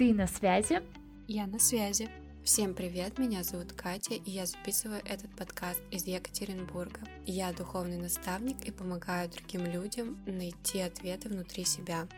Ты 0.00 0.14
на 0.14 0.26
связи? 0.26 0.80
Я 1.28 1.46
на 1.46 1.58
связи. 1.58 2.08
Всем 2.42 2.72
привет, 2.72 3.18
меня 3.18 3.42
зовут 3.42 3.74
Катя, 3.74 4.14
и 4.14 4.30
я 4.30 4.46
записываю 4.46 5.02
этот 5.04 5.30
подкаст 5.36 5.82
из 5.90 6.06
Екатеринбурга. 6.06 7.00
Я 7.26 7.52
духовный 7.52 7.98
наставник 7.98 8.64
и 8.64 8.70
помогаю 8.70 9.28
другим 9.28 9.66
людям 9.66 10.16
найти 10.24 10.80
ответы 10.80 11.28
внутри 11.28 11.66
себя. 11.66 12.08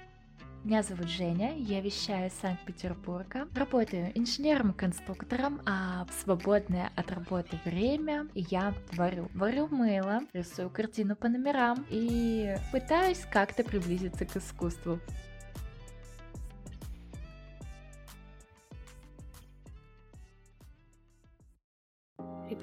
Меня 0.62 0.84
зовут 0.84 1.08
Женя, 1.08 1.56
я 1.58 1.80
вещаю 1.80 2.28
из 2.28 2.34
Санкт-Петербурга. 2.34 3.48
Работаю 3.56 4.16
инженером-конструктором, 4.16 5.60
а 5.66 6.04
в 6.04 6.12
свободное 6.22 6.92
от 6.94 7.10
работы 7.10 7.58
время 7.64 8.28
я 8.36 8.74
творю. 8.92 9.28
Варю 9.34 9.66
мыло, 9.72 10.20
рисую 10.32 10.70
картину 10.70 11.16
по 11.16 11.28
номерам 11.28 11.84
и 11.90 12.54
пытаюсь 12.70 13.26
как-то 13.32 13.64
приблизиться 13.64 14.24
к 14.24 14.36
искусству. 14.36 15.00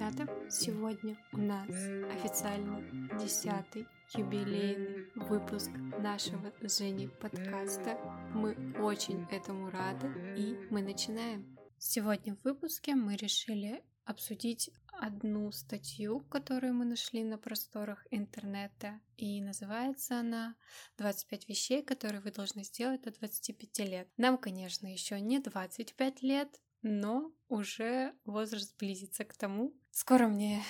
Ребята, 0.09 0.49
сегодня 0.49 1.17
у 1.33 1.37
нас 1.37 1.69
официально 1.69 2.81
десятый 3.19 3.85
юбилейный 4.15 5.07
выпуск 5.13 5.69
нашего 5.99 6.51
с 6.61 6.79
Женей 6.79 7.09
подкаста. 7.09 7.95
Мы 8.33 8.55
очень 8.81 9.27
этому 9.29 9.69
рады, 9.69 10.07
и 10.35 10.57
мы 10.71 10.81
начинаем. 10.81 11.55
Сегодня 11.77 12.35
в 12.35 12.43
выпуске 12.43 12.95
мы 12.95 13.17
решили 13.17 13.83
обсудить 14.03 14.71
одну 14.99 15.51
статью, 15.51 16.21
которую 16.21 16.73
мы 16.73 16.85
нашли 16.85 17.23
на 17.23 17.37
просторах 17.37 18.03
интернета, 18.09 18.99
и 19.15 19.39
называется 19.41 20.19
она 20.19 20.55
«25 20.97 21.47
вещей, 21.47 21.83
которые 21.83 22.21
вы 22.21 22.31
должны 22.31 22.63
сделать 22.63 23.03
до 23.03 23.11
25 23.11 23.79
лет». 23.79 24.09
Нам, 24.17 24.39
конечно, 24.39 24.87
еще 24.87 25.21
не 25.21 25.37
25 25.37 26.23
лет, 26.23 26.59
но 26.81 27.31
уже 27.47 28.13
возраст 28.25 28.77
близится 28.77 29.25
к 29.25 29.35
тому. 29.35 29.73
Скоро 29.91 30.27
мне 30.27 30.63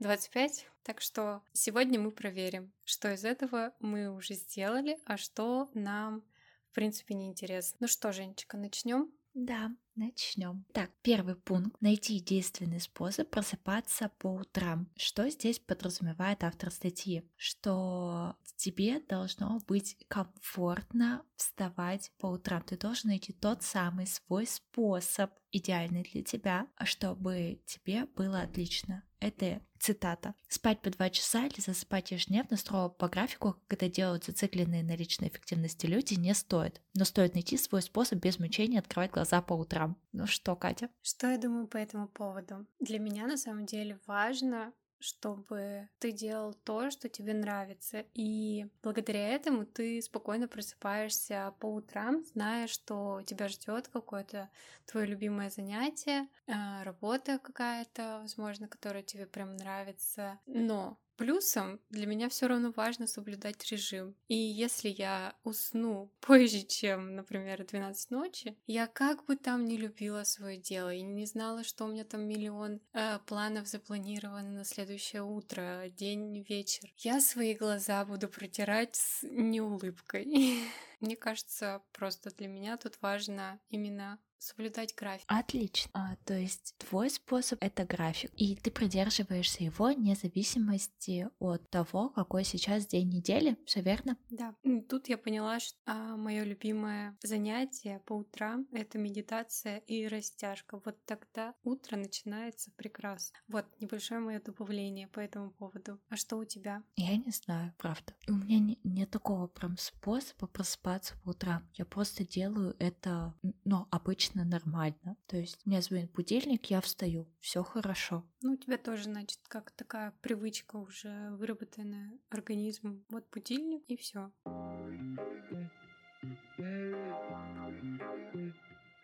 25, 0.00 0.68
так 0.82 1.00
что 1.00 1.42
сегодня 1.52 2.00
мы 2.00 2.10
проверим, 2.10 2.72
что 2.84 3.12
из 3.12 3.24
этого 3.24 3.72
мы 3.80 4.10
уже 4.14 4.34
сделали, 4.34 4.98
а 5.06 5.16
что 5.16 5.70
нам, 5.74 6.22
в 6.70 6.74
принципе, 6.74 7.14
не 7.14 7.28
интересно. 7.28 7.78
Ну 7.80 7.86
что, 7.86 8.12
Женечка, 8.12 8.56
начнем? 8.56 9.12
Да, 9.34 9.70
начнем. 9.94 10.66
Так, 10.72 10.90
первый 11.00 11.36
пункт. 11.36 11.80
Найти 11.80 12.20
действенный 12.20 12.80
способ 12.80 13.30
просыпаться 13.30 14.10
по 14.18 14.26
утрам. 14.26 14.90
Что 14.96 15.28
здесь 15.30 15.58
подразумевает 15.58 16.44
автор 16.44 16.70
статьи? 16.70 17.24
Что 17.36 18.36
тебе 18.56 19.00
должно 19.00 19.58
быть 19.66 19.96
комфортно 20.08 21.24
вставать 21.42 22.12
по 22.18 22.26
утрам. 22.26 22.62
Ты 22.62 22.76
должен 22.76 23.10
найти 23.10 23.32
тот 23.32 23.62
самый 23.62 24.06
свой 24.06 24.46
способ, 24.46 25.30
идеальный 25.50 26.02
для 26.02 26.22
тебя, 26.22 26.66
чтобы 26.84 27.60
тебе 27.66 28.06
было 28.16 28.40
отлично. 28.40 29.02
Это 29.20 29.62
цитата. 29.78 30.34
Спать 30.48 30.80
по 30.80 30.90
два 30.90 31.10
часа 31.10 31.46
или 31.46 31.60
засыпать 31.60 32.10
ежедневно 32.10 32.56
строго 32.56 32.88
по 32.88 33.08
графику, 33.08 33.54
как 33.68 33.78
это 33.78 33.88
делают 33.88 34.24
зацикленные 34.24 34.82
на 34.82 34.96
личной 34.96 35.28
эффективности 35.28 35.86
люди, 35.86 36.14
не 36.14 36.34
стоит. 36.34 36.80
Но 36.94 37.04
стоит 37.04 37.34
найти 37.34 37.56
свой 37.56 37.82
способ 37.82 38.18
без 38.18 38.38
мучения 38.38 38.78
открывать 38.78 39.12
глаза 39.12 39.42
по 39.42 39.52
утрам. 39.52 39.96
Ну 40.12 40.26
что, 40.26 40.56
Катя? 40.56 40.88
Что 41.02 41.30
я 41.30 41.38
думаю 41.38 41.68
по 41.68 41.76
этому 41.76 42.08
поводу? 42.08 42.66
Для 42.80 42.98
меня 42.98 43.26
на 43.26 43.36
самом 43.36 43.66
деле 43.66 44.00
важно 44.06 44.72
чтобы 45.02 45.88
ты 45.98 46.12
делал 46.12 46.54
то, 46.54 46.90
что 46.90 47.08
тебе 47.08 47.34
нравится. 47.34 48.04
И 48.14 48.66
благодаря 48.82 49.28
этому 49.28 49.66
ты 49.66 50.00
спокойно 50.00 50.48
просыпаешься 50.48 51.54
по 51.58 51.66
утрам, 51.66 52.24
зная, 52.24 52.66
что 52.66 53.22
тебя 53.26 53.48
ждет 53.48 53.88
какое-то 53.88 54.50
твое 54.86 55.06
любимое 55.06 55.50
занятие, 55.50 56.28
а, 56.46 56.84
работа 56.84 57.38
какая-то, 57.38 58.20
возможно, 58.22 58.68
которая 58.68 59.02
тебе 59.02 59.26
прям 59.26 59.56
нравится. 59.56 60.38
Но 60.46 60.98
Плюсом 61.16 61.80
для 61.90 62.06
меня 62.06 62.28
все 62.28 62.46
равно 62.46 62.72
важно 62.74 63.06
соблюдать 63.06 63.70
режим. 63.70 64.14
И 64.28 64.34
если 64.34 64.88
я 64.88 65.34
усну 65.44 66.10
позже, 66.20 66.62
чем, 66.62 67.14
например, 67.16 67.64
12 67.64 68.10
ночи, 68.10 68.56
я 68.66 68.86
как 68.86 69.24
бы 69.26 69.36
там 69.36 69.64
не 69.64 69.76
любила 69.76 70.24
свое 70.24 70.56
дело 70.56 70.92
и 70.92 71.02
не 71.02 71.26
знала, 71.26 71.64
что 71.64 71.84
у 71.84 71.88
меня 71.88 72.04
там 72.04 72.22
миллион 72.22 72.80
э, 72.92 73.18
планов 73.26 73.68
запланировано 73.68 74.50
на 74.50 74.64
следующее 74.64 75.22
утро, 75.22 75.84
день, 75.90 76.44
вечер. 76.48 76.92
Я 76.98 77.20
свои 77.20 77.54
глаза 77.54 78.04
буду 78.04 78.28
протирать 78.28 78.96
с 78.96 79.22
неулыбкой. 79.22 80.26
Мне 81.00 81.16
кажется, 81.16 81.82
просто 81.92 82.30
для 82.30 82.48
меня 82.48 82.76
тут 82.76 83.00
важно 83.00 83.60
именно 83.68 84.18
соблюдать 84.42 84.94
график. 84.94 85.24
Отлично. 85.28 85.90
А, 85.94 86.16
то 86.24 86.34
есть 86.34 86.74
твой 86.78 87.10
способ— 87.10 87.58
это 87.62 87.84
график, 87.84 88.30
и 88.36 88.56
ты 88.56 88.70
придерживаешься 88.70 89.64
его 89.64 89.86
вне 89.86 90.14
зависимости 90.14 91.28
от 91.38 91.68
того, 91.70 92.08
какой 92.10 92.44
сейчас 92.44 92.86
день 92.86 93.08
недели, 93.08 93.56
все 93.64 93.80
верно? 93.80 94.16
Да. 94.30 94.54
Тут 94.88 95.08
я 95.08 95.16
поняла, 95.18 95.60
что 95.60 95.76
а, 95.86 96.16
мое 96.16 96.44
любимое 96.44 97.16
занятие 97.22 98.00
по 98.06 98.14
утрам— 98.14 98.66
это 98.72 98.98
медитация 98.98 99.78
и 99.78 100.06
растяжка. 100.06 100.80
Вот 100.84 101.04
тогда 101.04 101.54
утро 101.62 101.96
начинается 101.96 102.70
прекрасно. 102.72 103.38
Вот 103.48 103.66
небольшое 103.80 104.20
мое 104.20 104.40
добавление 104.40 105.08
по 105.08 105.20
этому 105.20 105.50
поводу. 105.50 106.00
А 106.08 106.16
что 106.16 106.36
у 106.36 106.44
тебя? 106.44 106.82
Я 106.96 107.16
не 107.16 107.30
знаю, 107.30 107.74
правда. 107.78 108.14
У 108.28 108.32
меня 108.32 108.58
не, 108.58 108.78
нет 108.82 109.10
такого 109.10 109.46
прям 109.46 109.76
способа 109.76 110.46
просыпаться 110.46 111.14
по 111.22 111.30
утрам. 111.30 111.68
Я 111.74 111.84
просто 111.84 112.26
делаю 112.26 112.74
это, 112.78 113.34
ну, 113.72 113.86
обычно 113.90 114.44
нормально. 114.44 115.16
То 115.26 115.38
есть 115.38 115.58
у 115.64 115.70
звонит 115.80 116.12
будильник, 116.12 116.66
я 116.66 116.82
встаю, 116.82 117.26
все 117.40 117.62
хорошо. 117.62 118.22
Ну, 118.42 118.52
у 118.52 118.56
тебя 118.56 118.76
тоже, 118.76 119.04
значит, 119.04 119.40
как 119.48 119.70
такая 119.70 120.12
привычка 120.20 120.76
уже 120.76 121.30
выработанная 121.38 122.12
организмом. 122.28 123.02
Вот 123.08 123.24
будильник 123.32 123.82
и 123.88 123.96
все. 123.96 124.30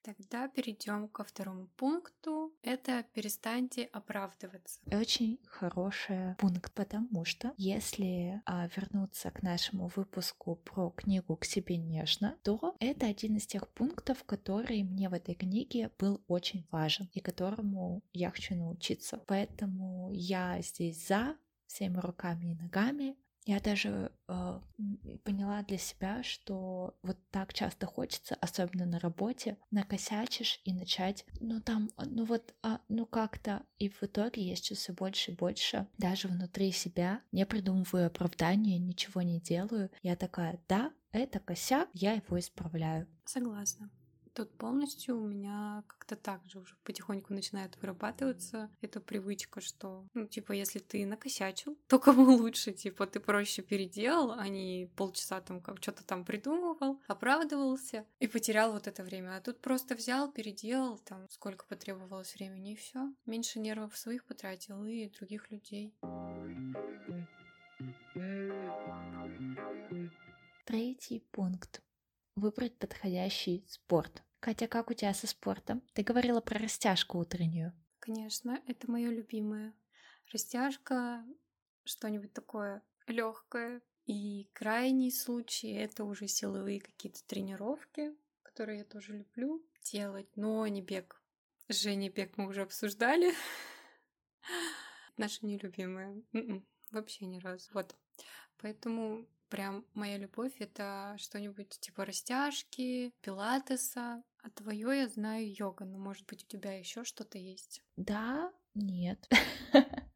Тогда 0.04 0.48
перейдем 0.48 1.08
ко 1.08 1.24
второму 1.24 1.68
пункту. 1.78 2.37
Это 2.68 3.02
перестаньте 3.14 3.84
оправдываться. 3.84 4.78
Очень 4.92 5.38
хороший 5.46 6.34
пункт, 6.34 6.70
потому 6.74 7.24
что 7.24 7.54
если 7.56 8.42
а, 8.44 8.68
вернуться 8.76 9.30
к 9.30 9.42
нашему 9.42 9.90
выпуску 9.96 10.56
про 10.56 10.90
книгу 10.90 11.34
«К 11.34 11.46
себе 11.46 11.78
нежно», 11.78 12.36
то 12.42 12.76
это 12.78 13.06
один 13.06 13.36
из 13.36 13.46
тех 13.46 13.66
пунктов, 13.70 14.22
который 14.24 14.82
мне 14.82 15.08
в 15.08 15.14
этой 15.14 15.34
книге 15.34 15.90
был 15.98 16.22
очень 16.28 16.66
важен 16.70 17.08
и 17.14 17.20
которому 17.20 18.02
я 18.12 18.30
хочу 18.30 18.54
научиться. 18.54 19.16
Поэтому 19.26 20.10
я 20.12 20.60
здесь 20.60 21.06
за 21.08 21.38
всеми 21.68 21.96
руками 21.96 22.52
и 22.52 22.54
ногами 22.54 23.16
я 23.48 23.60
даже 23.60 24.12
э, 24.28 24.60
поняла 25.24 25.62
для 25.62 25.78
себя, 25.78 26.22
что 26.22 26.77
так 27.48 27.54
часто 27.54 27.86
хочется, 27.86 28.36
особенно 28.40 28.84
на 28.84 29.00
работе, 29.00 29.56
накосячишь 29.70 30.60
и 30.64 30.74
начать, 30.74 31.24
ну 31.40 31.60
там, 31.60 31.90
ну 31.96 32.24
вот, 32.24 32.54
а, 32.62 32.80
ну 32.88 33.06
как-то, 33.06 33.62
и 33.78 33.88
в 33.88 34.02
итоге 34.02 34.54
сейчас 34.54 34.78
все 34.78 34.92
больше 34.92 35.30
и 35.30 35.34
больше, 35.34 35.86
даже 35.96 36.28
внутри 36.28 36.72
себя, 36.72 37.22
не 37.32 37.46
придумываю 37.46 38.08
оправдания, 38.08 38.78
ничего 38.78 39.22
не 39.22 39.40
делаю. 39.40 39.90
Я 40.02 40.14
такая, 40.16 40.60
да, 40.68 40.92
это 41.10 41.40
косяк, 41.40 41.88
я 41.94 42.12
его 42.12 42.38
исправляю. 42.38 43.06
Согласна. 43.24 43.90
Тут 44.38 44.56
полностью 44.56 45.20
у 45.20 45.26
меня 45.26 45.82
как-то 45.88 46.14
так 46.14 46.40
же 46.46 46.60
уже 46.60 46.76
потихоньку 46.84 47.34
начинает 47.34 47.76
вырабатываться 47.82 48.70
эта 48.80 49.00
привычка, 49.00 49.60
что, 49.60 50.06
ну, 50.14 50.28
типа, 50.28 50.52
если 50.52 50.78
ты 50.78 51.04
накосячил, 51.06 51.76
то 51.88 51.98
кому 51.98 52.36
лучше, 52.36 52.70
типа, 52.70 53.08
ты 53.08 53.18
проще 53.18 53.62
переделал, 53.62 54.30
а 54.30 54.46
не 54.46 54.92
полчаса 54.94 55.40
там 55.40 55.60
как 55.60 55.82
что-то 55.82 56.04
там 56.04 56.24
придумывал, 56.24 56.57
оправдывался 57.08 58.06
и 58.20 58.28
потерял 58.28 58.72
вот 58.72 58.86
это 58.86 59.02
время. 59.02 59.36
А 59.36 59.40
тут 59.40 59.60
просто 59.60 59.94
взял, 59.94 60.30
переделал, 60.30 60.98
там, 60.98 61.28
сколько 61.30 61.66
потребовалось 61.66 62.34
времени, 62.34 62.72
и 62.72 62.76
все. 62.76 63.12
Меньше 63.26 63.58
нервов 63.58 63.96
своих 63.96 64.24
потратил 64.24 64.84
и 64.84 65.08
других 65.08 65.50
людей. 65.50 65.94
Третий 70.64 71.20
пункт. 71.32 71.82
Выбрать 72.36 72.78
подходящий 72.78 73.64
спорт. 73.68 74.22
Катя, 74.40 74.68
как 74.68 74.90
у 74.90 74.94
тебя 74.94 75.14
со 75.14 75.26
спортом? 75.26 75.82
Ты 75.94 76.02
говорила 76.02 76.40
про 76.40 76.58
растяжку 76.58 77.18
утреннюю. 77.18 77.72
Конечно, 77.98 78.62
это 78.66 78.90
мое 78.90 79.10
любимое. 79.10 79.74
Растяжка, 80.32 81.24
что-нибудь 81.84 82.32
такое 82.32 82.82
легкое. 83.06 83.82
И 84.08 84.48
крайний 84.54 85.12
случай 85.12 85.72
это 85.72 86.04
уже 86.04 86.28
силовые 86.28 86.80
какие-то 86.80 87.22
тренировки, 87.26 88.16
которые 88.42 88.78
я 88.78 88.84
тоже 88.84 89.18
люблю 89.18 89.62
делать, 89.84 90.34
но 90.34 90.66
не 90.66 90.80
бег. 90.80 91.20
Женя 91.68 92.10
бег 92.10 92.38
мы 92.38 92.48
уже 92.48 92.62
обсуждали. 92.62 93.34
Наша 95.18 95.44
нелюбимая. 95.44 96.22
М-м, 96.32 96.66
вообще 96.90 97.26
ни 97.26 97.38
разу. 97.38 97.68
Вот. 97.74 97.94
Поэтому 98.56 99.26
прям 99.50 99.84
моя 99.92 100.16
любовь 100.16 100.54
это 100.58 101.14
что-нибудь 101.18 101.78
типа 101.78 102.06
растяжки, 102.06 103.12
пилатеса. 103.20 104.24
А 104.42 104.50
твое 104.54 105.00
я 105.00 105.08
знаю 105.08 105.54
йога, 105.54 105.84
но 105.84 105.98
может 105.98 106.26
быть 106.26 106.44
у 106.44 106.46
тебя 106.46 106.78
еще 106.78 107.04
что-то 107.04 107.36
есть? 107.36 107.82
Да, 107.96 108.50
нет. 108.74 109.28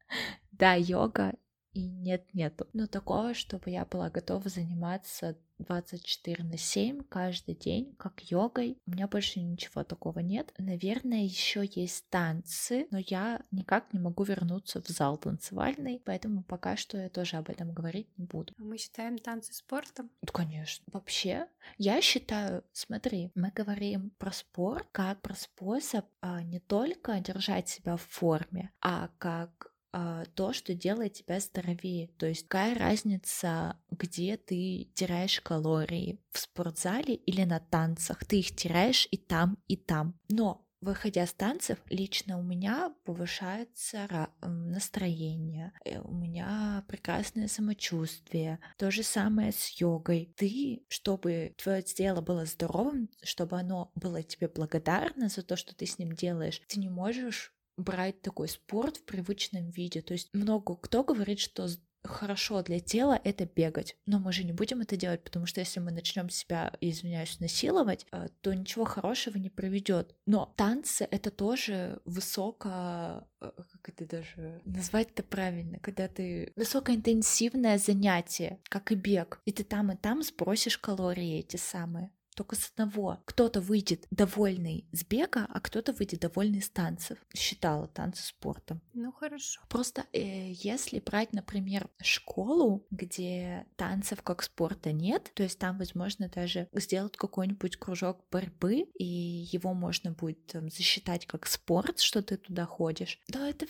Да, 0.51 0.75
йога 0.75 1.33
и 1.73 1.87
нет, 1.87 2.25
нету. 2.33 2.67
Но 2.73 2.87
такого, 2.87 3.33
чтобы 3.33 3.71
я 3.71 3.85
была 3.85 4.09
готова 4.09 4.47
заниматься 4.47 5.35
24 5.59 6.43
на 6.43 6.57
7 6.57 7.03
каждый 7.09 7.55
день, 7.55 7.95
как 7.97 8.21
йогой. 8.29 8.77
У 8.85 8.91
меня 8.91 9.07
больше 9.07 9.39
ничего 9.39 9.83
такого 9.83 10.19
нет. 10.19 10.53
Наверное, 10.57 11.23
еще 11.23 11.63
есть 11.65 12.09
танцы, 12.09 12.87
но 12.91 12.97
я 12.99 13.41
никак 13.51 13.93
не 13.93 13.99
могу 13.99 14.23
вернуться 14.23 14.81
в 14.81 14.87
зал 14.87 15.17
танцевальный, 15.17 16.01
поэтому 16.03 16.43
пока 16.43 16.75
что 16.75 16.97
я 16.97 17.09
тоже 17.09 17.37
об 17.37 17.49
этом 17.49 17.73
говорить 17.73 18.07
не 18.17 18.25
буду. 18.25 18.53
А 18.57 18.63
мы 18.63 18.77
считаем 18.77 19.17
танцы 19.17 19.53
спортом? 19.53 20.11
Ну, 20.21 20.31
конечно. 20.31 20.83
Вообще, 20.91 21.47
я 21.77 22.01
считаю, 22.01 22.63
смотри, 22.71 23.31
мы 23.35 23.51
говорим 23.53 24.11
про 24.17 24.31
спорт 24.31 24.87
как 24.91 25.21
про 25.21 25.35
способ 25.35 26.05
а, 26.21 26.41
не 26.43 26.59
только 26.59 27.19
держать 27.19 27.69
себя 27.69 27.95
в 27.95 28.01
форме, 28.01 28.71
а 28.81 29.09
как 29.17 29.72
то, 30.35 30.53
что 30.53 30.73
делает 30.73 31.13
тебя 31.13 31.39
здоровее. 31.39 32.07
То 32.17 32.25
есть 32.25 32.47
какая 32.47 32.77
разница, 32.77 33.77
где 33.91 34.37
ты 34.37 34.89
теряешь 34.95 35.39
калории, 35.41 36.19
в 36.31 36.39
спортзале 36.39 37.15
или 37.15 37.43
на 37.43 37.59
танцах. 37.59 38.25
Ты 38.25 38.39
их 38.39 38.55
теряешь 38.55 39.07
и 39.11 39.17
там, 39.17 39.57
и 39.67 39.77
там. 39.77 40.19
Но 40.29 40.65
выходя 40.83 41.25
с 41.25 41.33
танцев, 41.33 41.77
лично 41.89 42.37
у 42.37 42.43
меня 42.43 42.93
повышается 43.05 44.29
настроение, 44.41 45.71
э, 45.85 45.99
у 45.99 46.13
меня 46.13 46.83
прекрасное 46.87 47.47
самочувствие. 47.47 48.59
То 48.77 48.91
же 48.91 49.03
самое 49.03 49.51
с 49.51 49.79
йогой. 49.79 50.33
Ты, 50.35 50.83
чтобы 50.89 51.53
твое 51.57 51.81
тело 51.81 52.21
было 52.21 52.45
здоровым, 52.45 53.09
чтобы 53.23 53.57
оно 53.57 53.91
было 53.95 54.21
тебе 54.23 54.47
благодарно 54.47 55.29
за 55.29 55.43
то, 55.43 55.55
что 55.55 55.75
ты 55.75 55.85
с 55.85 55.97
ним 55.97 56.13
делаешь, 56.13 56.61
ты 56.67 56.79
не 56.79 56.89
можешь 56.89 57.53
брать 57.77 58.21
такой 58.21 58.47
спорт 58.47 58.97
в 58.97 59.03
привычном 59.03 59.69
виде. 59.69 60.01
То 60.01 60.13
есть 60.13 60.29
много 60.33 60.75
кто 60.75 61.03
говорит, 61.03 61.39
что 61.39 61.67
хорошо 62.03 62.61
для 62.61 62.79
тела 62.79 63.19
это 63.23 63.45
бегать, 63.45 63.95
но 64.05 64.19
мы 64.19 64.33
же 64.33 64.43
не 64.43 64.51
будем 64.51 64.81
это 64.81 64.97
делать, 64.97 65.23
потому 65.23 65.45
что 65.45 65.61
если 65.61 65.79
мы 65.79 65.91
начнем 65.91 66.29
себя, 66.29 66.73
извиняюсь, 66.81 67.39
насиловать, 67.39 68.05
э, 68.11 68.27
то 68.41 68.53
ничего 68.53 68.85
хорошего 68.85 69.37
не 69.37 69.49
проведет. 69.49 70.15
Но 70.25 70.53
танцы 70.57 71.07
это 71.09 71.31
тоже 71.31 72.01
высоко, 72.05 73.25
э, 73.41 73.51
как 73.71 73.89
это 73.89 74.05
даже 74.05 74.61
назвать 74.65 75.11
это 75.11 75.23
правильно, 75.23 75.79
когда 75.79 76.07
ты 76.07 76.51
высокоинтенсивное 76.55 77.77
занятие, 77.77 78.59
как 78.65 78.91
и 78.91 78.95
бег, 78.95 79.41
и 79.45 79.51
ты 79.51 79.63
там 79.63 79.91
и 79.91 79.95
там 79.95 80.23
сбросишь 80.23 80.77
калории 80.77 81.39
эти 81.39 81.57
самые 81.57 82.11
только 82.33 82.55
с 82.55 82.71
одного. 82.71 83.21
Кто-то 83.25 83.61
выйдет 83.61 84.05
довольный 84.11 84.87
с 84.91 85.03
бега, 85.03 85.45
а 85.49 85.59
кто-то 85.59 85.93
выйдет 85.93 86.21
довольный 86.21 86.61
с 86.61 86.69
танцев. 86.69 87.17
Считала 87.35 87.87
танцы 87.87 88.23
спортом. 88.23 88.81
Ну 88.93 89.11
хорошо. 89.11 89.61
Просто 89.69 90.05
э, 90.13 90.51
если 90.51 90.99
брать, 90.99 91.33
например, 91.33 91.89
школу, 92.01 92.85
где 92.91 93.65
танцев 93.75 94.21
как 94.21 94.43
спорта 94.43 94.91
нет, 94.91 95.31
то 95.33 95.43
есть 95.43 95.59
там, 95.59 95.77
возможно, 95.77 96.29
даже 96.29 96.67
сделать 96.73 97.17
какой-нибудь 97.17 97.77
кружок 97.77 98.25
борьбы, 98.31 98.87
и 98.97 99.05
его 99.05 99.73
можно 99.73 100.11
будет 100.11 100.45
там, 100.47 100.69
засчитать 100.69 101.25
как 101.25 101.47
спорт, 101.47 101.99
что 101.99 102.21
ты 102.21 102.37
туда 102.37 102.65
ходишь, 102.65 103.19
то 103.31 103.39
это 103.39 103.65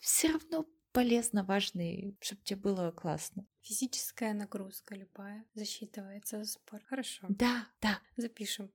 все 0.00 0.32
равно 0.32 0.66
полезно, 0.92 1.44
важный, 1.44 2.16
чтобы 2.20 2.42
тебе 2.42 2.60
было 2.60 2.90
классно. 2.90 3.46
Физическая 3.60 4.34
нагрузка 4.34 4.94
любая 4.94 5.44
засчитывается 5.54 6.38
за 6.42 6.50
спорт. 6.50 6.84
Хорошо. 6.86 7.26
Да, 7.28 7.66
да. 7.80 8.00
Запишем. 8.16 8.70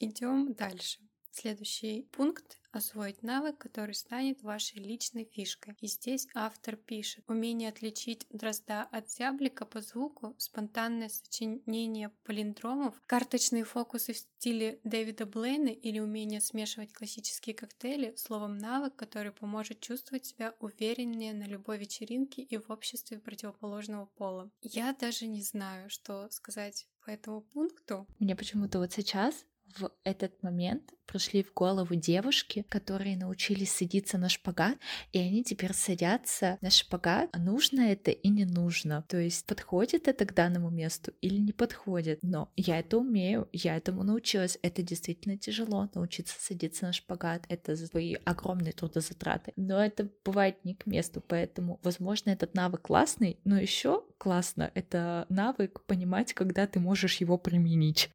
Идем 0.00 0.54
дальше. 0.54 1.07
Следующий 1.40 2.02
пункт— 2.10 2.58
освоить 2.72 3.22
навык, 3.22 3.58
который 3.58 3.94
станет 3.94 4.42
вашей 4.42 4.80
личной 4.80 5.24
фишкой. 5.24 5.76
И 5.80 5.86
здесь 5.86 6.26
автор 6.34 6.74
пишет. 6.74 7.22
Умение 7.28 7.68
отличить 7.68 8.26
дрозда 8.30 8.82
от 8.82 9.08
зяблика 9.08 9.64
по 9.64 9.80
звуку, 9.80 10.34
спонтанное 10.36 11.08
сочинение 11.08 12.10
палиндромов, 12.24 13.00
карточные 13.06 13.62
фокусы 13.62 14.14
в 14.14 14.18
стиле 14.18 14.80
Дэвида 14.82 15.26
Блейна 15.26 15.68
или 15.68 16.00
умение 16.00 16.40
смешивать 16.40 16.92
классические 16.92 17.54
коктейли, 17.54 18.16
словом 18.16 18.58
навык, 18.58 18.96
который 18.96 19.30
поможет 19.30 19.78
чувствовать 19.78 20.26
себя 20.26 20.56
увереннее 20.58 21.34
на 21.34 21.44
любой 21.44 21.78
вечеринке 21.78 22.42
и 22.42 22.56
в 22.56 22.68
обществе 22.68 23.20
противоположного 23.20 24.06
пола. 24.06 24.50
Я 24.60 24.92
даже 24.92 25.28
не 25.28 25.42
знаю, 25.42 25.88
что 25.88 26.28
сказать 26.30 26.88
по 27.04 27.10
этому 27.10 27.42
пункту. 27.42 28.08
Мне 28.18 28.34
почему-то 28.34 28.80
вот 28.80 28.92
сейчас 28.92 29.46
в 29.76 29.90
этот 30.04 30.42
момент 30.42 30.92
пришли 31.08 31.42
в 31.42 31.52
голову 31.54 31.94
девушки, 31.94 32.64
которые 32.68 33.16
научились 33.16 33.72
садиться 33.72 34.18
на 34.18 34.28
шпагат, 34.28 34.76
и 35.12 35.18
они 35.18 35.42
теперь 35.42 35.72
садятся 35.72 36.58
на 36.60 36.70
шпагат, 36.70 37.30
нужно 37.36 37.80
это 37.80 38.10
и 38.10 38.28
не 38.28 38.44
нужно. 38.44 39.04
То 39.08 39.18
есть 39.18 39.46
подходит 39.46 40.06
это 40.06 40.26
к 40.26 40.34
данному 40.34 40.70
месту 40.70 41.12
или 41.22 41.38
не 41.38 41.52
подходит. 41.52 42.20
Но 42.22 42.52
я 42.56 42.78
это 42.78 42.98
умею, 42.98 43.48
я 43.52 43.76
этому 43.76 44.02
научилась. 44.02 44.58
Это 44.62 44.82
действительно 44.82 45.38
тяжело 45.38 45.88
научиться 45.94 46.36
садиться 46.38 46.84
на 46.84 46.92
шпагат. 46.92 47.44
Это 47.48 47.74
свои 47.76 48.14
огромные 48.24 48.72
трудозатраты. 48.72 49.52
Но 49.56 49.82
это 49.82 50.08
бывает 50.24 50.64
не 50.64 50.74
к 50.74 50.86
месту, 50.86 51.22
поэтому, 51.26 51.80
возможно, 51.82 52.30
этот 52.30 52.54
навык 52.54 52.82
классный, 52.82 53.40
но 53.44 53.58
еще 53.58 54.04
классно 54.18 54.70
это 54.74 55.26
навык 55.30 55.84
понимать, 55.86 56.34
когда 56.34 56.66
ты 56.66 56.80
можешь 56.80 57.16
его 57.16 57.38
применить. 57.38 58.10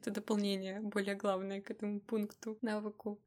Это 0.00 0.12
дополнение 0.12 0.80
более 0.80 1.14
главное 1.14 1.60
к 1.60 1.70
этому 1.70 2.00
пункту, 2.00 2.56
навыку. 2.62 3.20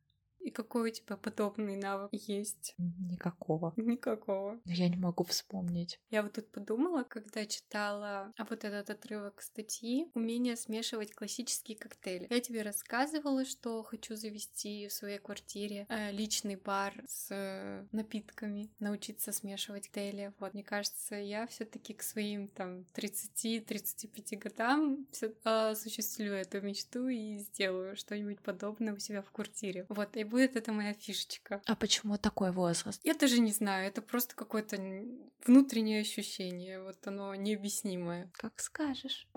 И 0.44 0.52
какой 0.52 0.90
у 0.90 0.94
тебя 0.94 1.16
подобный 1.16 1.78
навык 1.78 2.10
есть? 2.12 2.76
Никакого. 2.78 3.74
Никакого. 3.78 4.60
Я 4.66 4.90
не 4.90 4.98
могу 4.98 5.24
вспомнить. 5.24 6.00
Я 6.10 6.22
вот 6.22 6.34
тут 6.34 6.52
подумала, 6.52 7.04
когда 7.04 7.46
читала 7.46 8.32
а 8.38 8.46
вот 8.50 8.66
этот 8.66 8.90
отрывок 8.90 9.42
статьи 9.42 10.10
«Умение 10.14 10.58
смешивать 10.58 11.14
классические 11.14 11.78
коктейли». 11.78 12.28
Я 12.30 12.42
тебе 12.42 12.62
рассказывала, 12.62 13.46
что 13.46 13.84
хочу 13.84 14.16
завести 14.16 14.88
в 14.88 14.94
своей 14.94 15.20
квартире 15.20 15.86
э, 15.88 16.12
личный 16.12 16.58
бар 16.58 16.94
с 17.08 17.28
э, 17.32 17.88
напитками, 17.92 18.70
научиться 18.80 19.32
смешивать 19.32 19.88
коктейли. 19.94 20.34
Вот, 20.40 20.54
мне 20.54 20.64
кажется, 20.64 21.16
я 21.16 21.46
все 21.48 21.66
таки 21.66 21.94
к 21.94 22.02
своим 22.02 22.48
там 22.48 22.86
30-35 22.96 24.38
годам 24.38 25.08
э, 25.22 25.70
осуществлю 25.72 26.34
эту 26.34 26.62
мечту 26.62 27.08
и 27.08 27.38
сделаю 27.38 27.96
что-нибудь 27.96 28.42
подобное 28.42 28.94
у 28.94 29.00
себя 29.00 29.22
в 29.22 29.32
квартире. 29.32 29.86
Вот, 29.90 30.18
и 30.18 30.24
будет 30.34 30.56
это 30.56 30.72
моя 30.74 30.94
фишечка. 30.94 31.62
А 31.68 31.76
почему 31.76 32.18
такой 32.18 32.52
возраст? 32.52 33.00
Я 33.04 33.14
даже 33.14 33.40
не 33.40 33.52
знаю, 33.52 33.88
это 33.88 34.02
просто 34.02 34.36
какое-то 34.36 34.78
внутреннее 35.46 36.02
ощущение, 36.02 36.82
вот 36.82 37.06
оно 37.06 37.36
необъяснимое. 37.36 38.32
Как 38.34 38.60
скажешь. 38.60 39.28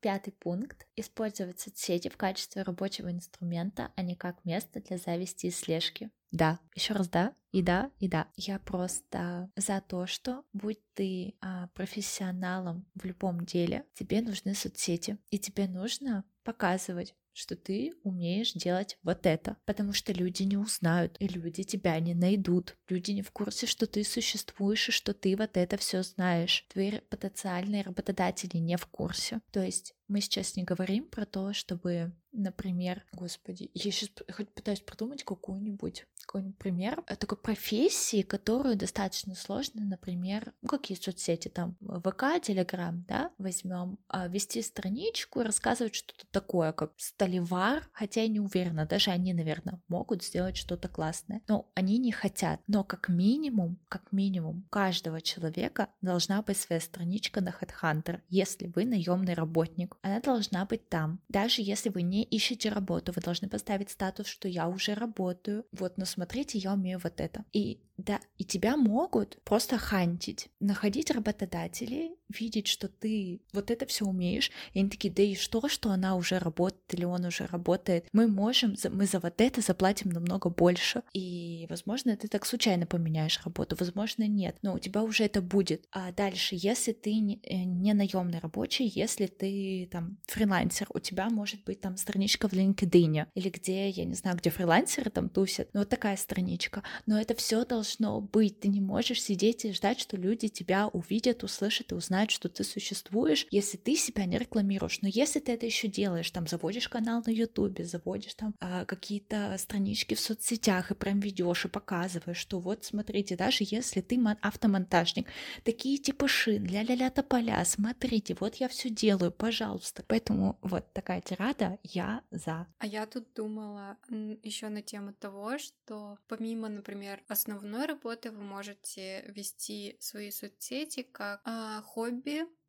Пятый 0.00 0.32
пункт. 0.32 0.86
Использовать 0.96 1.60
соцсети 1.60 2.08
в 2.08 2.16
качестве 2.16 2.62
рабочего 2.62 3.10
инструмента, 3.10 3.92
а 3.96 4.02
не 4.02 4.14
как 4.14 4.44
место 4.44 4.80
для 4.80 4.98
зависти 4.98 5.46
и 5.46 5.50
слежки. 5.50 6.10
Да, 6.30 6.58
еще 6.74 6.92
раз 6.92 7.08
да, 7.08 7.34
и 7.52 7.62
да, 7.62 7.90
и 7.98 8.08
да. 8.08 8.28
Я 8.36 8.58
просто 8.58 9.50
за 9.56 9.80
то, 9.80 10.06
что 10.06 10.44
будь 10.52 10.80
ты 10.94 11.36
а, 11.40 11.68
профессионалом 11.68 12.86
в 12.94 13.04
любом 13.04 13.44
деле, 13.46 13.86
тебе 13.94 14.20
нужны 14.20 14.54
соцсети, 14.54 15.18
и 15.30 15.38
тебе 15.38 15.66
нужно 15.68 16.24
показывать, 16.44 17.14
что 17.38 17.54
ты 17.56 17.94
умеешь 18.02 18.52
делать 18.52 18.98
вот 19.02 19.24
это, 19.24 19.56
потому 19.64 19.92
что 19.92 20.12
люди 20.12 20.42
не 20.42 20.56
узнают, 20.56 21.16
и 21.20 21.28
люди 21.28 21.62
тебя 21.62 21.98
не 22.00 22.14
найдут. 22.14 22.76
Люди 22.88 23.12
не 23.12 23.22
в 23.22 23.30
курсе, 23.30 23.66
что 23.66 23.86
ты 23.86 24.02
существуешь 24.02 24.88
и 24.88 24.92
что 24.92 25.14
ты 25.14 25.36
вот 25.36 25.56
это 25.56 25.76
все 25.76 26.02
знаешь. 26.02 26.66
Твои 26.72 26.98
потенциальные 27.08 27.82
работодатели 27.82 28.56
не 28.58 28.76
в 28.76 28.86
курсе. 28.86 29.40
То 29.52 29.62
есть 29.62 29.94
мы 30.08 30.20
сейчас 30.20 30.56
не 30.56 30.64
говорим 30.64 31.06
про 31.06 31.26
то, 31.26 31.52
чтобы, 31.52 32.12
например, 32.38 33.04
господи, 33.12 33.70
я 33.74 33.90
сейчас 33.90 34.10
хоть 34.32 34.48
пытаюсь 34.50 34.80
придумать 34.80 35.24
какую-нибудь 35.24 36.06
какой-нибудь 36.26 36.58
пример 36.58 37.02
такой 37.18 37.38
профессии, 37.38 38.20
которую 38.20 38.76
достаточно 38.76 39.34
сложно, 39.34 39.84
например, 39.84 40.52
ну, 40.60 40.68
какие 40.68 40.98
соцсети 40.98 41.48
там, 41.48 41.76
ВК, 41.80 42.40
Телеграм, 42.42 43.02
да, 43.08 43.30
возьмем, 43.38 43.98
а, 44.08 44.28
вести 44.28 44.60
страничку 44.60 45.40
и 45.40 45.44
рассказывать 45.44 45.94
что-то 45.94 46.26
такое, 46.30 46.72
как 46.72 46.92
столевар, 46.98 47.88
хотя 47.92 48.22
я 48.22 48.28
не 48.28 48.40
уверена, 48.40 48.84
даже 48.84 49.10
они, 49.10 49.32
наверное, 49.32 49.80
могут 49.88 50.22
сделать 50.22 50.56
что-то 50.56 50.88
классное, 50.88 51.40
но 51.48 51.70
они 51.74 51.98
не 51.98 52.12
хотят. 52.12 52.60
Но 52.66 52.84
как 52.84 53.08
минимум, 53.08 53.78
как 53.88 54.12
минимум, 54.12 54.64
у 54.66 54.68
каждого 54.68 55.22
человека 55.22 55.88
должна 56.02 56.42
быть 56.42 56.58
своя 56.58 56.80
страничка 56.80 57.40
на 57.40 57.54
HeadHunter, 57.58 58.20
если 58.28 58.66
вы 58.66 58.84
наемный 58.84 59.32
работник 59.32 59.96
она 60.02 60.20
должна 60.20 60.64
быть 60.64 60.88
там. 60.88 61.20
Даже 61.28 61.62
если 61.62 61.88
вы 61.88 62.02
не 62.02 62.22
ищете 62.30 62.68
работу, 62.68 63.12
вы 63.12 63.22
должны 63.22 63.48
поставить 63.48 63.90
статус, 63.90 64.26
что 64.26 64.48
я 64.48 64.68
уже 64.68 64.94
работаю. 64.94 65.66
Вот, 65.72 65.96
но 65.98 66.04
смотрите, 66.04 66.58
я 66.58 66.72
умею 66.72 67.00
вот 67.02 67.20
это. 67.20 67.44
И 67.52 67.80
да, 67.96 68.20
и 68.36 68.44
тебя 68.44 68.76
могут 68.76 69.42
просто 69.44 69.78
хантить, 69.78 70.50
находить 70.60 71.10
работодателей, 71.10 72.17
видеть, 72.28 72.66
что 72.66 72.88
ты 72.88 73.40
вот 73.52 73.70
это 73.70 73.86
все 73.86 74.04
умеешь, 74.04 74.50
и 74.72 74.80
они 74.80 74.90
такие, 74.90 75.12
да 75.12 75.22
и 75.22 75.34
что, 75.34 75.68
что 75.68 75.90
она 75.90 76.16
уже 76.16 76.38
работает 76.38 76.94
или 76.94 77.04
он 77.04 77.24
уже 77.24 77.46
работает, 77.46 78.06
мы 78.12 78.28
можем, 78.28 78.74
мы 78.90 79.06
за 79.06 79.20
вот 79.20 79.40
это 79.40 79.60
заплатим 79.60 80.10
намного 80.10 80.50
больше, 80.50 81.02
и, 81.12 81.66
возможно, 81.68 82.16
ты 82.16 82.28
так 82.28 82.46
случайно 82.46 82.86
поменяешь 82.86 83.40
работу, 83.44 83.76
возможно, 83.78 84.26
нет, 84.26 84.56
но 84.62 84.74
у 84.74 84.78
тебя 84.78 85.02
уже 85.02 85.24
это 85.24 85.40
будет. 85.40 85.86
А 85.92 86.12
дальше, 86.12 86.56
если 86.58 86.92
ты 86.92 87.14
не, 87.14 87.40
э, 87.42 87.64
не 87.64 87.94
наемный 87.94 88.38
рабочий, 88.38 88.86
если 88.86 89.26
ты 89.26 89.88
там 89.90 90.18
фрилансер, 90.26 90.86
у 90.92 90.98
тебя 90.98 91.28
может 91.30 91.64
быть 91.64 91.80
там 91.80 91.96
страничка 91.96 92.48
в 92.48 92.52
LinkedIn, 92.52 93.26
или 93.34 93.48
где, 93.48 93.88
я 93.88 94.04
не 94.04 94.14
знаю, 94.14 94.36
где 94.36 94.50
фрилансеры 94.50 95.10
там 95.10 95.28
тусят, 95.28 95.68
ну 95.72 95.80
вот 95.80 95.88
такая 95.88 96.16
страничка, 96.16 96.82
но 97.06 97.20
это 97.20 97.34
все 97.34 97.64
должно 97.64 98.20
быть. 98.20 98.60
Ты 98.60 98.68
не 98.68 98.80
можешь 98.80 99.22
сидеть 99.22 99.64
и 99.64 99.72
ждать, 99.72 100.00
что 100.00 100.16
люди 100.16 100.48
тебя 100.48 100.88
увидят, 100.88 101.44
услышат 101.44 101.92
и 101.92 101.94
узнают, 101.94 102.17
что 102.26 102.48
ты 102.48 102.64
существуешь, 102.64 103.46
если 103.50 103.76
ты 103.76 103.96
себя 103.96 104.24
не 104.24 104.38
рекламируешь. 104.38 105.00
Но 105.02 105.08
если 105.08 105.40
ты 105.40 105.52
это 105.52 105.66
еще 105.66 105.88
делаешь, 105.88 106.30
там 106.30 106.46
заводишь 106.46 106.88
канал 106.88 107.22
на 107.24 107.30
Ютубе, 107.30 107.84
заводишь 107.84 108.34
там 108.34 108.54
а, 108.60 108.84
какие-то 108.84 109.56
странички 109.58 110.14
в 110.14 110.20
соцсетях 110.20 110.90
и 110.90 110.94
прям 110.94 111.20
ведешь 111.20 111.64
и 111.64 111.68
показываешь, 111.68 112.38
что 112.38 112.60
вот 112.60 112.84
смотрите, 112.84 113.36
даже 113.36 113.58
если 113.60 114.00
ты 114.00 114.18
автомонтажник, 114.42 115.26
такие 115.64 115.98
типа 115.98 116.28
шин, 116.28 116.66
ля-ля-ля 116.66 117.10
тополя, 117.10 117.64
смотрите, 117.64 118.36
вот 118.40 118.56
я 118.56 118.68
все 118.68 118.90
делаю, 118.90 119.32
пожалуйста. 119.32 120.04
Поэтому 120.06 120.58
вот 120.62 120.92
такая 120.92 121.20
тирада, 121.20 121.78
я 121.82 122.22
за. 122.30 122.66
А 122.78 122.86
я 122.86 123.06
тут 123.06 123.32
думала 123.34 123.96
еще 124.42 124.68
на 124.68 124.82
тему 124.82 125.12
того, 125.12 125.58
что 125.58 126.18
помимо, 126.28 126.68
например, 126.68 127.22
основной 127.28 127.86
работы 127.86 128.30
вы 128.30 128.42
можете 128.42 129.24
вести 129.28 129.96
свои 130.00 130.30
соцсети 130.30 131.02
как 131.02 131.40
а, 131.44 131.82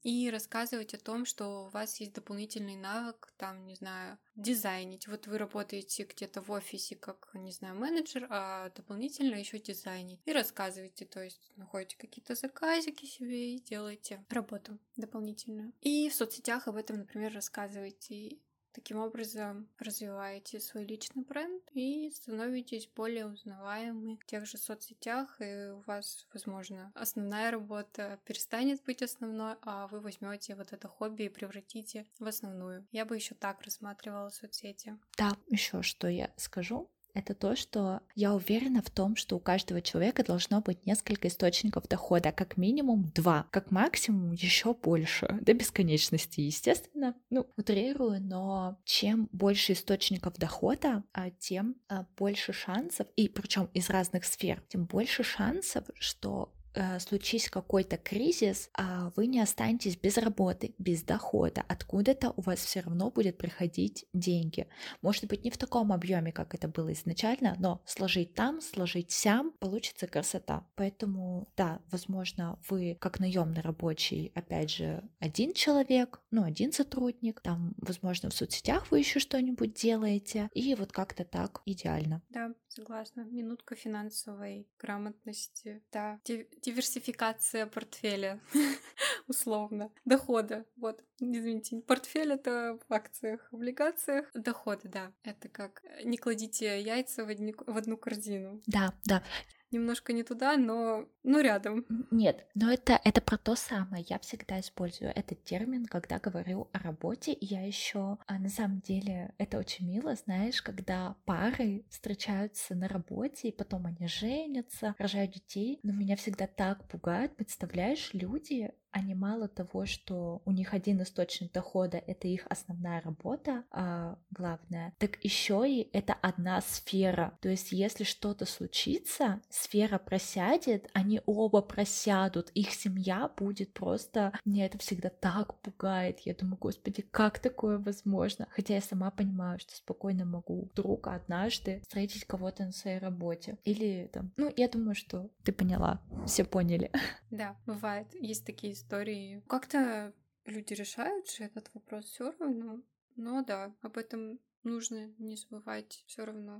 и 0.02 0.30
рассказывать 0.30 0.94
о 0.94 1.00
том, 1.00 1.26
что 1.26 1.66
у 1.66 1.70
вас 1.70 2.00
есть 2.00 2.14
дополнительный 2.14 2.76
навык, 2.76 3.34
там, 3.38 3.66
не 3.66 3.76
знаю, 3.76 4.18
дизайнить. 4.36 5.08
Вот 5.08 5.28
вы 5.28 5.38
работаете 5.38 6.04
где-то 6.04 6.42
в 6.42 6.52
офисе 6.52 6.96
как, 6.96 7.30
не 7.34 7.52
знаю, 7.52 7.76
менеджер, 7.76 8.28
а 8.30 8.70
дополнительно 8.70 9.36
еще 9.36 9.60
дизайнить. 9.60 10.22
И 10.26 10.32
рассказываете, 10.32 11.06
то 11.06 11.22
есть 11.22 11.52
находите 11.58 11.98
какие-то 11.98 12.36
заказики 12.36 13.06
себе 13.06 13.56
и 13.56 13.62
делаете 13.62 14.26
работу 14.30 14.80
дополнительную. 14.96 15.74
И 15.82 16.10
в 16.10 16.16
соцсетях 16.16 16.68
об 16.68 16.78
этом, 16.78 17.00
например, 17.00 17.34
рассказываете 17.34 18.40
Таким 18.72 18.98
образом, 18.98 19.68
развиваете 19.80 20.60
свой 20.60 20.86
личный 20.86 21.24
бренд 21.24 21.64
и 21.74 22.12
становитесь 22.12 22.90
более 22.96 23.28
узнаваемы 23.28 24.18
в 24.18 24.26
тех 24.26 24.46
же 24.46 24.58
соцсетях, 24.58 25.42
и 25.42 25.72
у 25.72 25.80
вас, 25.82 26.28
возможно, 26.34 26.92
основная 26.96 27.52
работа 27.52 28.20
перестанет 28.26 28.84
быть 28.84 29.02
основной, 29.02 29.56
а 29.62 29.88
вы 29.88 30.00
возьмете 30.00 30.56
вот 30.56 30.72
это 30.72 30.88
хобби 30.88 31.24
и 31.24 31.30
превратите 31.30 32.06
в 32.20 32.28
основную. 32.28 32.88
Я 32.92 33.06
бы 33.06 33.16
еще 33.16 33.36
так 33.36 33.62
рассматривала 33.64 34.30
соцсети. 34.30 34.98
Да, 35.18 35.36
еще 35.48 35.82
что 35.82 36.08
я 36.08 36.32
скажу 36.38 36.90
это 37.14 37.34
то, 37.34 37.56
что 37.56 38.02
я 38.16 38.34
уверена 38.34 38.82
в 38.82 38.90
том, 38.90 39.16
что 39.16 39.36
у 39.36 39.40
каждого 39.40 39.82
человека 39.82 40.24
должно 40.24 40.62
быть 40.62 40.86
несколько 40.86 41.28
источников 41.28 41.88
дохода, 41.88 42.32
как 42.32 42.58
минимум 42.58 43.12
два, 43.16 43.48
как 43.52 43.72
максимум 43.72 44.32
еще 44.32 44.74
больше, 44.74 45.38
до 45.42 45.54
бесконечности, 45.54 46.42
естественно. 46.42 47.16
Ну, 47.30 47.48
утрирую, 47.58 48.22
но 48.22 48.80
чем 48.86 49.30
больше 49.32 49.74
источников 49.74 50.36
дохода, 50.36 51.04
а 51.14 51.30
тем 51.32 51.76
а, 51.88 52.06
больше 52.18 52.54
шансов, 52.54 53.08
и 53.16 53.28
причем 53.28 53.70
из 53.74 53.90
разных 53.90 54.26
сфер, 54.26 54.64
тем 54.68 54.86
больше 54.86 55.24
шансов, 55.24 55.86
что 55.96 56.54
случись 57.00 57.50
какой-то 57.50 57.98
кризис, 57.98 58.70
а 58.74 59.12
вы 59.16 59.28
не 59.28 59.40
останетесь 59.40 59.98
без 59.98 60.18
работы, 60.18 60.74
без 60.78 61.04
дохода. 61.04 61.64
Откуда-то 61.68 62.34
у 62.36 62.42
вас 62.42 62.60
все 62.60 62.82
равно 62.82 63.12
будет 63.12 63.38
приходить 63.38 64.06
деньги. 64.14 64.68
Может 65.02 65.26
быть, 65.26 65.44
не 65.44 65.52
в 65.52 65.58
таком 65.58 65.92
объеме, 65.92 66.32
как 66.32 66.56
это 66.56 66.68
было 66.68 66.94
изначально, 66.94 67.56
но 67.60 67.82
сложить 67.86 68.34
там, 68.34 68.62
сложить 68.62 69.12
сям, 69.12 69.52
получится 69.60 70.08
красота. 70.08 70.68
Поэтому, 70.76 71.48
да, 71.58 71.82
возможно, 71.92 72.60
вы 72.70 72.98
как 73.00 73.20
наемный 73.20 73.62
рабочий, 73.62 74.32
опять 74.36 74.72
же, 74.72 75.04
один 75.20 75.54
человек, 75.54 76.22
ну, 76.32 76.44
один 76.44 76.72
сотрудник, 76.72 77.42
там, 77.42 77.74
возможно, 77.78 78.30
в 78.30 78.34
соцсетях 78.34 78.92
вы 78.92 79.00
еще 79.00 79.20
что-нибудь 79.20 79.74
делаете, 79.74 80.50
и 80.54 80.76
вот 80.76 80.92
как-то 80.92 81.26
так 81.26 81.62
идеально. 81.66 82.22
Да, 82.30 82.54
согласна. 82.70 83.22
Минутка 83.22 83.76
финансовой 83.76 84.68
грамотности. 84.80 85.82
Да, 85.92 86.20
диверсификация 86.26 87.66
портфеля, 87.66 88.40
условно, 89.28 89.92
дохода. 90.06 90.66
Вот, 90.78 91.04
извините, 91.20 91.82
портфель 91.82 92.34
это 92.34 92.80
в 92.88 92.94
акциях, 92.94 93.48
облигациях. 93.52 94.30
Доходы, 94.34 94.88
да, 94.88 95.12
это 95.24 95.50
как 95.50 95.84
не 96.04 96.18
кладите 96.18 96.82
яйца 96.82 97.26
в 97.26 97.78
одну 97.78 97.98
корзину. 97.98 98.62
Да, 98.68 98.94
да 99.06 99.24
немножко 99.72 100.14
не 100.14 100.24
туда, 100.24 100.58
но, 100.58 101.08
но 101.24 101.42
рядом. 101.42 101.86
Нет, 102.12 102.46
но 102.56 102.72
это, 102.72 103.00
это 103.04 103.22
про 103.22 103.38
то 103.38 103.56
самое. 103.56 104.06
Я 104.08 104.20
всегда 104.20 104.60
использую 104.60 105.12
этот 105.16 105.44
термин, 105.44 105.86
когда 105.86 106.20
говорю 106.20 106.70
о 106.74 106.80
работе. 106.80 107.38
Я 107.40 107.66
еще, 107.66 108.18
а 108.28 108.40
на 108.40 108.50
самом 108.50 108.82
деле, 108.82 109.34
это 109.38 109.58
очень 109.58 109.88
мило, 109.88 110.16
знаешь, 110.16 110.62
когда 110.62 111.16
пары 111.26 111.86
встречаются 111.90 112.76
на 112.76 112.88
работе, 112.88 113.50
и 113.50 113.56
потом 113.56 113.86
они 113.86 114.08
женятся, 114.08 114.96
рожают 114.98 115.32
детей. 115.32 115.80
Но 115.84 115.94
меня 115.94 116.16
всегда 116.16 116.48
так 116.48 116.88
пугает, 116.88 117.36
представляешь, 117.36 118.14
люди 118.14 118.72
они 118.92 119.16
мало 119.16 119.48
того, 119.48 119.86
что 119.86 120.42
у 120.46 120.52
них 120.52 120.74
один 120.74 121.02
источник 121.02 121.52
дохода 121.52 121.98
это 121.98 122.28
их 122.28 122.46
основная 122.50 123.02
работа, 123.02 123.64
а 123.72 124.18
главное, 124.32 124.94
так 124.98 125.24
еще 125.24 125.66
и 125.68 125.90
это 125.94 126.14
одна 126.14 126.62
сфера. 126.62 127.38
То 127.42 127.50
есть, 127.50 127.72
если 127.72 128.04
что-то 128.04 128.46
случится, 128.46 129.42
сфера 129.50 129.98
просядет, 129.98 130.90
они 130.94 131.22
оба 131.26 131.62
просядут, 131.62 132.50
их 132.52 132.72
семья 132.72 133.30
будет 133.38 133.74
просто... 133.74 134.34
Мне 134.46 134.66
это 134.66 134.78
всегда 134.78 135.10
так 135.10 135.56
пугает. 135.62 136.20
Я 136.22 136.34
думаю, 136.34 136.58
господи, 136.60 137.02
как 137.02 137.40
такое 137.40 137.78
возможно? 137.78 138.48
Хотя 138.52 138.76
я 138.76 138.82
сама 138.82 139.12
понимаю, 139.12 139.60
что 139.60 139.76
спокойно 139.76 140.26
могу 140.26 140.70
вдруг 140.72 141.08
однажды 141.08 141.82
встретить 141.82 142.26
кого-то 142.26 142.66
на 142.66 142.72
своей 142.72 143.00
работе. 143.00 143.58
Или 143.64 144.10
там... 144.12 144.32
Ну, 144.38 144.52
я 144.56 144.68
думаю, 144.68 144.96
что 144.96 145.30
ты 145.44 145.52
поняла, 145.52 146.02
все 146.26 146.44
поняли. 146.44 146.92
Да, 147.32 147.56
бывает. 147.66 148.08
Есть 148.20 148.46
такие 148.46 148.76
истории. 148.80 149.44
Как-то 149.48 150.14
люди 150.46 150.74
решают 150.74 151.30
же 151.30 151.44
этот 151.44 151.70
вопрос 151.74 152.06
все 152.06 152.32
равно. 152.40 152.82
Но 153.16 153.44
да, 153.44 153.76
об 153.82 153.98
этом 153.98 154.40
нужно 154.64 155.14
не 155.18 155.36
забывать 155.36 156.04
все 156.08 156.26
равно. 156.26 156.60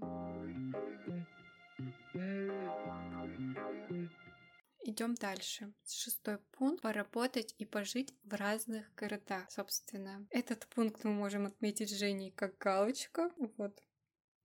Идем 4.84 5.16
дальше. 5.16 5.74
Шестой 5.88 6.40
пункт. 6.52 6.82
Поработать 6.82 7.56
и 7.58 7.66
пожить 7.66 8.14
в 8.24 8.34
разных 8.34 8.94
городах. 8.96 9.50
Собственно, 9.52 10.26
этот 10.30 10.68
пункт 10.68 11.04
мы 11.04 11.12
можем 11.12 11.46
отметить 11.46 11.98
Женей 11.98 12.32
как 12.32 12.58
галочка. 12.58 13.32
Вот. 13.58 13.82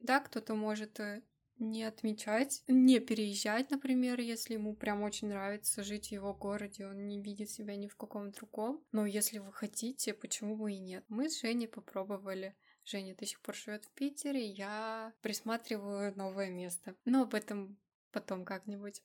Да, 0.00 0.20
кто-то 0.20 0.54
может 0.54 1.00
э, 1.00 1.22
не 1.70 1.84
отмечать, 1.84 2.62
не 2.68 3.00
переезжать, 3.00 3.70
например, 3.70 4.20
если 4.20 4.54
ему 4.54 4.74
прям 4.74 5.02
очень 5.02 5.28
нравится 5.28 5.82
жить 5.82 6.08
в 6.08 6.12
его 6.12 6.34
городе, 6.34 6.86
он 6.86 7.06
не 7.06 7.20
видит 7.20 7.50
себя 7.50 7.76
ни 7.76 7.88
в 7.88 7.96
каком 7.96 8.30
другом. 8.30 8.82
Но 8.92 9.06
если 9.06 9.38
вы 9.38 9.52
хотите, 9.52 10.14
почему 10.14 10.56
бы 10.56 10.72
и 10.72 10.78
нет? 10.78 11.04
Мы 11.08 11.28
с 11.28 11.40
Женей 11.40 11.68
попробовали. 11.68 12.54
Женя 12.84 13.14
до 13.16 13.24
сих 13.24 13.40
пор 13.40 13.54
живет 13.54 13.84
в 13.86 13.90
Питере, 13.92 14.44
я 14.44 15.12
присматриваю 15.22 16.14
новое 16.16 16.50
место. 16.50 16.94
Но 17.06 17.22
об 17.22 17.34
этом 17.34 17.78
потом 18.12 18.44
как-нибудь. 18.44 19.02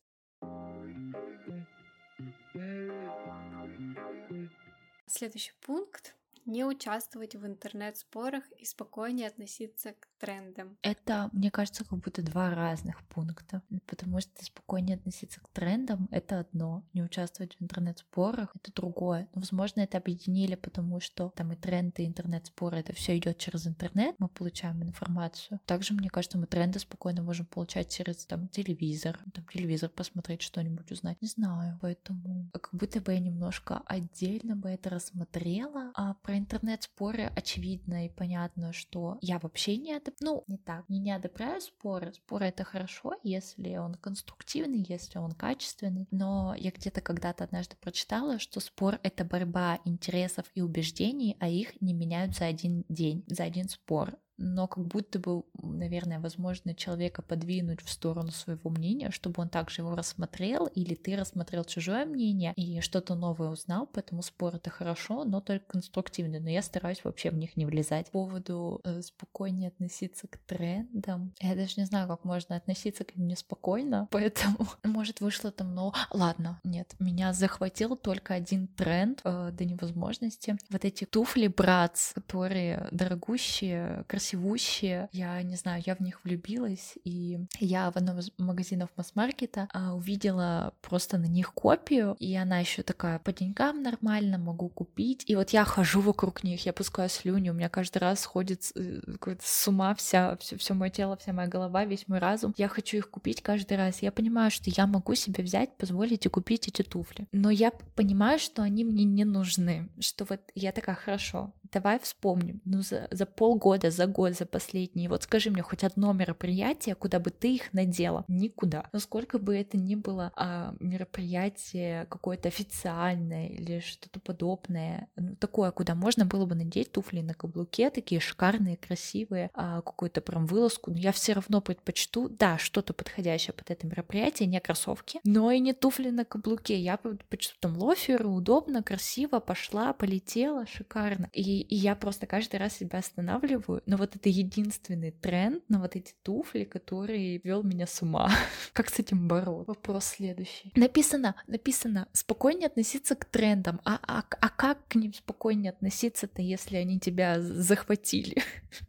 Следующий 5.08 5.54
пункт 5.62 6.16
не 6.50 6.66
участвовать 6.66 7.36
в 7.36 7.46
интернет-спорах 7.46 8.44
и 8.58 8.66
спокойнее 8.66 9.28
относиться 9.28 9.94
к 9.94 10.08
трендам. 10.18 10.78
Это, 10.82 11.30
мне 11.32 11.52
кажется, 11.52 11.86
как 11.86 12.00
будто 12.00 12.22
два 12.22 12.54
разных 12.54 13.04
пункта, 13.08 13.62
потому 13.86 14.20
что 14.20 14.44
спокойнее 14.44 14.98
относиться 14.98 15.40
к 15.40 15.48
трендам— 15.50 16.08
это 16.12 16.40
одно, 16.40 16.84
не 16.94 17.04
участвовать 17.04 17.56
в 17.56 17.64
интернет-спорах— 17.64 18.52
это 18.56 18.74
другое. 18.74 19.30
Но, 19.34 19.42
возможно, 19.42 19.82
это 19.82 19.98
объединили, 19.98 20.56
потому 20.56 21.00
что 21.00 21.32
там 21.36 21.54
и 21.54 21.56
тренды, 21.56 22.04
и 22.04 22.08
интернет-споры— 22.08 22.78
это 22.80 22.94
все 22.94 23.18
идет 23.18 23.38
через 23.38 23.68
интернет, 23.68 24.16
мы 24.18 24.28
получаем 24.28 24.82
информацию. 24.84 25.60
Также, 25.66 25.94
мне 25.94 26.10
кажется, 26.10 26.38
мы 26.38 26.48
тренды 26.48 26.80
спокойно 26.80 27.22
можем 27.22 27.46
получать 27.46 27.94
через 27.94 28.26
там 28.26 28.48
телевизор, 28.48 29.20
там 29.34 29.46
телевизор 29.46 29.90
посмотреть 29.90 30.42
что-нибудь, 30.42 30.92
узнать. 30.92 31.22
Не 31.22 31.28
знаю, 31.28 31.78
поэтому 31.82 32.50
как 32.52 32.70
будто 32.72 33.00
бы 33.02 33.14
я 33.14 33.20
немножко 33.20 33.84
отдельно 33.86 34.56
бы 34.56 34.70
это 34.70 34.90
рассмотрела, 34.90 35.92
а 35.94 36.16
про 36.16 36.39
интернет-споры 36.40 37.32
очевидно 37.36 38.06
и 38.06 38.10
понятно, 38.10 38.74
что 38.74 39.18
я 39.22 39.40
вообще 39.40 39.78
не 39.78 39.94
одобряю, 39.94 40.18
ну, 40.22 40.44
не 40.48 40.58
так, 40.58 40.88
не, 40.90 41.00
не 41.00 41.12
одобряю 41.12 41.62
споры. 41.62 42.14
Споры— 42.14 42.46
это 42.48 42.64
хорошо, 42.64 43.14
если 43.24 43.78
он 43.78 43.96
конструктивный, 43.96 44.86
если 44.88 45.20
он 45.20 45.34
качественный, 45.34 46.08
но 46.12 46.56
я 46.58 46.72
где-то 46.72 47.02
когда-то 47.02 47.44
однажды 47.44 47.76
прочитала, 47.80 48.40
что 48.40 48.60
спор— 48.60 49.00
это 49.04 49.24
борьба 49.24 49.80
интересов 49.86 50.46
и 50.56 50.62
убеждений, 50.62 51.38
а 51.40 51.48
их 51.48 51.80
не 51.82 51.94
меняют 51.94 52.36
за 52.36 52.46
один 52.46 52.86
день, 52.90 53.24
за 53.28 53.44
один 53.44 53.70
спор 53.70 54.18
но 54.40 54.68
как 54.68 54.86
будто 54.86 55.20
бы, 55.20 55.44
наверное, 55.62 56.20
возможно 56.20 56.74
человека 56.74 57.22
подвинуть 57.22 57.82
в 57.82 57.90
сторону 57.90 58.32
своего 58.32 58.70
мнения, 58.70 59.12
чтобы 59.12 59.42
он 59.42 59.50
также 59.50 59.82
его 59.82 59.96
рассмотрел, 59.96 60.66
или 60.68 60.96
ты 60.96 61.18
рассмотрел 61.18 61.66
чужое 61.66 62.06
мнение 62.06 62.54
и 62.56 62.80
что-то 62.80 63.16
новое 63.16 63.50
узнал, 63.50 63.88
поэтому 63.92 64.22
спор 64.22 64.56
это 64.56 64.70
хорошо, 64.70 65.26
но 65.26 65.42
только 65.42 65.66
конструктивный, 65.68 66.40
но 66.40 66.50
я 66.50 66.62
стараюсь 66.62 67.04
вообще 67.04 67.32
в 67.32 67.36
них 67.36 67.58
не 67.58 67.66
влезать. 67.66 68.06
По 68.08 68.12
поводу 68.24 68.82
э, 68.84 69.02
спокойнее 69.02 69.68
относиться 69.68 70.28
к 70.28 70.38
трендам, 70.38 71.34
я 71.42 71.56
даже 71.56 71.74
не 71.78 71.86
знаю, 71.86 72.08
как 72.08 72.24
можно 72.24 72.56
относиться 72.56 73.04
к 73.04 73.16
ним 73.16 73.28
неспокойно, 73.28 74.08
поэтому, 74.12 74.68
может, 74.84 75.20
вышло 75.20 75.52
там, 75.52 75.76
но 75.76 75.94
ладно, 76.12 76.60
нет, 76.64 76.96
меня 77.00 77.34
захватил 77.34 77.98
только 77.98 78.34
один 78.34 78.68
тренд 78.68 79.22
э, 79.26 79.52
до 79.52 79.66
невозможности. 79.66 80.56
Вот 80.70 80.86
эти 80.86 81.04
туфли 81.04 81.48
Братс, 81.48 82.14
которые 82.14 82.88
дорогущие, 82.92 84.06
красивые, 84.08 84.29
красивущие. 84.30 85.10
Я 85.12 85.42
не 85.44 85.56
знаю, 85.56 85.82
я 85.86 85.96
в 85.96 86.00
них 86.00 86.24
влюбилась, 86.24 86.98
и 87.04 87.40
я 87.60 87.92
в 87.92 87.98
одном 87.98 88.20
из 88.20 88.32
магазинов 88.38 88.90
масс-маркета 88.96 89.68
а, 89.74 89.96
увидела 89.96 90.74
просто 90.82 91.18
на 91.18 91.26
них 91.26 91.54
копию, 91.54 92.16
и 92.20 92.36
она 92.36 92.60
еще 92.60 92.84
такая 92.84 93.20
по 93.20 93.34
деньгам 93.34 93.82
нормально, 93.82 94.38
могу 94.38 94.70
купить. 94.70 95.24
И 95.28 95.36
вот 95.36 95.50
я 95.50 95.66
хожу 95.66 96.02
вокруг 96.02 96.44
них, 96.44 96.66
я 96.66 96.74
пускаю 96.74 97.10
слюни, 97.10 97.50
у 97.50 97.54
меня 97.54 97.70
каждый 97.70 98.00
раз 98.00 98.22
сходит 98.22 98.72
э, 98.76 99.02
с 99.42 99.68
ума 99.68 99.96
вся, 99.96 100.38
все, 100.38 100.58
все 100.58 100.74
мое 100.74 100.90
тело, 100.90 101.18
вся 101.18 101.34
моя 101.34 101.48
голова, 101.48 101.86
весь 101.86 102.08
мой 102.08 102.20
разум. 102.20 102.54
Я 102.58 102.68
хочу 102.68 102.98
их 102.98 103.10
купить 103.10 103.42
каждый 103.42 103.78
раз. 103.78 104.02
Я 104.02 104.12
понимаю, 104.12 104.52
что 104.52 104.70
я 104.70 104.88
могу 104.88 105.16
себе 105.16 105.44
взять, 105.44 105.76
позволить 105.78 106.26
и 106.26 106.30
купить 106.30 106.68
эти 106.68 106.82
туфли. 106.82 107.28
Но 107.32 107.50
я 107.50 107.72
понимаю, 107.96 108.40
что 108.40 108.62
они 108.62 108.84
мне 108.84 109.04
не 109.04 109.26
нужны, 109.26 109.90
что 110.00 110.26
вот 110.26 110.42
я 110.56 110.72
такая, 110.72 110.96
хорошо, 110.96 111.54
давай 111.72 112.00
вспомним, 112.00 112.62
ну 112.66 112.82
за, 112.82 113.08
за 113.12 113.26
полгода, 113.26 113.92
за 113.92 114.08
год, 114.08 114.36
за 114.36 114.46
последние, 114.46 115.10
вот 115.10 115.24
скажи 115.24 115.50
мне 115.50 115.62
хоть 115.62 115.84
одно 115.84 116.14
мероприятие, 116.14 116.96
куда 116.96 117.20
бы 117.20 117.32
ты 117.32 117.56
их 117.56 117.74
надела? 117.74 118.26
Никуда. 118.28 118.88
Но 118.92 119.00
сколько 119.00 119.40
бы 119.40 119.56
это 119.56 119.78
ни 119.78 119.96
было 119.96 120.32
а, 120.36 120.76
мероприятие 120.80 122.06
какое-то 122.06 122.48
официальное 122.50 123.48
или 123.48 123.80
что-то 123.80 124.20
подобное, 124.20 125.10
ну, 125.16 125.36
такое, 125.36 125.72
куда 125.72 125.96
можно 125.96 126.26
было 126.26 126.46
бы 126.46 126.56
надеть 126.56 126.92
туфли 126.92 127.22
на 127.22 127.34
каблуке, 127.34 127.90
такие 127.90 128.22
шикарные, 128.22 128.78
красивые, 128.78 129.50
а, 129.54 129.82
какую-то 129.82 130.22
прям 130.22 130.46
вылазку, 130.46 130.92
но 130.92 130.98
я 130.98 131.12
все 131.12 131.34
равно 131.34 131.62
предпочту, 131.62 132.30
да, 132.30 132.58
что-то 132.58 132.94
подходящее 132.94 133.54
под 133.54 133.70
это 133.72 133.88
мероприятие, 133.88 134.48
не 134.48 134.60
кроссовки, 134.60 135.20
но 135.24 135.52
и 135.52 135.60
не 135.60 135.74
туфли 135.74 136.10
на 136.10 136.26
каблуке, 136.26 136.80
я 136.80 136.98
предпочту 136.98 137.56
там 137.60 137.78
лоферы, 137.78 138.28
удобно, 138.28 138.84
красиво, 138.84 139.40
пошла, 139.40 139.94
полетела, 139.94 140.66
шикарно. 140.66 141.30
И 141.34 141.59
и, 141.62 141.76
я 141.76 141.96
просто 141.96 142.28
каждый 142.28 142.58
раз 142.58 142.78
себя 142.78 143.00
останавливаю. 143.00 143.82
Но 143.86 143.98
вот 143.98 144.16
это 144.16 144.30
единственный 144.30 145.12
тренд 145.12 145.64
на 145.70 145.80
вот 145.80 145.96
эти 145.96 146.14
туфли, 146.24 146.64
который 146.64 147.42
вел 147.44 147.64
меня 147.64 147.88
с 147.88 148.02
ума. 148.02 148.30
как 148.74 148.90
с 148.90 149.00
этим 149.00 149.28
бороться? 149.28 149.72
Вопрос 149.72 150.06
следующий. 150.06 150.72
Написано, 150.76 151.36
написано, 151.48 152.08
спокойнее 152.14 152.68
относиться 152.68 153.16
к 153.16 153.26
трендам. 153.26 153.82
А, 153.84 154.00
а, 154.08 154.24
а 154.30 154.50
как 154.50 154.88
к 154.88 154.96
ним 154.96 155.14
спокойнее 155.14 155.72
относиться-то, 155.72 156.42
если 156.42 156.78
они 156.78 157.00
тебя 157.00 157.42
захватили? 157.42 158.42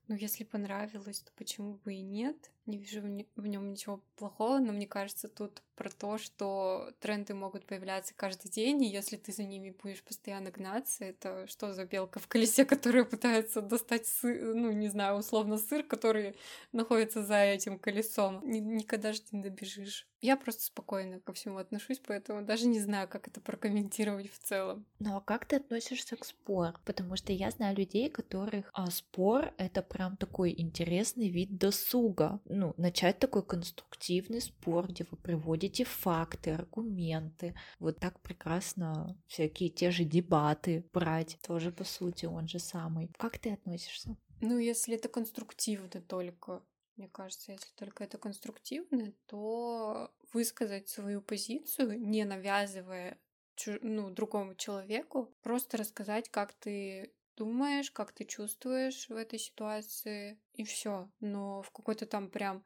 ну, 0.08 0.14
если 0.14 0.44
понравилось, 0.44 1.20
то 1.20 1.32
почему 1.36 1.80
бы 1.84 1.94
и 1.94 2.02
нет? 2.02 2.50
Не 2.70 2.78
вижу 2.78 3.00
в 3.00 3.46
нем 3.46 3.70
ничего 3.70 4.00
плохого, 4.16 4.58
но 4.58 4.72
мне 4.72 4.86
кажется, 4.86 5.28
тут 5.28 5.62
про 5.74 5.90
то, 5.90 6.18
что 6.18 6.92
тренды 7.00 7.35
могут 7.35 7.66
появляться 7.66 8.14
каждый 8.14 8.50
день, 8.50 8.83
и 8.85 8.88
если 8.88 9.16
ты 9.16 9.33
за 9.33 9.42
ними 9.42 9.74
будешь 9.83 10.04
постоянно 10.04 10.50
гнаться, 10.50 11.04
это 11.04 11.46
что 11.48 11.72
за 11.72 11.85
белка 11.85 12.20
в 12.20 12.28
колесе, 12.28 12.64
которая 12.66 13.04
пытается 13.04 13.61
достать 13.61 14.06
сыр, 14.06 14.54
ну, 14.54 14.70
не 14.70 14.88
знаю, 14.88 15.16
условно 15.16 15.59
сыр, 15.59 15.83
который 15.83 16.37
находится 16.72 17.24
за 17.24 17.38
этим 17.38 17.78
колесом. 17.78 18.40
Никогда 18.44 19.12
же 19.12 19.20
не 19.33 19.42
добежишь. 19.42 20.10
Я 20.20 20.37
просто 20.37 20.64
спокойно 20.64 21.20
ко 21.20 21.33
всему 21.33 21.59
отношусь, 21.59 22.00
поэтому 22.06 22.42
даже 22.44 22.66
не 22.66 22.80
знаю, 22.80 23.09
как 23.09 23.28
это 23.28 23.40
прокомментировать 23.40 24.30
в 24.30 24.38
целом. 24.38 24.85
Ну 24.98 25.16
а 25.16 25.20
как 25.20 25.46
ты 25.46 25.56
относишься 25.56 26.16
к 26.16 26.24
спору? 26.24 26.74
Потому 26.85 27.16
что 27.16 27.33
я 27.33 27.50
знаю 27.50 27.76
людей, 27.76 28.11
которых 28.11 28.70
а, 28.74 28.90
спор— 28.90 29.54
это 29.59 29.83
прям 29.83 30.16
такой 30.16 30.54
интересный 30.56 31.30
вид 31.30 31.56
досуга. 31.56 32.40
Ну, 32.44 32.74
начать 32.76 33.18
такой 33.18 33.42
конструктивный 33.42 34.40
спор, 34.40 34.88
где 34.88 35.06
вы 35.11 35.16
приводите 35.16 35.85
факты, 35.85 36.50
аргументы. 36.50 37.54
Вот 37.78 37.98
так 37.98 38.20
прекрасно 38.20 39.16
всякие 39.26 39.70
те 39.70 39.90
же 39.90 40.04
дебаты 40.04 40.85
брать. 40.92 41.38
Тоже, 41.46 41.72
по 41.72 41.85
сути, 41.85 42.26
он 42.26 42.46
же 42.46 42.59
самый. 42.59 43.11
Как 43.16 43.38
ты 43.38 43.52
относишься? 43.52 44.16
Ну, 44.42 44.59
если 44.59 44.96
это 44.96 45.09
конструктивно 45.09 46.00
только. 46.00 46.62
Мне 46.96 47.09
кажется, 47.09 47.53
если 47.53 47.70
только 47.76 48.05
это 48.05 48.18
конструктивно, 48.18 49.12
то 49.26 50.12
высказать 50.33 50.88
свою 50.88 51.22
позицию, 51.22 52.00
не 52.00 52.24
навязывая 52.24 53.18
ну, 53.83 54.11
другому 54.11 54.55
человеку, 54.55 55.35
просто 55.42 55.76
рассказать, 55.76 56.29
как 56.29 56.53
ты 56.55 57.12
думаешь, 57.37 57.90
как 57.90 58.12
ты 58.12 58.24
чувствуешь 58.24 59.09
в 59.09 59.16
этой 59.16 59.38
ситуации, 59.38 60.38
и 60.55 60.64
все. 60.64 61.11
Но 61.20 61.62
в 61.62 61.70
какой-то 61.70 62.07
там 62.07 62.29
прям 62.29 62.64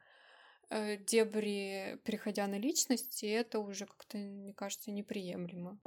э, 0.71 0.97
дебри, 0.97 2.01
переходя 2.05 2.47
на 2.47 2.59
личности, 2.59 3.27
это 3.27 3.61
уже 3.61 3.87
как-то, 3.87 4.19
мне 4.19 4.53
кажется, 4.53 4.91
неприемлемо. 4.91 5.79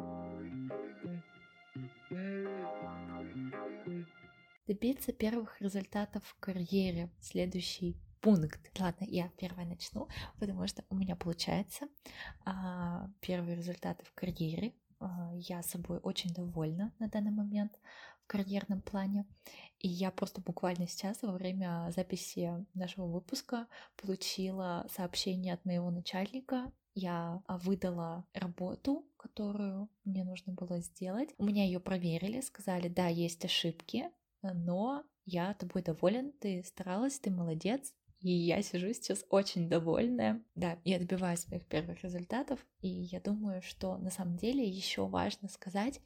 Добиться 4.68 5.14
первых 5.14 5.62
результатов 5.62 6.24
в 6.26 6.40
карьере. 6.40 7.10
Следующий 7.22 7.98
пункт. 8.22 8.60
Ладно, 8.80 9.06
я 9.06 9.30
первая 9.38 9.66
начну, 9.66 10.08
потому 10.40 10.68
что 10.68 10.84
у 10.90 10.96
меня 10.96 11.16
получается 11.16 11.88
а, 12.46 13.10
первые 13.22 13.56
результаты 13.56 14.04
в 14.06 14.14
карьере. 14.14 14.74
А, 15.00 15.32
я 15.36 15.62
собой 15.64 16.00
очень 16.00 16.34
довольна 16.34 16.94
на 17.00 17.08
данный 17.08 17.32
момент 17.32 17.80
в 18.24 18.28
карьерном 18.28 18.82
плане. 18.82 19.26
И 19.80 19.88
я 19.88 20.12
просто 20.12 20.42
буквально 20.42 20.88
сейчас 20.88 21.22
во 21.22 21.34
время 21.34 21.92
записи 21.96 22.66
нашего 22.74 23.06
выпуска 23.06 23.68
получила 23.96 24.86
сообщение 24.90 25.54
от 25.54 25.64
моего 25.66 25.92
начальника. 25.92 26.72
Я 26.96 27.44
выдала 27.48 28.26
работу, 28.34 29.06
которую 29.18 29.88
мне 30.04 30.24
нужно 30.24 30.54
было 30.54 30.80
сделать. 30.80 31.30
У 31.38 31.46
меня 31.46 31.64
ее 31.64 31.80
проверили, 31.80 32.42
сказали, 32.42 32.88
да, 32.88 33.08
есть 33.08 33.46
ошибки, 33.46 34.10
но 34.42 35.04
я 35.26 35.54
тобой 35.54 35.84
доволен, 35.84 36.32
ты 36.32 36.64
старалась, 36.64 37.20
ты 37.20 37.30
молодец, 37.30 37.94
и 38.20 38.32
я 38.32 38.62
сижу 38.64 38.92
сейчас 38.94 39.26
очень 39.30 39.70
довольная. 39.70 40.42
Да, 40.56 40.78
я 40.84 41.00
добиваюсь 41.00 41.42
своих 41.42 41.66
первых 41.66 42.04
результатов. 42.04 42.66
И 42.82 42.88
я 42.88 43.20
думаю, 43.20 43.62
что 43.62 43.98
на 43.98 44.10
самом 44.10 44.38
деле 44.38 44.68
еще 44.68 45.08
важно 45.08 45.50
сказать, 45.50 46.00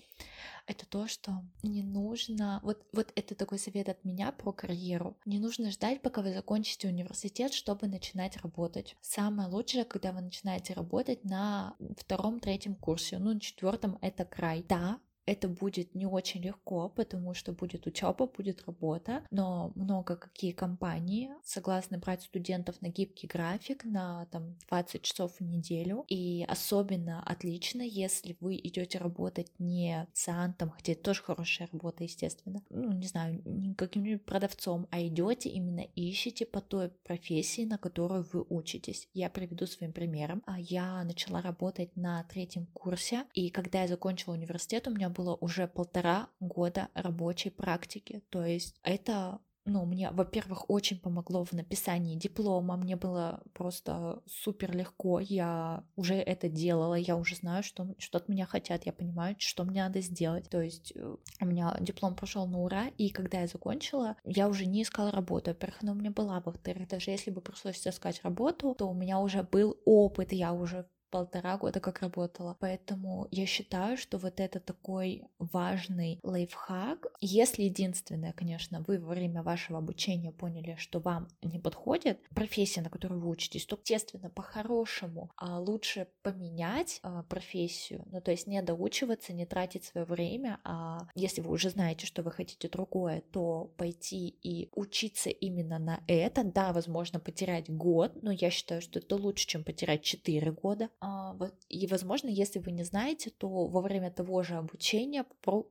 это 0.68 0.86
то, 0.86 1.08
что 1.08 1.44
не 1.64 1.84
нужно... 1.84 2.60
Вот, 2.64 2.86
вот 2.92 3.12
это 3.16 3.36
такой 3.36 3.60
совет 3.60 3.88
от 3.90 4.04
меня 4.04 4.32
про 4.32 4.52
карьеру. 4.52 5.18
Не 5.26 5.40
нужно 5.40 5.72
ждать, 5.72 6.02
пока 6.02 6.22
вы 6.22 6.34
закончите 6.34 6.88
университет, 6.88 7.54
чтобы 7.54 7.88
начинать 7.88 8.38
работать. 8.38 8.96
Самое 9.02 9.48
лучшее, 9.48 9.86
когда 9.86 10.12
вы 10.12 10.22
начинаете 10.22 10.74
работать 10.74 11.24
на 11.24 11.76
втором-третьем 11.98 12.76
курсе. 12.76 13.20
Ну, 13.20 13.34
на 13.34 13.40
четвертом 13.40 13.98
это 14.02 14.26
край. 14.26 14.66
Да, 14.68 15.00
это 15.32 15.48
будет 15.48 15.96
не 15.96 16.06
очень 16.06 16.42
легко, 16.42 16.90
потому 16.90 17.34
что 17.34 17.54
будет 17.54 17.88
учеба, 17.88 18.28
будет 18.28 18.66
работа, 18.66 19.24
но 19.32 19.72
много 19.76 20.18
какие 20.18 20.52
компании 20.52 21.30
согласны 21.44 21.98
брать 22.00 22.24
студентов 22.24 22.82
на 22.82 22.90
гибкий 22.90 23.28
график 23.28 23.86
на 23.86 24.26
там 24.26 24.58
20 24.68 25.02
часов 25.02 25.38
в 25.40 25.42
неделю. 25.42 26.04
И 26.10 26.46
особенно 26.50 27.24
отлично, 27.24 27.82
если 27.82 28.36
вы 28.42 28.58
идете 28.58 28.98
работать 28.98 29.52
не 29.58 30.06
сантом, 30.12 30.72
хотя 30.72 30.92
это 30.92 31.04
тоже 31.04 31.24
хорошая 31.24 31.70
работа, 31.72 32.04
естественно, 32.04 32.62
ну, 32.70 32.92
не 32.92 33.08
знаю, 33.08 33.42
не 33.46 33.74
каким-нибудь 33.74 34.26
продавцом, 34.26 34.88
а 34.92 35.02
идете 35.02 35.48
именно 35.48 35.86
ищете 35.96 36.46
по 36.46 36.60
той 36.60 36.90
профессии, 36.90 37.64
на 37.64 37.78
которую 37.78 38.28
вы 38.34 38.46
учитесь. 38.50 39.08
Я 39.14 39.30
приведу 39.30 39.66
своим 39.66 39.94
примером. 39.94 40.44
А 40.46 40.60
Я 40.60 41.04
начала 41.06 41.42
работать 41.42 41.96
на 41.96 42.24
третьем 42.26 42.66
курсе, 42.74 43.24
и 43.34 43.50
когда 43.50 43.84
я 43.84 43.88
закончила 43.88 44.34
университет, 44.34 44.88
у 44.88 44.92
меня 44.92 45.10
было 45.22 45.36
уже 45.36 45.68
полтора 45.68 46.28
года 46.40 46.88
рабочей 46.94 47.52
практики. 47.52 48.24
То 48.30 48.46
есть 48.46 48.76
это 48.84 49.40
ну, 49.66 49.86
мне, 49.86 50.10
во-первых, 50.12 50.70
очень 50.70 51.00
помогло 51.00 51.46
в 51.46 51.54
написании 51.54 52.16
диплома, 52.16 52.78
мне 52.78 52.96
было 52.96 53.44
просто 53.54 54.24
супер 54.26 54.76
легко, 54.76 55.20
я 55.20 55.84
уже 55.96 56.16
это 56.16 56.50
делала, 56.50 56.96
я 56.96 57.16
уже 57.16 57.36
знаю, 57.36 57.62
что, 57.62 57.94
что 58.00 58.18
от 58.18 58.28
меня 58.28 58.48
хотят, 58.48 58.88
я 58.88 58.92
понимаю, 58.92 59.36
что 59.38 59.64
мне 59.64 59.84
надо 59.84 60.02
сделать, 60.02 60.50
то 60.50 60.60
есть 60.60 60.94
э, 60.96 61.16
у 61.42 61.46
меня 61.46 61.78
диплом 61.80 62.16
прошел 62.16 62.48
на 62.48 62.60
ура, 62.60 62.88
и 62.98 63.10
когда 63.10 63.42
я 63.42 63.48
закончила, 63.48 64.16
я 64.24 64.48
уже 64.48 64.66
не 64.66 64.82
искала 64.82 65.12
работу, 65.12 65.52
во-первых, 65.52 65.84
она 65.84 65.92
у 65.92 65.96
меня 65.96 66.10
была, 66.10 66.42
во-вторых, 66.44 66.88
даже 66.88 67.12
если 67.12 67.30
бы 67.30 67.42
пришлось 67.42 67.88
искать 67.88 68.24
работу, 68.24 68.74
то 68.74 68.90
у 68.90 68.96
меня 68.96 69.20
уже 69.20 69.44
был 69.44 69.78
опыт, 69.86 70.34
я 70.34 70.54
уже 70.54 70.88
полтора 71.12 71.58
года 71.58 71.80
как 71.80 72.00
работала. 72.00 72.58
Поэтому 72.60 73.28
я 73.32 73.46
считаю, 73.46 73.98
что 73.98 74.18
вот 74.18 74.40
это 74.40 74.60
такой 74.60 75.24
важный 75.38 76.20
лайфхак. 76.24 77.08
Если 77.20 77.64
единственное, 77.64 78.34
конечно, 78.34 78.84
вы 78.88 78.98
во 79.00 79.10
время 79.10 79.44
вашего 79.44 79.78
обучения 79.78 80.32
поняли, 80.32 80.76
что 80.80 81.00
вам 81.00 81.28
не 81.44 81.60
подходит 81.60 82.20
профессия, 82.30 82.82
на 82.82 82.90
которую 82.90 83.22
вы 83.22 83.30
учитесь, 83.30 83.66
то, 83.66 83.78
естественно, 83.78 84.30
по-хорошему 84.30 85.30
а, 85.36 85.60
лучше 85.60 86.08
поменять 86.24 87.00
а, 87.04 87.24
профессию. 87.24 88.04
Ну, 88.12 88.22
то 88.22 88.32
есть 88.32 88.48
не 88.48 88.62
доучиваться, 88.62 89.34
не 89.34 89.46
тратить 89.46 89.84
свое 89.84 90.06
время, 90.06 90.60
а 90.64 91.00
если 91.16 91.42
вы 91.42 91.52
уже 91.52 91.70
знаете, 91.70 92.06
что 92.06 92.24
вы 92.24 92.32
хотите 92.32 92.70
другое, 92.70 93.22
то 93.32 93.72
пойти 93.78 94.30
и 94.42 94.70
учиться 94.74 95.30
именно 95.30 95.78
на 95.78 96.04
это. 96.08 96.44
Да, 96.44 96.72
возможно, 96.72 97.20
потерять 97.20 97.70
год, 97.70 98.14
но 98.22 98.32
я 98.32 98.50
считаю, 98.50 98.82
что 98.82 99.00
это 99.00 99.16
лучше, 99.16 99.46
чем 99.48 99.64
потерять 99.64 100.04
4 100.04 100.52
года. 100.52 100.90
А, 101.02 101.36
и, 101.68 101.88
возможно, 101.88 102.28
если 102.28 102.60
вы 102.60 102.72
не 102.72 102.84
знаете, 102.84 103.32
то 103.32 103.50
во 103.50 103.82
время 103.82 104.12
того 104.12 104.44
же 104.44 104.56
обучения 104.56 105.26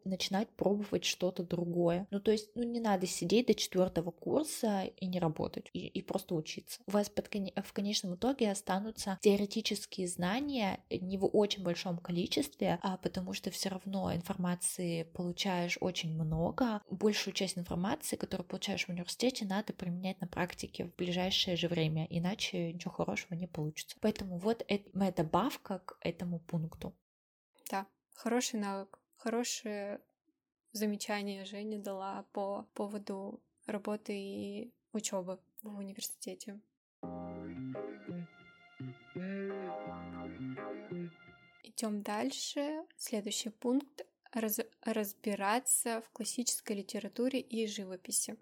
начинать 0.05 0.49
пробовать 0.49 1.05
что-то 1.05 1.45
другое. 1.45 2.09
Ну, 2.11 2.21
то 2.21 2.33
есть, 2.33 2.51
ну, 2.57 2.65
не 2.65 2.81
надо 2.81 3.07
сидеть 3.07 3.47
до 3.47 3.55
четвертого 3.55 4.11
курса 4.11 4.85
и 4.97 5.07
не 5.07 5.21
работать, 5.21 5.71
и, 5.73 5.87
и 5.87 6.03
просто 6.03 6.35
учиться. 6.35 6.81
У 6.87 6.91
вас 6.91 7.09
под, 7.09 7.29
в 7.29 7.73
конечном 7.73 8.17
итоге 8.17 8.51
останутся 8.51 9.19
теоретические 9.23 10.09
знания 10.09 10.81
не 10.91 11.17
в 11.17 11.27
очень 11.27 11.63
большом 11.63 11.99
количестве, 11.99 12.81
а 12.83 12.97
потому 12.97 13.33
что 13.33 13.51
все 13.51 13.69
равно 13.69 14.13
информации 14.13 15.05
получаешь 15.05 15.79
очень 15.81 16.13
много. 16.13 16.83
Большую 16.91 17.35
часть 17.35 17.57
информации, 17.57 18.17
которую 18.17 18.47
получаешь 18.47 18.87
в 18.87 18.89
университете, 18.89 19.45
надо 19.45 19.73
применять 19.73 20.21
на 20.21 20.27
практике 20.27 20.87
в 20.87 20.97
ближайшее 20.97 21.57
же 21.57 21.69
время, 21.69 22.07
иначе 22.11 22.73
ничего 22.73 22.93
хорошего 22.93 23.35
не 23.35 23.47
получится. 23.47 23.97
Поэтому 24.01 24.39
вот 24.39 24.65
это 24.67 25.20
добавка 25.23 25.81
к 25.81 25.99
этому 26.01 26.39
пункту. 26.41 26.95
Да, 27.71 27.87
хороший 28.15 28.59
навык, 28.59 28.99
хорошее 29.17 30.01
замечание 30.73 31.45
Женя 31.45 31.79
дала 31.79 32.25
по 32.33 32.67
поводу 32.75 33.41
работы 33.67 34.13
и 34.17 34.73
учебы 34.93 35.39
в 35.63 35.77
университете. 35.77 36.59
Идем 41.65 42.03
дальше. 42.03 42.87
Следующий 42.97 43.51
пункт 43.51 44.07
раз, 44.33 44.61
разбираться 44.83 46.01
в 46.01 46.11
классической 46.11 46.77
литературе 46.77 47.41
и 47.41 47.67
живописи. 47.67 48.39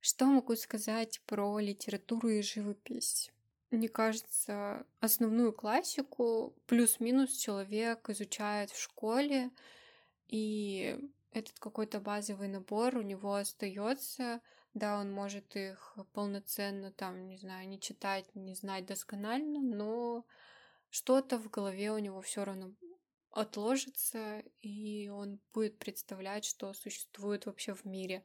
Что 0.00 0.26
могу 0.26 0.56
сказать 0.56 1.20
про 1.26 1.60
литературу 1.60 2.28
и 2.30 2.42
живопись? 2.42 3.30
Мне 3.70 3.88
кажется, 3.88 4.84
основную 4.98 5.52
классику 5.52 6.56
плюс-минус 6.66 7.36
человек 7.36 8.08
изучает 8.10 8.70
в 8.70 8.80
школе, 8.80 9.50
и 10.26 10.98
этот 11.32 11.58
какой-то 11.60 12.00
базовый 12.00 12.48
набор 12.48 12.96
у 12.96 13.02
него 13.02 13.34
остается. 13.34 14.40
Да, 14.74 14.98
он 14.98 15.12
может 15.12 15.56
их 15.56 15.96
полноценно, 16.12 16.92
там, 16.92 17.28
не 17.28 17.36
знаю, 17.38 17.68
не 17.68 17.80
читать, 17.80 18.26
не 18.34 18.54
знать 18.54 18.86
досконально, 18.86 19.60
но 19.60 20.24
что-то 20.90 21.38
в 21.38 21.48
голове 21.48 21.92
у 21.92 21.98
него 21.98 22.20
все 22.20 22.44
равно 22.44 22.72
отложится, 23.30 24.42
и 24.60 25.08
он 25.08 25.40
будет 25.52 25.78
представлять, 25.78 26.44
что 26.44 26.72
существует 26.72 27.46
вообще 27.46 27.74
в 27.74 27.84
мире, 27.84 28.24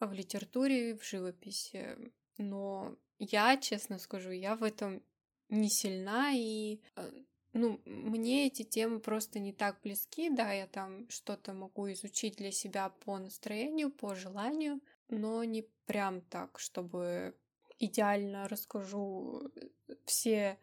в 0.00 0.12
литературе, 0.12 0.96
в 0.96 1.04
живописи. 1.04 2.12
Но 2.38 2.96
я, 3.18 3.56
честно 3.56 3.98
скажу, 3.98 4.30
я 4.30 4.56
в 4.56 4.62
этом 4.62 5.02
не 5.48 5.68
сильна, 5.70 6.32
и 6.32 6.80
э, 6.96 7.10
ну, 7.52 7.80
мне 7.84 8.46
эти 8.46 8.62
темы 8.62 8.98
просто 8.98 9.38
не 9.38 9.52
так 9.52 9.80
близки, 9.82 10.28
да, 10.30 10.52
я 10.52 10.66
там 10.66 11.08
что-то 11.08 11.52
могу 11.52 11.90
изучить 11.92 12.36
для 12.36 12.50
себя 12.50 12.88
по 12.88 13.18
настроению, 13.18 13.90
по 13.90 14.14
желанию, 14.14 14.80
но 15.08 15.44
не 15.44 15.62
прям 15.86 16.20
так, 16.22 16.58
чтобы 16.58 17.34
идеально 17.78 18.48
расскажу 18.48 19.50
все 20.04 20.58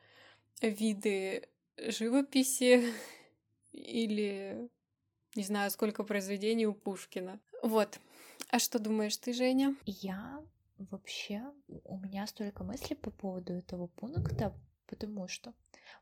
виды 0.61 1.47
живописи 1.77 2.93
или 3.71 4.69
не 5.35 5.43
знаю, 5.43 5.71
сколько 5.71 6.03
произведений 6.03 6.67
у 6.67 6.73
Пушкина. 6.73 7.39
Вот. 7.63 7.99
А 8.49 8.59
что 8.59 8.79
думаешь 8.79 9.15
ты, 9.15 9.31
Женя? 9.31 9.75
Я 9.85 10.43
Вообще, 10.89 11.43
у 11.85 11.97
меня 11.97 12.25
столько 12.25 12.63
мыслей 12.63 12.95
по 12.95 13.11
поводу 13.11 13.53
этого 13.53 13.87
пункта, 13.87 14.53
потому 14.87 15.27
что 15.27 15.53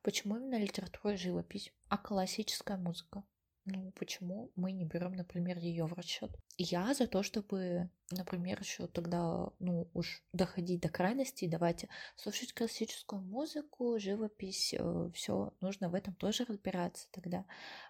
почему 0.04 0.38
именно 0.38 0.58
литература 0.58 1.16
и 1.16 1.18
живопись, 1.18 1.74
а 1.90 1.98
классическая 1.98 2.78
музыка? 2.78 3.24
Ну, 3.72 3.92
почему 3.92 4.52
мы 4.56 4.72
не 4.72 4.86
берем, 4.86 5.14
например, 5.14 5.58
ее 5.58 5.86
в 5.86 5.94
расчет? 5.94 6.32
Я 6.58 6.94
за 6.94 7.08
то, 7.08 7.22
чтобы, 7.24 7.90
например, 8.12 8.60
еще 8.60 8.88
тогда, 8.88 9.50
ну, 9.60 9.90
уж 9.94 10.24
доходить 10.34 10.82
до 10.82 10.90
крайности, 10.90 11.48
давайте 11.48 11.88
слушать 12.16 12.54
классическую 12.54 13.22
музыку, 13.22 14.00
живопись, 14.00 14.74
э, 14.78 15.12
все, 15.14 15.54
нужно 15.62 15.90
в 15.90 15.96
этом 15.96 16.16
тоже 16.16 16.46
разбираться 16.46 17.08
тогда. 17.12 17.46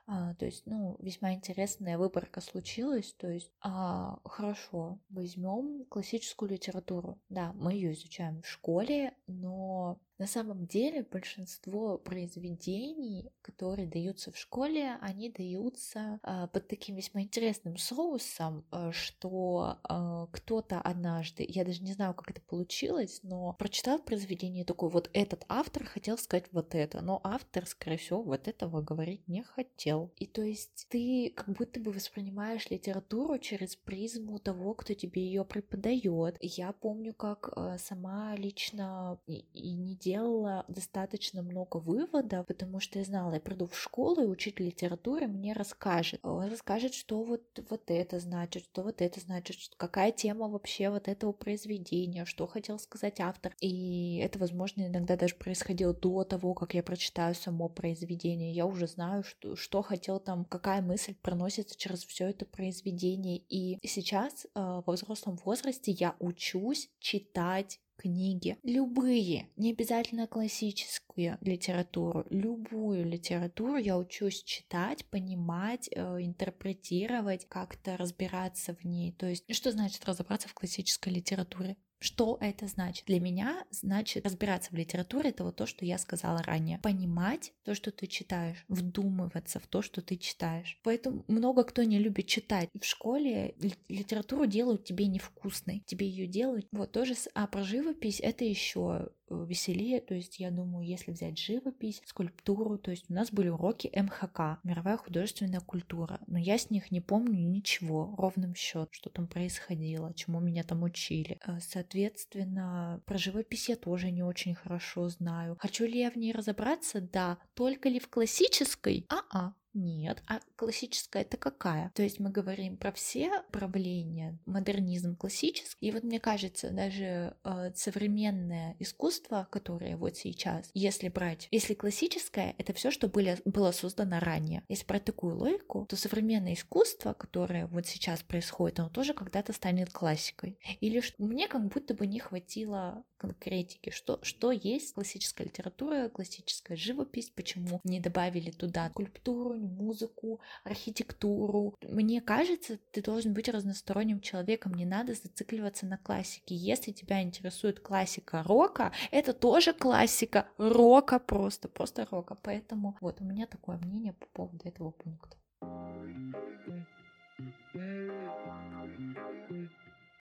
А, 0.05 0.33
то 0.35 0.45
есть, 0.45 0.65
ну, 0.65 0.97
весьма 0.99 1.33
интересная 1.33 1.97
выборка 1.97 2.41
случилась. 2.41 3.13
То 3.13 3.29
есть, 3.29 3.51
а, 3.61 4.19
хорошо, 4.25 4.99
возьмем 5.09 5.85
классическую 5.85 6.51
литературу. 6.51 7.21
Да, 7.29 7.53
мы 7.53 7.73
ее 7.73 7.93
изучаем 7.93 8.41
в 8.41 8.47
школе, 8.47 9.13
но 9.27 9.99
на 10.19 10.27
самом 10.27 10.67
деле 10.67 11.03
большинство 11.09 11.97
произведений, 11.97 13.31
которые 13.41 13.87
даются 13.87 14.31
в 14.31 14.37
школе, 14.37 14.97
они 15.01 15.29
даются 15.29 16.19
э, 16.23 16.47
под 16.51 16.67
таким 16.67 16.97
весьма 16.97 17.21
интересным 17.21 17.77
соусом, 17.77 18.65
э, 18.71 18.91
что 18.91 19.79
э, 19.89 20.27
кто-то 20.33 20.81
однажды, 20.81 21.45
я 21.47 21.63
даже 21.63 21.81
не 21.81 21.93
знаю, 21.93 22.13
как 22.13 22.31
это 22.31 22.41
получилось, 22.41 23.21
но 23.23 23.53
прочитал 23.53 23.97
произведение 23.99 24.65
такое, 24.65 24.89
вот 24.89 25.09
этот 25.13 25.45
автор 25.47 25.85
хотел 25.85 26.17
сказать 26.17 26.47
вот 26.51 26.75
это, 26.75 27.01
но 27.01 27.21
автор, 27.23 27.65
скорее 27.65 27.97
всего, 27.97 28.21
вот 28.21 28.49
этого 28.49 28.81
говорить 28.81 29.25
не 29.27 29.43
хотел. 29.43 30.11
И 30.17 30.27
то 30.27 30.41
есть 30.41 30.87
ты 30.89 31.31
как 31.33 31.55
будто 31.55 31.79
бы 31.79 31.91
воспринимаешь 31.91 32.69
литературу 32.69 33.37
через 33.39 33.77
призму 33.77 34.37
того, 34.39 34.73
кто 34.73 34.93
тебе 34.93 35.23
ее 35.23 35.45
преподает. 35.45 36.37
Я 36.41 36.73
помню, 36.73 37.13
как 37.13 37.53
э, 37.55 37.77
сама 37.79 38.35
лично 38.35 39.17
и, 39.25 39.45
и 39.53 39.71
не 39.73 39.95
делала 40.09 40.65
достаточно 40.67 41.43
много 41.43 41.77
выводов, 41.77 42.47
потому 42.47 42.79
что 42.79 42.97
я 42.99 43.05
знала, 43.05 43.33
я 43.33 43.39
приду 43.39 43.67
в 43.67 43.77
школу, 43.77 44.23
и 44.23 44.25
учитель 44.25 44.65
литературы 44.65 45.27
мне 45.27 45.53
расскажет. 45.53 46.19
Он 46.23 46.49
расскажет, 46.49 46.95
что 46.95 47.21
вот, 47.23 47.43
вот 47.69 47.83
это 47.91 48.19
значит, 48.19 48.63
что 48.63 48.81
вот 48.81 49.01
это 49.01 49.19
значит, 49.19 49.57
какая 49.77 50.11
тема 50.11 50.49
вообще 50.49 50.89
вот 50.89 51.07
этого 51.07 51.31
произведения, 51.31 52.25
что 52.25 52.47
хотел 52.47 52.79
сказать 52.79 53.19
автор. 53.19 53.53
И 53.59 54.17
это, 54.17 54.39
возможно, 54.39 54.87
иногда 54.87 55.15
даже 55.15 55.35
происходило 55.35 55.93
до 55.93 56.23
того, 56.23 56.55
как 56.55 56.73
я 56.73 56.81
прочитаю 56.81 57.35
само 57.35 57.69
произведение. 57.69 58.51
Я 58.51 58.65
уже 58.65 58.87
знаю, 58.87 59.23
что, 59.23 59.55
что 59.55 59.83
хотел 59.83 60.19
там, 60.19 60.43
какая 60.43 60.81
мысль 60.81 61.13
проносится 61.21 61.77
через 61.77 62.03
все 62.03 62.29
это 62.29 62.45
произведение. 62.45 63.37
И 63.37 63.77
сейчас 63.87 64.45
э, 64.45 64.49
во 64.55 64.93
взрослом 64.93 65.37
возрасте 65.45 65.91
я 65.91 66.15
учусь 66.19 66.89
читать 66.99 67.79
книги, 67.99 68.57
любые, 68.63 69.49
не 69.57 69.71
обязательно 69.71 70.25
классическую 70.25 71.37
литературу, 71.41 72.25
любую 72.29 73.05
литературу 73.05 73.75
я 73.75 73.97
учусь 73.97 74.41
читать, 74.43 75.05
понимать, 75.05 75.89
э, 75.91 75.99
интерпретировать, 76.21 77.45
как-то 77.49 77.97
разбираться 77.97 78.73
в 78.75 78.85
ней. 78.85 79.11
То 79.11 79.27
есть, 79.27 79.43
что 79.53 79.71
значит 79.71 80.05
разобраться 80.05 80.47
в 80.47 80.53
классической 80.53 81.09
литературе? 81.09 81.75
Что 81.99 82.37
это 82.39 82.67
значит? 82.67 83.05
Для 83.05 83.19
меня 83.19 83.65
значит 83.71 84.25
разбираться 84.25 84.71
в 84.71 84.75
литературе, 84.75 85.31
это 85.31 85.43
вот 85.43 85.57
то, 85.57 85.65
что 85.65 85.85
я 85.85 85.97
сказала 85.97 86.41
ранее. 86.41 86.79
Понимать 86.79 87.53
то, 87.63 87.75
что 87.75 87.91
ты 87.91 88.07
читаешь, 88.07 88.63
вдумываться 88.69 89.59
в 89.59 89.67
то, 89.67 89.81
что 89.81 90.01
ты 90.01 90.15
читаешь. 90.15 90.79
Поэтому 90.83 91.25
много 91.27 91.63
кто 91.63 91.83
не 91.83 91.99
любит 91.99 92.27
читать. 92.27 92.69
В 92.79 92.85
школе 92.85 93.55
литературу 93.89 94.45
делают 94.45 94.85
тебе 94.85 95.07
невкусной, 95.07 95.83
тебе 95.85 96.07
ее 96.07 96.25
делают. 96.25 96.67
Вот 96.71 96.91
тоже, 96.93 97.15
а 97.33 97.47
про 97.47 97.63
живопись 97.63 98.21
это 98.21 98.45
еще 98.45 99.09
веселее. 99.29 100.01
То 100.01 100.13
есть 100.13 100.39
я 100.39 100.51
думаю, 100.51 100.87
если 100.87 101.11
взять 101.11 101.37
живопись, 101.37 102.01
скульптуру, 102.05 102.77
то 102.77 102.91
есть 102.91 103.09
у 103.09 103.13
нас 103.13 103.31
были 103.31 103.49
уроки 103.49 103.91
МХК, 103.93 104.59
мировая 104.63 104.97
художественная 104.97 105.59
культура, 105.59 106.19
но 106.27 106.37
я 106.37 106.57
с 106.57 106.69
них 106.69 106.91
не 106.91 107.01
помню 107.01 107.47
ничего, 107.47 108.15
ровным 108.17 108.55
счет, 108.55 108.89
что 108.91 109.09
там 109.09 109.27
происходило, 109.27 110.13
чему 110.13 110.39
меня 110.39 110.63
там 110.63 110.83
учили. 110.83 111.39
Э, 111.45 111.59
соответственно, 111.59 113.01
про 113.05 113.17
живопись 113.17 113.69
я 113.69 113.75
тоже 113.75 114.11
не 114.11 114.23
очень 114.23 114.55
хорошо 114.55 115.09
знаю. 115.09 115.57
Хочу 115.59 115.85
ли 115.85 115.99
я 115.99 116.11
в 116.11 116.15
ней 116.15 116.31
разобраться? 116.31 117.01
Да. 117.01 117.37
Только 117.53 117.89
ли 117.89 117.99
в 117.99 118.09
классической? 118.09 119.05
А-а. 119.09 119.53
Нет, 119.73 120.23
а 120.27 120.39
классическая 120.59 121.21
это 121.21 121.37
какая? 121.37 121.89
То 121.95 122.03
есть 122.03 122.19
мы 122.19 122.31
говорим 122.31 122.75
про 122.75 122.91
все 122.91 123.43
правления, 123.49 124.37
модернизм 124.45 125.15
классический. 125.15 125.87
И 125.87 125.91
вот 125.93 126.03
мне 126.03 126.19
кажется, 126.19 126.69
даже 126.69 127.33
э, 127.45 127.71
современное 127.75 128.75
искусство, 128.77 129.47
которое 129.51 129.95
вот 129.95 130.17
сейчас, 130.17 130.69
если 130.73 131.07
брать, 131.07 131.47
если 131.49 131.75
классическое, 131.75 132.55
это 132.57 132.73
все, 132.73 132.91
что 132.91 133.07
были, 133.07 133.37
было 133.45 133.71
создано 133.71 134.19
ранее. 134.19 134.63
Если 134.67 134.85
брать 134.85 135.05
такую 135.05 135.37
логику, 135.37 135.85
то 135.87 135.95
современное 135.95 136.55
искусство, 136.55 137.13
которое 137.13 137.67
вот 137.67 137.87
сейчас 137.87 138.21
происходит, 138.21 138.81
оно 138.81 138.89
тоже 138.89 139.13
когда-то 139.13 139.53
станет 139.53 139.89
классикой. 139.93 140.59
Или 140.81 140.99
что 140.99 141.23
мне 141.23 141.47
как 141.47 141.69
будто 141.69 141.93
бы 141.93 142.05
не 142.05 142.19
хватило 142.19 143.05
конкретики, 143.17 143.91
что, 143.91 144.19
что 144.23 144.51
есть 144.51 144.93
классическая 144.93 145.45
литература, 145.45 146.09
классическая 146.09 146.75
живопись, 146.75 147.29
почему 147.29 147.79
не 147.85 148.01
добавили 148.01 148.51
туда 148.51 148.89
скульптуру, 148.89 149.53
музыку, 149.53 150.41
архитектуру. 150.63 151.75
Мне 151.81 152.21
кажется, 152.21 152.77
ты 152.91 153.01
должен 153.01 153.33
быть 153.33 153.49
разносторонним 153.49 154.19
человеком, 154.19 154.73
не 154.73 154.85
надо 154.85 155.13
зацикливаться 155.13 155.85
на 155.85 155.97
классике. 155.97 156.55
Если 156.55 156.91
тебя 156.91 157.21
интересует 157.21 157.79
классика 157.79 158.43
рока, 158.43 158.91
это 159.11 159.33
тоже 159.33 159.73
классика 159.73 160.47
рока 160.57 161.19
просто, 161.19 161.67
просто 161.67 162.07
рока. 162.09 162.35
Поэтому 162.35 162.97
вот 163.01 163.21
у 163.21 163.23
меня 163.23 163.47
такое 163.47 163.77
мнение 163.77 164.13
по 164.13 164.25
поводу 164.27 164.67
этого 164.67 164.91
пункта. 164.91 165.37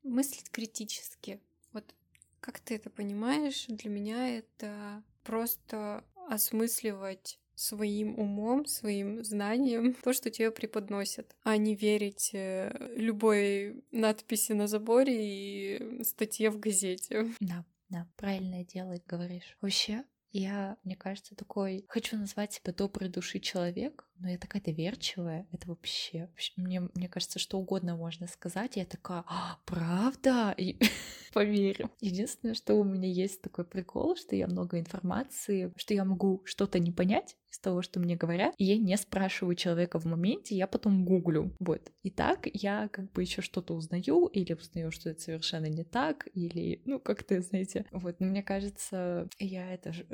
Мыслить 0.03 0.51
критически. 0.51 1.41
Вот 1.73 1.95
как 2.41 2.61
ты 2.61 2.77
это 2.77 2.91
понимаешь? 2.91 3.67
Для 3.69 3.91
меня 3.91 4.29
это 4.39 5.03
просто 5.23 6.05
осмысливать 6.29 7.39
своим 7.59 8.19
умом, 8.19 8.67
своим 8.67 9.25
знанием 9.25 9.95
то, 10.03 10.13
что 10.13 10.31
тебе 10.31 10.51
преподносят, 10.51 11.35
а 11.43 11.57
не 11.57 11.75
верить 11.75 12.31
э, 12.33 12.93
любой 12.97 13.85
надписи 13.91 14.53
на 14.53 14.67
заборе 14.67 15.17
и 15.19 16.05
статье 16.05 16.51
в 16.51 16.59
газете. 16.59 17.27
Да, 17.41 17.65
да, 17.89 18.07
правильное 18.17 18.65
дело, 18.65 18.95
говоришь. 19.07 19.57
Вообще, 19.61 20.05
я, 20.33 20.77
мне 20.85 20.95
кажется, 20.95 21.35
такой... 21.35 21.85
Хочу 21.89 22.17
назвать 22.17 22.53
себя 22.53 22.73
доброй 22.73 23.09
души 23.09 23.41
человек, 23.41 24.08
но 24.21 24.29
я 24.31 24.39
такая 24.39 24.63
доверчивая. 24.63 25.47
Это 25.53 25.69
вообще... 25.69 26.29
Мне, 26.57 26.81
мне 26.95 27.09
кажется, 27.09 27.39
что 27.39 27.59
угодно 27.59 27.97
можно 27.97 28.27
сказать. 28.27 28.77
Я 28.77 28.85
такая, 28.85 29.25
а, 29.27 29.59
правда? 29.65 30.55
И 30.57 30.79
поверю. 31.33 31.91
Единственное, 32.01 32.55
что 32.55 32.75
у 32.75 32.85
меня 32.85 33.09
есть 33.09 33.43
такой 33.43 33.65
прикол, 33.65 34.17
что 34.17 34.37
я 34.37 34.47
много 34.47 34.79
информации, 34.79 35.73
что 35.77 35.95
я 35.95 36.05
могу 36.05 36.43
что-то 36.45 36.79
не 36.79 36.93
понять, 36.93 37.37
из 37.51 37.59
того, 37.59 37.83
что 37.83 38.01
мне 38.01 38.17
говорят, 38.17 38.55
и 38.59 38.65
я 38.65 38.77
не 38.77 38.97
спрашиваю 38.97 39.57
человека 39.57 39.99
в 39.99 40.05
моменте, 40.05 40.55
я 40.55 40.67
потом 40.67 41.05
гуглю. 41.05 41.55
Вот. 41.59 41.91
И 42.03 42.11
так 42.11 42.47
я 42.53 42.89
как 42.89 43.11
бы 43.13 43.23
еще 43.23 43.43
что-то 43.43 43.75
узнаю, 43.75 44.27
или 44.27 44.53
узнаю, 44.53 44.91
что 44.91 45.11
это 45.11 45.21
совершенно 45.21 45.67
не 45.67 45.85
так, 45.85 46.29
или, 46.35 46.83
ну, 46.85 47.01
как-то, 47.01 47.41
знаете, 47.41 47.87
вот. 47.91 48.21
Но 48.21 48.27
мне 48.27 48.43
кажется, 48.43 49.29
я 49.39 49.73
это 49.73 49.93
же... 49.93 50.07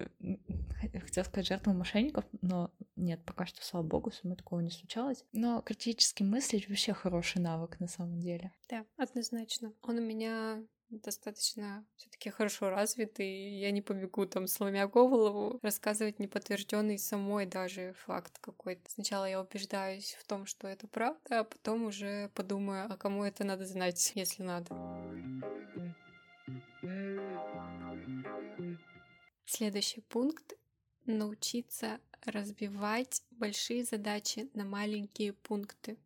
Хотела 0.81 1.25
сказать 1.25 1.47
жертва 1.47 1.73
мошенников, 1.73 2.25
но 2.41 2.71
нет, 2.97 3.21
пока 3.25 3.47
что, 3.47 3.65
слава 3.65 3.87
богу, 3.95 4.11
со 4.11 4.21
мной 4.25 4.37
такого 4.37 4.61
не 4.61 4.71
случалось. 4.71 5.25
Но 5.33 5.61
критически 5.63 6.23
мыслить 6.23 6.69
вообще 6.69 6.93
хороший 6.93 7.41
навык 7.41 7.79
на 7.81 7.87
самом 7.87 8.21
деле. 8.21 8.53
Да, 8.69 8.85
однозначно. 8.97 9.73
Он 9.83 9.99
у 9.99 10.01
меня 10.01 10.63
достаточно 10.91 11.85
все-таки 11.97 12.31
хорошо 12.31 12.71
развит, 12.71 13.21
и 13.21 13.59
я 13.59 13.71
не 13.71 13.83
побегу 13.83 14.27
там, 14.27 14.47
сломя 14.47 14.87
голову, 14.87 15.59
рассказывать 15.63 16.19
неподтвержденный 16.19 16.99
самой 16.99 17.47
даже 17.47 17.95
факт 18.05 18.39
какой-то. 18.39 18.91
Сначала 18.91 19.29
я 19.29 19.41
убеждаюсь 19.41 20.17
в 20.21 20.27
том, 20.27 20.47
что 20.47 20.69
это 20.69 20.87
правда, 20.87 21.41
а 21.41 21.45
потом 21.45 21.85
уже 21.85 22.31
подумаю, 22.35 22.87
а 22.91 22.97
кому 22.97 23.25
это 23.25 23.45
надо 23.45 23.67
знать, 23.67 24.13
если 24.15 24.43
надо. 24.43 24.75
Следующий 29.47 30.01
пункт— 30.01 30.55
научиться 31.07 32.01
разбивать 32.27 33.23
большие 33.31 33.85
задачи 33.85 34.51
на 34.55 34.65
маленькие 34.65 35.33
пункты. 35.33 35.99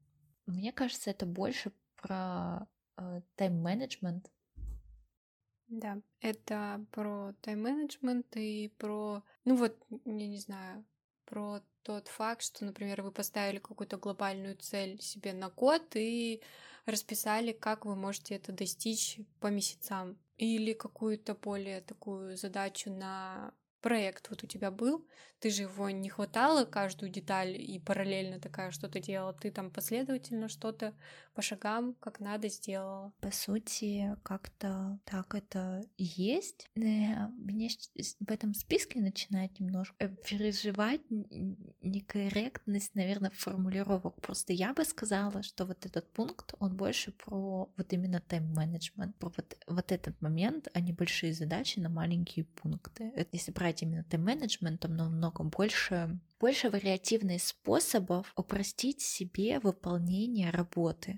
Мне 0.46 0.72
кажется, 0.72 1.10
это 1.10 1.26
больше 1.26 1.72
про 1.96 2.66
э, 2.96 3.20
тайм-менеджмент, 3.36 4.30
да, 5.68 6.00
это 6.20 6.84
про 6.92 7.34
тайм-менеджмент 7.42 8.34
и 8.36 8.72
про, 8.78 9.22
ну 9.44 9.54
вот, 9.54 9.76
я 10.06 10.26
не 10.26 10.38
знаю, 10.38 10.84
про 11.26 11.60
тот 11.82 12.08
факт, 12.08 12.42
что, 12.42 12.64
например, 12.64 13.02
вы 13.02 13.12
поставили 13.12 13.58
какую-то 13.58 13.98
глобальную 13.98 14.56
цель 14.56 15.00
себе 15.02 15.34
на 15.34 15.50
год 15.50 15.82
и 15.94 16.42
расписали, 16.86 17.52
как 17.52 17.84
вы 17.84 17.96
можете 17.96 18.34
это 18.34 18.52
достичь 18.52 19.20
по 19.40 19.48
месяцам. 19.48 20.18
Или 20.38 20.72
какую-то 20.72 21.34
более 21.34 21.82
такую 21.82 22.36
задачу 22.36 22.90
на 22.90 23.52
проект 23.80 24.30
вот 24.30 24.44
у 24.44 24.46
тебя 24.46 24.70
был, 24.70 25.06
ты 25.40 25.50
же 25.50 25.62
его 25.62 25.88
не 25.90 26.08
хватало 26.08 26.64
каждую 26.64 27.10
деталь 27.10 27.56
и 27.56 27.78
параллельно 27.78 28.40
такая 28.40 28.70
что-то 28.70 29.00
делала, 29.00 29.32
ты 29.32 29.50
там 29.50 29.70
последовательно 29.70 30.48
что-то 30.48 30.94
по 31.34 31.42
шагам 31.42 31.94
как 32.00 32.18
надо 32.18 32.48
сделала. 32.48 33.12
По 33.20 33.30
сути, 33.30 34.16
как-то 34.24 34.98
так 35.04 35.34
это 35.36 35.84
есть. 35.96 36.68
Э, 36.74 37.28
мне 37.36 37.68
в 38.18 38.30
этом 38.30 38.54
списке 38.54 39.00
начинает 39.00 39.60
немножко 39.60 39.94
э, 40.00 40.08
переживать 40.08 41.02
некорректность, 41.08 42.96
наверное, 42.96 43.30
формулировок. 43.30 44.20
Просто 44.20 44.52
я 44.52 44.74
бы 44.74 44.84
сказала, 44.84 45.44
что 45.44 45.64
вот 45.64 45.86
этот 45.86 46.12
пункт, 46.12 46.54
он 46.58 46.76
больше 46.76 47.12
про 47.12 47.72
вот 47.76 47.92
именно 47.92 48.20
тайм-менеджмент, 48.20 49.14
про 49.16 49.32
вот, 49.36 49.56
вот 49.68 49.92
этот 49.92 50.20
момент, 50.20 50.66
а 50.74 50.80
не 50.80 50.92
большие 50.92 51.32
задачи 51.32 51.78
на 51.78 51.88
маленькие 51.88 52.46
пункты. 52.46 53.12
Если 53.30 53.52
брать 53.52 53.67
именно 53.70 54.04
тайм-менеджмент, 54.04 54.80
то 54.80 54.88
намного 54.88 55.44
больше 55.44 56.18
больше 56.40 56.70
вариативных 56.70 57.42
способов 57.42 58.32
упростить 58.36 59.00
себе 59.00 59.58
выполнение 59.58 60.50
работы. 60.50 61.16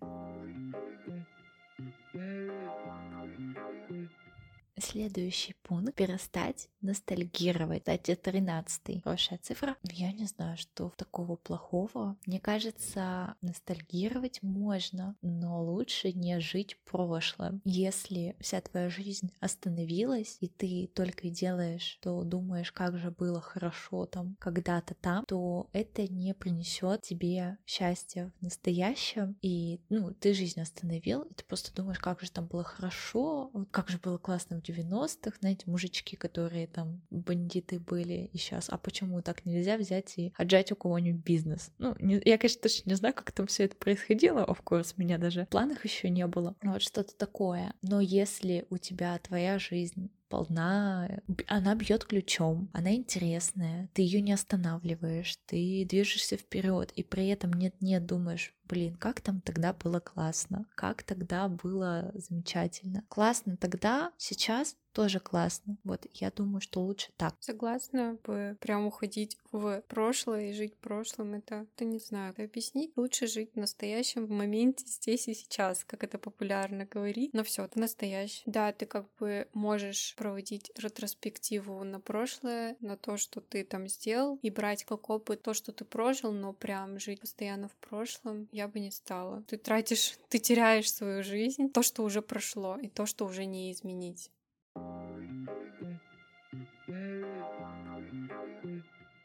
Следующий 4.80 5.54
пункт— 5.62 5.94
перестать 5.96 6.68
ностальгировать. 6.80 7.82
Кстати, 7.82 8.14
13 8.14 9.02
хорошая 9.02 9.38
цифра. 9.38 9.76
Я 9.82 10.12
не 10.12 10.24
знаю, 10.24 10.56
что 10.56 10.92
такого 10.96 11.36
плохого. 11.36 12.16
Мне 12.26 12.40
кажется, 12.40 13.34
ностальгировать 13.42 14.42
можно, 14.42 15.16
но 15.20 15.62
лучше 15.62 16.12
не 16.12 16.40
жить 16.40 16.78
прошлым. 16.84 17.60
Если 17.64 18.36
вся 18.40 18.60
твоя 18.60 18.88
жизнь 18.88 19.32
остановилась, 19.40 20.38
и 20.40 20.48
ты 20.48 20.90
только 20.94 21.28
делаешь, 21.28 21.98
то 22.00 22.22
думаешь, 22.24 22.72
как 22.72 22.96
же 22.96 23.10
было 23.10 23.40
хорошо 23.40 24.06
там 24.06 24.36
когда-то 24.38 24.94
там, 24.94 25.24
то 25.26 25.68
это 25.72 26.08
не 26.08 26.32
принесет 26.32 27.02
тебе 27.02 27.58
счастья 27.66 28.32
в 28.40 28.42
настоящем. 28.42 29.36
И, 29.42 29.80
ну, 29.90 30.14
ты 30.14 30.32
жизнь 30.32 30.60
остановил, 30.60 31.22
и 31.22 31.34
ты 31.34 31.44
просто 31.44 31.74
думаешь, 31.74 31.98
как 31.98 32.20
же 32.22 32.30
там 32.30 32.46
было 32.46 32.64
хорошо, 32.64 33.50
как 33.70 33.90
же 33.90 33.98
было 33.98 34.16
классно 34.16 34.56
в 34.56 34.62
90-х, 34.70 35.38
знаете, 35.40 35.64
мужички, 35.66 36.16
которые 36.16 36.66
там 36.66 37.02
бандиты 37.10 37.78
были 37.78 38.30
и 38.32 38.38
сейчас, 38.38 38.68
а 38.68 38.78
почему 38.78 39.22
так 39.22 39.44
нельзя 39.44 39.76
взять 39.76 40.14
и 40.18 40.32
отжать 40.36 40.72
у 40.72 40.76
кого-нибудь 40.76 41.22
бизнес? 41.22 41.70
Ну, 41.78 41.94
не, 41.98 42.20
я, 42.24 42.38
конечно, 42.38 42.62
точно 42.62 42.90
не 42.90 42.96
знаю, 42.96 43.14
как 43.14 43.32
там 43.32 43.46
все 43.46 43.64
это 43.64 43.76
происходило, 43.76 44.40
of 44.40 44.58
course, 44.64 44.94
меня 44.96 45.18
даже 45.18 45.44
в 45.46 45.48
планах 45.48 45.84
еще 45.84 46.10
не 46.10 46.26
было. 46.26 46.56
Вот 46.62 46.82
что-то 46.82 47.14
такое. 47.16 47.74
Но 47.82 48.00
если 48.00 48.66
у 48.70 48.78
тебя 48.78 49.18
твоя 49.18 49.58
жизнь 49.58 50.10
полна, 50.30 51.20
она 51.48 51.74
бьет 51.74 52.04
ключом, 52.04 52.70
она 52.72 52.94
интересная, 52.94 53.90
ты 53.92 54.02
ее 54.02 54.22
не 54.22 54.32
останавливаешь, 54.32 55.36
ты 55.46 55.84
движешься 55.84 56.36
вперед, 56.36 56.92
и 56.92 57.02
при 57.02 57.28
этом 57.28 57.52
нет-нет 57.52 58.06
думаешь, 58.06 58.54
блин, 58.70 58.94
как 58.96 59.20
там 59.20 59.40
тогда 59.40 59.72
было 59.72 59.98
классно, 59.98 60.64
как 60.76 61.02
тогда 61.02 61.48
было 61.48 62.12
замечательно. 62.14 63.04
Классно 63.08 63.56
тогда, 63.56 64.12
сейчас 64.16 64.76
тоже 64.92 65.20
классно. 65.20 65.76
Вот 65.84 66.06
я 66.12 66.30
думаю, 66.30 66.60
что 66.60 66.80
лучше 66.80 67.10
так. 67.16 67.34
Согласна 67.40 68.18
бы 68.24 68.56
прям 68.60 68.86
уходить 68.86 69.38
в 69.52 69.82
прошлое 69.88 70.50
и 70.50 70.52
жить 70.52 70.76
прошлым. 70.76 71.34
Это, 71.34 71.66
это 71.74 71.84
не 71.84 71.98
знаю, 71.98 72.32
это 72.32 72.44
объяснить. 72.44 72.92
Лучше 72.96 73.26
жить 73.26 73.52
в 73.54 73.56
настоящем 73.56 74.26
в 74.26 74.30
моменте 74.30 74.84
здесь 74.86 75.28
и 75.28 75.34
сейчас, 75.34 75.84
как 75.84 76.02
это 76.04 76.18
популярно 76.18 76.86
говорить. 76.86 77.32
Но 77.32 77.44
все, 77.44 77.64
это 77.64 77.78
настоящее. 77.78 78.42
Да, 78.46 78.72
ты 78.72 78.86
как 78.86 79.06
бы 79.18 79.48
можешь 79.52 80.14
проводить 80.16 80.72
ретроспективу 80.76 81.82
на 81.84 82.00
прошлое, 82.00 82.76
на 82.80 82.96
то, 82.96 83.16
что 83.16 83.40
ты 83.40 83.64
там 83.64 83.86
сделал, 83.88 84.38
и 84.42 84.50
брать 84.50 84.84
как 84.84 85.08
опыт 85.08 85.42
то, 85.42 85.54
что 85.54 85.72
ты 85.72 85.84
прожил, 85.84 86.32
но 86.32 86.52
прям 86.52 86.98
жить 86.98 87.20
постоянно 87.20 87.68
в 87.68 87.76
прошлом 87.76 88.48
я 88.52 88.59
бы 88.68 88.80
не 88.80 88.90
стала. 88.90 89.42
Ты 89.42 89.56
тратишь, 89.56 90.18
ты 90.28 90.38
теряешь 90.38 90.92
свою 90.92 91.22
жизнь, 91.22 91.70
то, 91.70 91.82
что 91.82 92.02
уже 92.02 92.22
прошло, 92.22 92.76
и 92.76 92.88
то, 92.88 93.06
что 93.06 93.26
уже 93.26 93.44
не 93.44 93.72
изменить. 93.72 94.30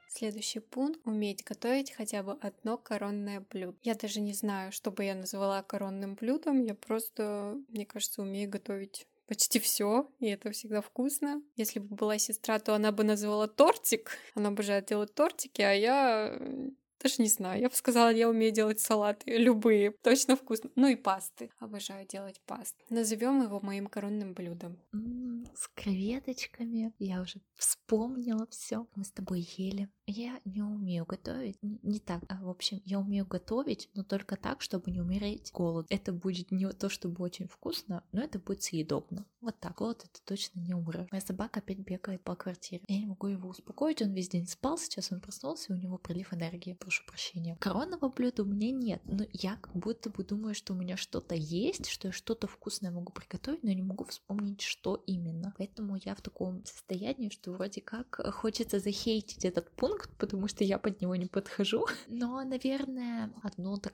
Следующий 0.07 0.59
пункт— 0.61 1.01
уметь 1.05 1.43
готовить 1.43 1.91
хотя 1.91 2.23
бы 2.23 2.37
одно 2.39 2.77
коронное 2.77 3.41
блюдо. 3.41 3.77
Я 3.83 3.95
даже 3.95 4.21
не 4.21 4.33
знаю, 4.33 4.71
что 4.71 4.89
бы 4.89 5.03
я 5.03 5.13
назвала 5.13 5.61
коронным 5.61 6.15
блюдом, 6.15 6.63
я 6.63 6.73
просто, 6.73 7.57
мне 7.67 7.85
кажется, 7.85 8.21
умею 8.21 8.49
готовить 8.49 9.07
почти 9.27 9.59
все, 9.59 10.09
и 10.19 10.27
это 10.27 10.51
всегда 10.51 10.81
вкусно. 10.81 11.41
Если 11.57 11.79
бы 11.79 11.95
была 11.95 12.17
сестра, 12.17 12.59
то 12.59 12.75
она 12.75 12.93
бы 12.93 13.03
назвала 13.03 13.47
тортик. 13.47 14.17
Она 14.35 14.49
обожает 14.49 14.85
делать 14.85 15.13
тортики, 15.13 15.61
а 15.61 15.73
я 15.73 16.39
даже 17.05 17.21
не 17.21 17.29
знаю, 17.29 17.61
я 17.61 17.69
бы 17.69 17.75
сказала, 17.75 18.11
я 18.11 18.27
умею 18.27 18.51
делать 18.51 18.79
салаты, 18.79 19.37
любые, 19.37 19.91
точно 20.01 20.35
вкусно. 20.35 20.71
Ну 20.75 20.87
и 20.87 20.95
пасты. 20.95 21.51
Обожаю 21.59 22.07
делать 22.07 22.41
пасты. 22.47 22.83
Назовем 22.89 23.43
его 23.43 23.59
моим 23.61 23.85
коронным 23.85 24.33
блюдом. 24.33 24.79
М-м, 24.91 25.45
с 25.55 25.67
креветочками. 25.75 26.93
Я 26.97 27.21
уже 27.21 27.41
вспомнила 27.55 28.47
все. 28.49 28.87
Мы 28.95 29.03
с 29.03 29.11
тобой 29.11 29.47
ели. 29.55 29.87
Я 30.07 30.39
не 30.45 30.61
умею 30.61 31.05
готовить. 31.05 31.57
Не, 31.61 31.99
так. 31.99 32.23
А, 32.29 32.39
в 32.43 32.49
общем, 32.49 32.81
я 32.85 32.99
умею 32.99 33.25
готовить, 33.25 33.89
но 33.95 34.03
только 34.03 34.35
так, 34.35 34.61
чтобы 34.61 34.91
не 34.91 35.01
умереть 35.01 35.51
голод. 35.51 35.87
Это 35.89 36.13
будет 36.13 36.51
не 36.51 36.69
то, 36.73 36.89
чтобы 36.89 37.23
очень 37.23 37.47
вкусно, 37.47 38.03
но 38.11 38.21
это 38.21 38.37
будет 38.37 38.61
съедобно. 38.61 39.25
Вот 39.41 39.59
так. 39.59 39.81
Вот 39.81 40.03
это 40.03 40.21
точно 40.23 40.59
не 40.59 40.73
умрет. 40.73 41.11
Моя 41.11 41.21
собака 41.21 41.59
опять 41.59 41.79
бегает 41.79 42.23
по 42.23 42.35
квартире. 42.35 42.83
Я 42.87 42.99
не 42.99 43.07
могу 43.07 43.27
его 43.27 43.49
успокоить. 43.49 44.01
Он 44.01 44.13
весь 44.13 44.29
день 44.29 44.47
спал. 44.47 44.77
Сейчас 44.77 45.11
он 45.11 45.21
проснулся, 45.21 45.73
и 45.73 45.75
у 45.75 45.79
него 45.79 45.97
прилив 45.97 46.33
энергии 46.33 46.73
прошу 46.73 47.03
прощения. 47.05 47.57
Коронного 47.59 48.09
блюда 48.09 48.43
у 48.43 48.45
меня 48.45 48.71
нет, 48.71 49.01
но 49.05 49.25
я 49.31 49.55
как 49.55 49.75
будто 49.75 50.09
бы 50.09 50.23
думаю, 50.23 50.53
что 50.53 50.73
у 50.73 50.75
меня 50.75 50.97
что-то 50.97 51.35
есть, 51.35 51.87
что 51.87 52.09
я 52.09 52.11
что-то 52.11 52.47
вкусное 52.47 52.91
могу 52.91 53.11
приготовить, 53.11 53.63
но 53.63 53.71
не 53.71 53.81
могу 53.81 54.05
вспомнить, 54.05 54.61
что 54.61 55.03
именно. 55.07 55.53
Поэтому 55.57 55.95
я 56.03 56.13
в 56.15 56.21
таком 56.21 56.63
состоянии, 56.65 57.29
что 57.29 57.51
вроде 57.51 57.81
как 57.81 58.19
хочется 58.35 58.79
захейтить 58.79 59.45
этот 59.45 59.71
пункт, 59.71 59.94
потому 60.17 60.47
что 60.47 60.63
я 60.63 60.77
под 60.77 61.01
него 61.01 61.15
не 61.15 61.25
подхожу. 61.25 61.85
Но, 62.07 62.43
наверное, 62.43 63.33
одно-то. 63.43 63.91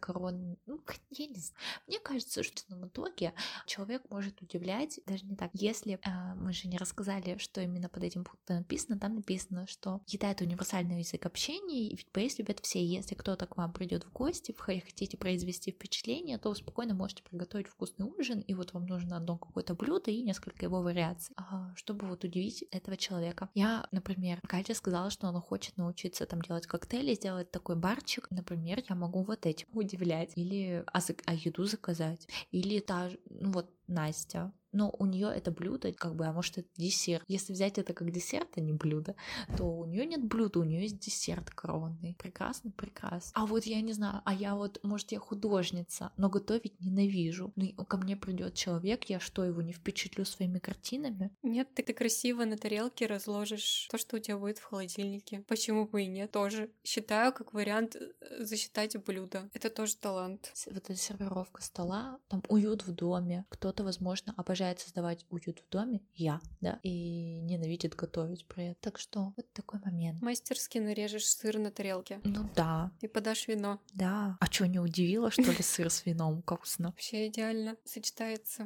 Ну, 0.66 0.82
я 1.12 1.28
не 1.28 1.40
знаю. 1.40 1.62
Мне 1.88 2.00
кажется, 2.00 2.44
что 2.44 2.76
в 2.76 2.88
итоге 2.88 3.34
человек 3.66 4.04
может 4.10 4.42
удивлять, 4.42 5.00
даже 5.06 5.26
не 5.26 5.36
так. 5.36 5.52
Если 5.54 5.94
э, 5.94 6.36
мы 6.36 6.54
же 6.54 6.68
не 6.68 6.78
рассказали, 6.78 7.38
что 7.38 7.62
именно 7.62 7.90
под 7.90 8.04
этим 8.04 8.24
пунктом 8.24 8.58
написано, 8.58 9.00
там 9.00 9.16
написано, 9.16 9.68
что 9.68 10.02
еда— 10.08 10.32
это 10.32 10.44
универсальный 10.44 11.00
язык 11.00 11.26
общения, 11.26 11.90
и 11.90 12.06
поесть 12.12 12.40
любят 12.40 12.60
все, 12.62 12.84
если 12.84 13.16
кто-то 13.16 13.48
к 13.48 13.58
вам 13.58 13.74
придет 13.74 14.04
в 14.04 14.12
гости, 14.12 14.56
вы 14.68 14.82
хотите 14.82 15.18
произвести 15.18 15.72
впечатление, 15.72 16.38
то 16.38 16.50
вы 16.50 16.56
спокойно 16.56 16.94
можете 16.94 17.24
приготовить 17.24 17.68
вкусный 17.68 18.06
ужин, 18.06 18.40
и 18.40 18.54
вот 18.54 18.74
вам 18.74 18.86
нужно 18.86 19.18
одно 19.18 19.38
какое-то 19.38 19.76
блюдо 19.76 20.12
и 20.12 20.24
несколько 20.24 20.66
его 20.66 20.82
вариаций, 20.82 21.34
а, 21.38 21.74
чтобы 21.76 22.08
вот 22.08 22.24
удивить 22.24 22.64
этого 22.72 22.98
человека. 22.98 23.50
Я, 23.54 23.88
например, 23.92 24.40
Катя 24.48 24.74
сказала, 24.74 25.10
что 25.10 25.28
она 25.28 25.42
хочет 25.42 25.78
научиться 25.78 25.90
там 26.25 26.41
делать 26.41 26.67
коктейли, 26.67 27.13
сделать 27.13 27.51
такой 27.51 27.75
барчик. 27.75 28.30
Например, 28.32 28.82
я 28.89 28.95
могу 28.95 29.23
вот 29.23 29.45
этим 29.45 29.67
удивлять. 29.73 30.32
Или 30.36 30.84
а, 30.88 30.99
а 31.25 31.34
еду 31.34 31.65
заказать. 31.65 32.27
Или 32.51 32.80
та, 32.80 33.10
ну 33.30 33.51
вот 33.51 33.69
Настя 33.88 34.54
но 34.71 34.93
у 34.97 35.05
нее 35.05 35.31
это 35.34 35.51
блюдо, 35.51 35.91
как 35.93 36.15
бы, 36.15 36.25
а 36.25 36.34
может 36.34 36.57
это 36.57 36.67
десерт. 36.77 37.23
Если 37.27 37.53
взять 37.53 37.77
это 37.77 37.93
как 37.93 38.12
десерт, 38.12 38.49
а 38.55 38.62
не 38.62 38.73
блюдо, 38.73 39.15
то 39.57 39.65
у 39.65 39.86
нее 39.86 40.05
нет 40.05 40.23
блюда, 40.23 40.60
у 40.60 40.63
нее 40.63 40.84
есть 40.84 40.99
десерт 40.99 41.49
коронный. 41.49 42.15
Прекрасно, 42.17 42.71
прекрасно. 42.71 43.31
А 43.36 43.45
вот 43.45 43.65
я 43.65 43.81
не 43.81 43.93
знаю, 43.93 44.21
а 44.25 44.34
я 44.34 44.55
вот, 44.55 44.79
может, 44.84 45.12
я 45.12 45.19
художница, 45.19 46.12
но 46.17 46.29
готовить 46.29 46.79
ненавижу. 46.79 47.53
Ну, 47.55 47.86
ко 47.86 47.97
мне 47.97 48.15
придет 48.15 48.53
человек, 48.53 49.05
я 49.05 49.19
что, 49.19 49.43
его 49.43 49.62
не 49.62 49.73
впечатлю 49.73 50.25
своими 50.25 50.60
картинами? 50.60 51.31
Нет, 51.43 51.73
ты, 51.73 51.84
ты 51.84 51.93
красиво 51.93 52.45
на 52.45 52.57
тарелке 52.57 53.05
разложишь 53.05 53.88
то, 53.91 53.97
что 53.97 54.17
у 54.17 54.19
тебя 54.19 54.38
будет 54.38 54.57
в 54.57 54.63
холодильнике. 54.63 55.43
Почему 55.47 55.88
бы 55.88 56.03
и 56.03 56.07
нет? 56.07 56.31
Тоже 56.31 56.71
считаю 56.84 57.34
как 57.34 57.53
вариант 57.53 57.95
э, 57.95 58.43
засчитать 58.43 58.95
блюдо. 59.03 59.49
Это 59.53 59.69
тоже 59.69 59.95
талант. 59.95 60.51
Вот 60.65 60.77
эта 60.77 60.95
сервировка 60.95 61.62
стола, 61.62 62.19
там 62.27 62.43
уют 62.47 62.86
в 62.86 62.93
доме. 62.93 63.45
Кто-то, 63.49 63.84
возможно, 63.84 64.34
обожает 64.38 64.61
обожает 64.62 64.80
создавать 64.80 65.26
уют 65.30 65.60
в 65.60 65.69
доме, 65.69 66.02
я, 66.15 66.39
да, 66.62 66.80
и 66.84 67.39
ненавидит 67.41 67.95
готовить 67.95 68.45
при 68.45 68.65
этом. 68.65 68.82
Так 68.82 69.00
что 69.00 69.34
вот 69.36 69.52
такой 69.54 69.80
момент. 69.84 70.21
Мастерски 70.21 70.78
нарежешь 70.78 71.28
сыр 71.28 71.58
на 71.58 71.71
тарелке. 71.71 72.19
Ну 72.24 72.50
да. 72.56 72.91
И 73.02 73.08
подашь 73.08 73.47
вино. 73.47 73.80
Да. 73.93 74.38
А 74.39 74.45
что, 74.45 74.67
не 74.67 74.80
удивило, 74.80 75.32
что 75.32 75.43
ли, 75.43 75.62
сыр 75.62 75.89
с 75.89 76.06
вином? 76.06 76.41
Как 76.43 76.60
вкусно. 76.60 76.88
Вообще 76.88 77.28
идеально 77.28 77.76
сочетается. 77.86 78.63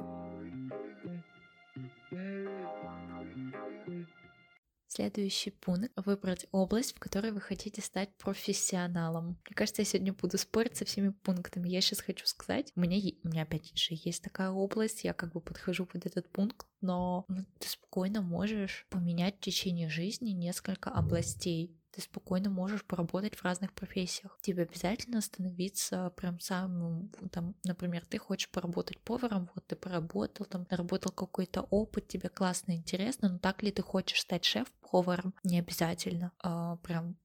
Следующий 4.96 5.52
пункт— 5.52 5.92
выбрать 5.98 6.46
область, 6.54 6.96
в 6.96 7.00
которой 7.00 7.34
вы 7.34 7.42
хотите 7.42 7.82
стать 7.82 8.16
профессионалом. 8.18 9.38
Мне 9.46 9.54
кажется, 9.54 9.82
я 9.82 9.86
сегодня 9.86 10.14
буду 10.14 10.38
спорить 10.38 10.78
со 10.78 10.86
всеми 10.86 11.10
пунктами. 11.10 11.68
Я 11.68 11.82
сейчас 11.82 12.00
хочу 12.00 12.26
сказать, 12.26 12.72
у 12.78 12.80
меня, 12.80 12.96
у 13.24 13.28
меня 13.28 13.42
опять 13.42 13.78
же 13.78 13.90
есть 13.90 14.24
такая 14.24 14.52
область, 14.52 15.04
я 15.04 15.12
как 15.12 15.34
бы 15.34 15.42
подхожу 15.42 15.86
под 15.86 16.06
этот 16.06 16.32
пункт, 16.32 16.66
но 16.80 17.26
ну, 17.28 17.44
ты 17.60 17.68
спокойно 17.68 18.22
можешь 18.22 18.88
поменять 18.90 19.36
в 19.36 19.42
течение 19.42 19.90
жизни 19.90 20.30
несколько 20.30 20.92
областей 20.92 21.78
ты 21.96 22.02
спокойно 22.02 22.50
можешь 22.50 22.84
поработать 22.84 23.36
в 23.36 23.44
разных 23.44 23.74
профессиях. 23.74 24.38
Тебе 24.42 24.64
обязательно 24.64 25.22
становиться 25.22 26.12
прям 26.18 26.40
самым, 26.42 27.10
там, 27.32 27.56
например, 27.64 28.06
ты 28.06 28.18
хочешь 28.18 28.50
поработать 28.50 29.00
поваром, 29.00 29.50
вот 29.56 29.66
ты 29.66 29.76
поработал, 29.78 30.46
там, 30.46 30.68
наработал 30.70 31.12
какой-то 31.14 31.62
опыт, 31.62 32.08
тебе 32.08 32.28
классно, 32.28 32.74
интересно, 32.74 33.30
но 33.30 33.40
так 33.40 33.64
ли 33.64 33.72
ты 33.72 33.82
хочешь 33.82 34.22
стать 34.22 34.44
шеф-поваром? 34.44 35.34
Не 35.44 35.60
обязательно. 35.60 36.34
А, 36.40 36.76
прям 36.78 37.16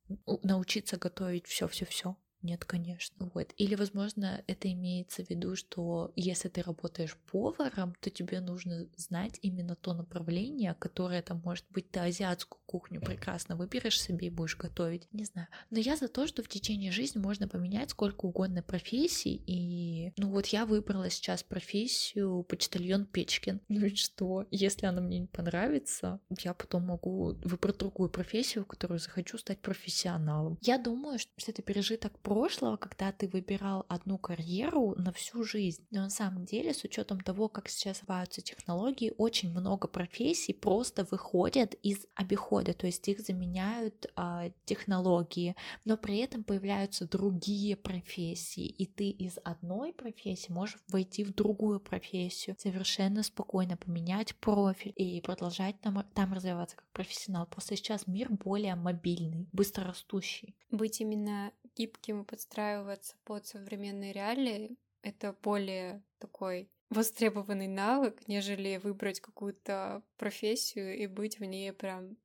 научиться 0.42 0.96
готовить 0.96 1.46
все-все-все. 1.46 2.16
Нет, 2.42 2.64
конечно. 2.64 3.30
Вот. 3.34 3.52
Или, 3.56 3.74
возможно, 3.74 4.42
это 4.46 4.72
имеется 4.72 5.24
в 5.24 5.30
виду, 5.30 5.56
что 5.56 6.12
если 6.16 6.48
ты 6.48 6.62
работаешь 6.62 7.16
поваром, 7.30 7.94
то 8.00 8.10
тебе 8.10 8.40
нужно 8.40 8.86
знать 8.96 9.38
именно 9.42 9.76
то 9.76 9.92
направление, 9.92 10.74
которое 10.74 11.22
там 11.22 11.42
может 11.44 11.66
быть 11.70 11.90
ты 11.90 12.00
азиатскую 12.00 12.60
кухню 12.66 13.00
прекрасно 13.00 13.56
выберешь 13.56 14.00
себе 14.00 14.28
и 14.28 14.30
будешь 14.30 14.56
готовить. 14.56 15.08
Не 15.12 15.24
знаю. 15.24 15.48
Но 15.70 15.78
я 15.78 15.96
за 15.96 16.08
то, 16.08 16.26
что 16.26 16.42
в 16.42 16.48
течение 16.48 16.92
жизни 16.92 17.18
можно 17.18 17.48
поменять 17.48 17.90
сколько 17.90 18.26
угодно 18.26 18.62
профессий. 18.62 19.42
И, 19.46 20.12
ну 20.16 20.30
вот 20.30 20.46
я 20.46 20.66
выбрала 20.66 21.10
сейчас 21.10 21.42
профессию 21.42 22.44
почтальон 22.44 23.06
Печкин. 23.06 23.60
Ну 23.80 23.86
и 23.86 23.94
что? 23.94 24.46
Если 24.50 24.84
она 24.84 25.00
мне 25.00 25.20
не 25.20 25.26
понравится, 25.26 26.20
я 26.40 26.52
потом 26.54 26.86
могу 26.86 27.34
выбрать 27.44 27.78
другую 27.78 28.10
профессию, 28.10 28.64
в 28.64 28.66
которую 28.66 28.98
захочу 28.98 29.38
стать 29.38 29.60
профессионалом. 29.60 30.58
Я 30.60 30.76
думаю, 30.76 31.18
что 31.18 31.30
это 31.46 31.62
пережиток 31.62 32.18
прошлого, 32.30 32.76
когда 32.76 33.10
ты 33.10 33.26
выбирал 33.26 33.84
одну 33.88 34.16
карьеру 34.16 34.94
на 34.96 35.12
всю 35.12 35.42
жизнь. 35.42 35.84
Но 35.90 36.02
на 36.02 36.10
самом 36.10 36.44
деле, 36.44 36.72
с 36.72 36.84
учетом 36.84 37.20
того, 37.20 37.48
как 37.48 37.68
сейчас 37.68 38.02
развиваются 38.02 38.40
технологии, 38.40 39.12
очень 39.18 39.50
много 39.50 39.88
профессий 39.88 40.52
просто 40.52 41.04
выходят 41.10 41.74
из 41.82 42.06
обихода, 42.14 42.72
то 42.72 42.86
есть 42.86 43.08
их 43.08 43.18
заменяют 43.18 44.06
а, 44.14 44.50
технологии, 44.64 45.56
но 45.84 45.96
при 45.96 46.18
этом 46.18 46.44
появляются 46.44 47.08
другие 47.08 47.74
профессии, 47.74 48.66
и 48.66 48.86
ты 48.86 49.10
из 49.10 49.38
одной 49.42 49.92
профессии 49.92 50.52
можешь 50.52 50.78
войти 50.86 51.24
в 51.24 51.34
другую 51.34 51.80
профессию, 51.80 52.54
совершенно 52.60 53.24
спокойно 53.24 53.76
поменять 53.76 54.36
профиль 54.36 54.92
и 54.94 55.20
продолжать 55.20 55.80
там, 55.80 56.06
там 56.14 56.32
развиваться 56.32 56.76
как 56.76 56.88
профессионал. 56.92 57.46
Просто 57.46 57.74
сейчас 57.74 58.06
мир 58.06 58.28
более 58.30 58.76
мобильный, 58.76 59.48
быстрорастущий. 59.50 60.54
Быть 60.70 61.00
именно 61.00 61.50
гибким 61.80 62.22
и 62.22 62.24
подстраиваться 62.26 63.16
под 63.24 63.46
современные 63.46 64.12
реалии— 64.12 64.76
это 65.02 65.34
более 65.42 66.02
такой 66.18 66.68
востребованный 66.90 67.68
навык, 67.68 68.28
нежели 68.28 68.76
выбрать 68.76 69.20
какую-то 69.20 70.02
профессию 70.18 70.98
и 70.98 71.06
быть 71.06 71.38
в 71.38 71.44
ней 71.44 71.72
прям 71.72 72.18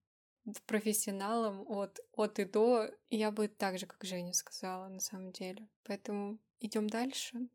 профессионалом 0.66 1.66
от, 1.68 2.00
от 2.12 2.40
и 2.40 2.46
до. 2.46 2.92
Я 3.10 3.32
бы 3.32 3.48
так 3.48 3.80
же, 3.80 3.86
как 3.86 4.04
Женя 4.04 4.34
сказала, 4.34 4.90
на 4.90 5.00
самом 5.00 5.32
деле. 5.32 5.68
Поэтому 5.84 6.38
идем 6.60 6.90
дальше. 6.90 7.48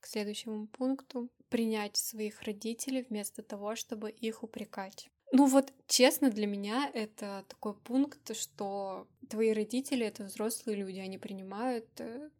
К 0.00 0.06
следующему 0.06 0.66
пункту. 0.66 1.30
Принять 1.48 1.96
своих 1.96 2.42
родителей 2.42 3.06
вместо 3.08 3.42
того, 3.42 3.74
чтобы 3.76 4.10
их 4.10 4.42
упрекать. 4.42 5.10
Ну 5.32 5.46
вот, 5.46 5.72
честно, 5.86 6.30
для 6.30 6.46
меня 6.46 6.90
это 6.94 7.44
такой 7.48 7.74
пункт, 7.74 8.34
что 8.34 9.06
твои 9.28 9.52
родители— 9.52 10.06
это 10.06 10.24
взрослые 10.24 10.76
люди, 10.76 10.98
они 10.98 11.18
принимают 11.18 11.86
э, 11.98 12.30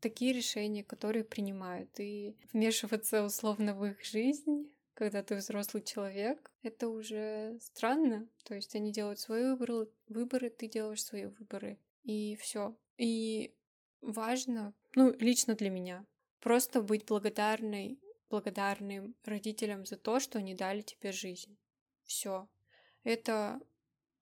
такие 0.00 0.32
решения, 0.32 0.84
которые 0.84 1.24
принимают. 1.24 1.90
И 1.98 2.36
вмешиваться 2.52 3.24
условно 3.24 3.74
в 3.74 3.84
их 3.86 4.04
жизнь, 4.04 4.70
когда 4.94 5.22
ты 5.22 5.36
взрослый 5.36 5.82
человек, 5.82 6.50
это 6.62 6.88
уже 6.88 7.58
странно. 7.60 8.28
То 8.44 8.54
есть 8.54 8.74
они 8.74 8.92
делают 8.92 9.18
свои 9.18 9.44
выборы, 9.44 9.88
выборы 10.08 10.50
ты 10.50 10.68
делаешь 10.68 11.04
свои 11.04 11.26
выборы. 11.26 11.78
И 12.04 12.36
все. 12.36 12.76
И 12.98 13.54
важно, 14.00 14.74
ну, 14.94 15.14
лично 15.18 15.54
для 15.54 15.70
меня, 15.70 16.06
просто 16.40 16.80
быть 16.80 17.06
благодарной, 17.06 17.98
благодарным 18.30 19.14
родителям 19.24 19.84
за 19.86 19.96
то, 19.96 20.20
что 20.20 20.38
они 20.38 20.54
дали 20.54 20.82
тебе 20.82 21.12
жизнь. 21.12 21.56
Все. 22.06 22.48
Это 23.04 23.60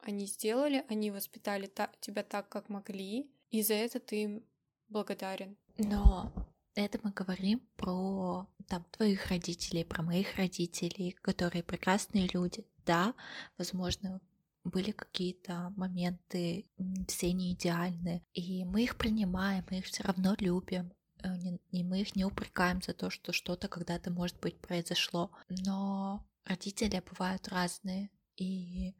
они 0.00 0.26
сделали, 0.26 0.84
они 0.88 1.10
воспитали 1.10 1.66
та- 1.66 1.92
тебя 2.00 2.22
так, 2.22 2.48
как 2.48 2.68
могли, 2.68 3.30
и 3.50 3.62
за 3.62 3.74
это 3.74 4.00
ты 4.00 4.22
им 4.22 4.44
благодарен. 4.88 5.56
Но 5.78 6.32
это 6.74 6.98
мы 7.02 7.10
говорим 7.10 7.60
про 7.76 8.46
там 8.68 8.84
твоих 8.90 9.28
родителей, 9.28 9.84
про 9.84 10.02
моих 10.02 10.36
родителей, 10.36 11.12
которые 11.12 11.62
прекрасные 11.62 12.28
люди. 12.32 12.64
Да, 12.84 13.14
возможно, 13.56 14.20
были 14.64 14.90
какие-то 14.90 15.72
моменты, 15.76 16.66
все 17.08 17.32
не 17.32 17.52
идеальны, 17.52 18.22
и 18.32 18.64
мы 18.64 18.82
их 18.82 18.96
принимаем, 18.96 19.64
мы 19.70 19.78
их 19.78 19.86
все 19.86 20.02
равно 20.02 20.34
любим, 20.38 20.92
э, 21.22 21.28
и 21.70 21.84
мы 21.84 22.00
их 22.00 22.16
не 22.16 22.24
упрекаем 22.24 22.82
за 22.82 22.94
то, 22.94 23.10
что 23.10 23.32
что-то 23.32 23.68
когда-то, 23.68 24.10
может 24.10 24.38
быть, 24.40 24.58
произошло. 24.58 25.30
Но 25.48 26.26
родители 26.44 27.02
бывают 27.10 27.48
разные, 27.48 28.10
и 28.36 28.94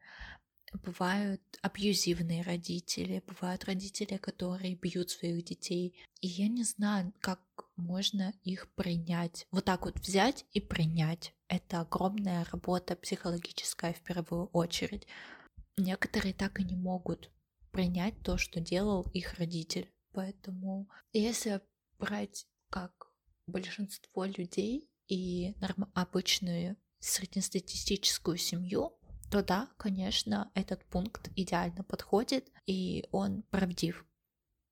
бывают 0.82 1.42
абьюзивные 1.62 2.42
родители, 2.42 3.22
бывают 3.26 3.64
родители, 3.64 4.16
которые 4.16 4.74
бьют 4.74 5.11
своих 5.11 5.45
детей. 5.45 5.97
И 6.20 6.26
я 6.26 6.49
не 6.49 6.64
знаю, 6.64 7.12
как 7.20 7.40
можно 7.76 8.32
их 8.42 8.72
принять. 8.74 9.47
Вот 9.51 9.64
так 9.64 9.84
вот 9.84 9.99
взять 10.01 10.45
и 10.53 10.61
принять. 10.61 11.34
Это 11.49 11.80
огромная 11.80 12.45
работа 12.45 12.97
психологическая 12.97 13.92
в 13.92 14.01
первую 14.03 14.47
очередь. 14.47 15.07
Некоторые 15.76 16.34
так 16.34 16.61
и 16.61 16.64
не 16.64 16.76
могут 16.76 17.30
принять 17.70 18.20
то, 18.22 18.36
что 18.36 18.61
делал 18.61 19.03
их 19.12 19.34
родитель. 19.34 19.92
Поэтому 20.12 20.88
если 21.12 21.61
брать 21.99 22.47
как 22.70 23.11
большинство 23.47 24.24
людей 24.24 24.88
и 25.09 25.55
норм- 25.61 25.90
обычную 25.95 26.76
среднестатистическую 27.05 28.36
семью, 28.36 28.96
то 29.30 29.42
да, 29.42 29.68
конечно, 29.76 30.50
этот 30.55 30.84
пункт 30.84 31.30
идеально 31.36 31.82
подходит, 31.84 32.50
и 32.66 33.07
он 33.11 33.42
правдив. 33.50 34.07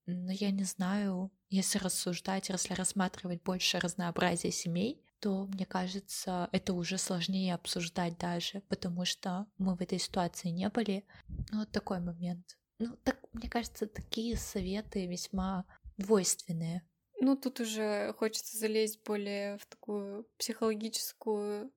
Но 0.06 0.32
я 0.32 0.50
не 0.50 0.64
знаю, 0.64 1.30
если 1.48 1.78
рассуждать, 1.78 2.48
если 2.48 2.74
рассматривать 2.74 3.42
больше 3.42 3.78
разнообразия 3.78 4.50
семей, 4.50 5.04
то, 5.20 5.46
мне 5.46 5.64
кажется, 5.64 6.48
это 6.50 6.74
уже 6.74 6.98
сложнее 6.98 7.54
обсуждать 7.54 8.18
даже, 8.18 8.60
потому 8.62 9.04
что 9.04 9.46
мы 9.58 9.76
в 9.76 9.80
этой 9.80 10.00
ситуации 10.00 10.48
не 10.48 10.68
были. 10.68 11.04
Ну, 11.50 11.60
вот 11.60 11.70
такой 11.70 12.00
момент. 12.00 12.58
Ну, 12.80 12.96
так, 13.04 13.20
мне 13.32 13.48
кажется, 13.48 13.86
такие 13.86 14.36
советы 14.36 15.06
весьма 15.06 15.64
двойственные. 15.96 16.82
Ну, 17.20 17.36
тут 17.36 17.60
уже 17.60 18.12
хочется 18.18 18.56
залезть 18.56 19.04
более 19.04 19.58
в 19.58 19.66
такую 19.66 20.26
психологическую 20.38 21.72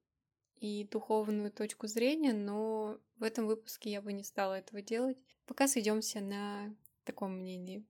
и 0.59 0.87
духовную 0.91 1.51
точку 1.51 1.87
зрения, 1.87 2.33
но 2.33 2.97
в 3.17 3.23
этом 3.23 3.47
выпуске 3.47 3.91
я 3.91 4.01
бы 4.01 4.13
не 4.13 4.23
стала 4.23 4.55
этого 4.55 4.81
делать. 4.81 5.17
Пока 5.45 5.67
сойдемся 5.67 6.21
на 6.21 6.75
таком 7.03 7.37
мнении. 7.37 7.85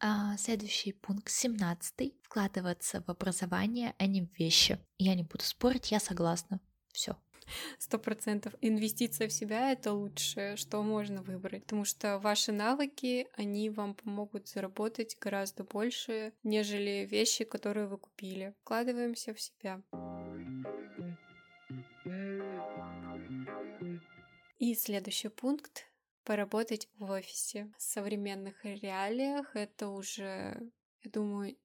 А, 0.00 0.36
следующий 0.36 0.92
пункт, 0.92 1.30
17. 1.30 2.14
Вкладываться 2.22 3.02
в 3.02 3.08
образование, 3.08 3.94
а 3.98 4.06
не 4.06 4.22
в 4.22 4.38
вещи. 4.38 4.78
Я 4.98 5.14
не 5.14 5.22
буду 5.22 5.44
спорить, 5.44 5.90
я 5.90 6.00
согласна. 6.00 6.60
Все 6.92 7.16
сто 7.78 7.98
процентов. 7.98 8.54
Инвестиция 8.60 9.28
в 9.28 9.32
себя— 9.32 9.70
это 9.72 9.92
лучшее, 9.92 10.56
что 10.56 10.82
можно 10.82 11.22
выбрать, 11.22 11.62
потому 11.62 11.84
что 11.84 12.18
ваши 12.18 12.52
навыки, 12.52 13.28
они 13.36 13.70
вам 13.70 13.94
помогут 13.94 14.48
заработать 14.48 15.16
гораздо 15.20 15.64
больше, 15.64 16.32
нежели 16.42 17.06
вещи, 17.10 17.44
которые 17.44 17.86
вы 17.86 17.98
купили. 17.98 18.54
Вкладываемся 18.60 19.34
в 19.34 19.40
себя. 19.40 19.82
И 24.58 24.74
следующий 24.74 25.28
пункт 25.28 25.86
поработать 26.24 26.88
в 26.98 27.10
офисе. 27.10 27.72
В 27.78 27.82
современных 27.82 28.64
реалиях 28.64 29.54
это 29.54 29.88
уже, 29.88 30.70
я 31.02 31.10
думаю, 31.10 31.56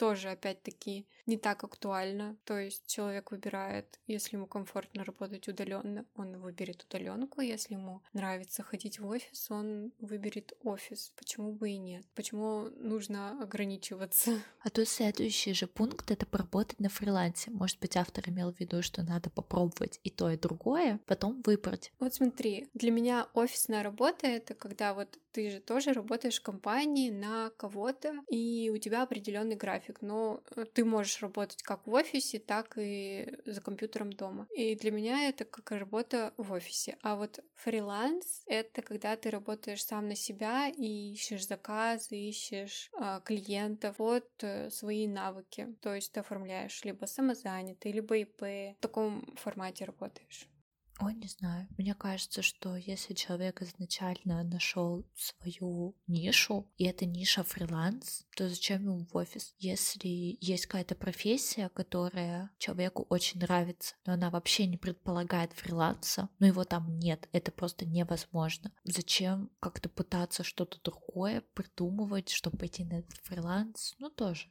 тоже, 0.00 0.30
опять-таки, 0.30 1.06
не 1.26 1.36
так 1.36 1.62
актуально. 1.62 2.38
То 2.44 2.58
есть 2.58 2.86
человек 2.86 3.32
выбирает, 3.32 4.00
если 4.06 4.36
ему 4.36 4.46
комфортно 4.46 5.04
работать 5.04 5.46
удаленно, 5.46 6.06
он 6.14 6.38
выберет 6.38 6.82
удаленку. 6.84 7.42
Если 7.42 7.74
ему 7.74 8.02
нравится 8.14 8.62
ходить 8.62 8.98
в 8.98 9.06
офис, 9.06 9.50
он 9.50 9.92
выберет 9.98 10.54
офис. 10.64 11.12
Почему 11.16 11.52
бы 11.52 11.68
и 11.72 11.76
нет? 11.76 12.06
Почему 12.14 12.70
нужно 12.78 13.42
ограничиваться? 13.42 14.30
А 14.62 14.68
тут 14.68 14.88
следующий 14.88 15.54
же 15.54 15.66
пункт— 15.66 16.10
это 16.12 16.26
поработать 16.26 16.80
на 16.80 16.90
фрилансе. 16.90 17.50
Может 17.50 17.78
быть, 17.80 17.96
автор 17.96 18.28
имел 18.28 18.52
в 18.52 18.60
виду, 18.60 18.82
что 18.82 19.02
надо 19.02 19.30
попробовать 19.30 20.00
и 20.02 20.10
то, 20.10 20.30
и 20.30 20.36
другое, 20.36 21.00
потом 21.06 21.42
выбрать. 21.46 21.92
Вот 21.98 22.12
смотри, 22.12 22.68
для 22.74 22.90
меня 22.90 23.26
офисная 23.32 23.82
работа— 23.82 24.26
это 24.28 24.54
когда 24.54 24.92
вот 24.92 25.18
ты 25.32 25.50
же 25.50 25.60
тоже 25.60 25.92
работаешь 25.92 26.40
в 26.40 26.42
компании 26.42 27.10
на 27.10 27.50
кого-то, 27.56 28.14
и 28.28 28.70
у 28.74 28.78
тебя 28.78 29.02
определенный 29.02 29.56
график 29.56 30.00
но 30.02 30.42
э, 30.56 30.64
ты 30.72 30.84
можешь 30.84 31.22
работать 31.22 31.62
как 31.62 31.86
в 31.86 31.92
офисе, 31.92 32.38
так 32.38 32.74
и 32.76 33.36
за 33.44 33.60
компьютером 33.60 34.12
дома. 34.12 34.46
И 34.54 34.74
для 34.74 34.90
меня 34.90 35.28
это 35.28 35.44
как 35.44 35.70
работа 35.70 36.32
в 36.36 36.52
офисе. 36.52 36.96
А 37.02 37.16
вот 37.16 37.40
фриланс— 37.54 38.42
это 38.46 38.82
когда 38.82 39.16
ты 39.16 39.30
работаешь 39.30 39.84
сам 39.84 40.08
на 40.08 40.16
себя 40.16 40.68
и 40.68 41.12
ищешь 41.12 41.46
заказы, 41.46 42.16
ищешь 42.16 42.90
а, 42.94 43.20
клиентов 43.20 43.96
вот 43.98 44.28
э, 44.42 44.70
свои 44.70 45.06
навыки. 45.06 45.68
То 45.80 45.94
есть 45.94 46.12
ты 46.12 46.20
оформляешь 46.20 46.84
либо 46.84 47.06
самозанятый, 47.06 47.92
либо 47.92 48.16
ИП. 48.16 48.42
В 48.42 48.76
таком 48.80 49.34
формате 49.36 49.84
работаешь. 49.84 50.48
Ой, 51.02 51.14
не 51.14 51.28
знаю. 51.28 51.66
Мне 51.78 51.94
кажется, 51.94 52.42
что 52.42 52.76
если 52.76 53.14
человек 53.14 53.62
изначально 53.62 54.42
нашел 54.44 55.06
свою 55.16 55.96
нишу, 56.06 56.70
и 56.76 56.84
эта 56.84 57.06
ниша 57.06 57.42
фриланс, 57.42 58.26
то 58.36 58.48
зачем 58.48 58.82
ему 58.82 59.06
в 59.06 59.16
офис? 59.16 59.54
Если 59.58 60.36
есть 60.40 60.66
какая-то 60.66 60.94
профессия, 60.94 61.70
которая 61.70 62.50
человеку 62.58 63.06
очень 63.08 63.40
нравится, 63.40 63.94
но 64.04 64.12
она 64.12 64.28
вообще 64.28 64.66
не 64.66 64.76
предполагает 64.76 65.54
фриланса, 65.54 66.28
но 66.38 66.46
его 66.46 66.64
там 66.64 66.98
нет, 66.98 67.28
это 67.32 67.50
просто 67.50 67.86
невозможно. 67.86 68.70
Зачем 68.84 69.50
как-то 69.58 69.88
пытаться 69.88 70.44
что-то 70.44 70.78
другое 70.82 71.42
придумывать, 71.54 72.28
чтобы 72.28 72.58
пойти 72.58 72.84
на 72.84 72.98
этот 72.98 73.16
фриланс? 73.22 73.94
Ну, 73.98 74.10
тоже. 74.10 74.48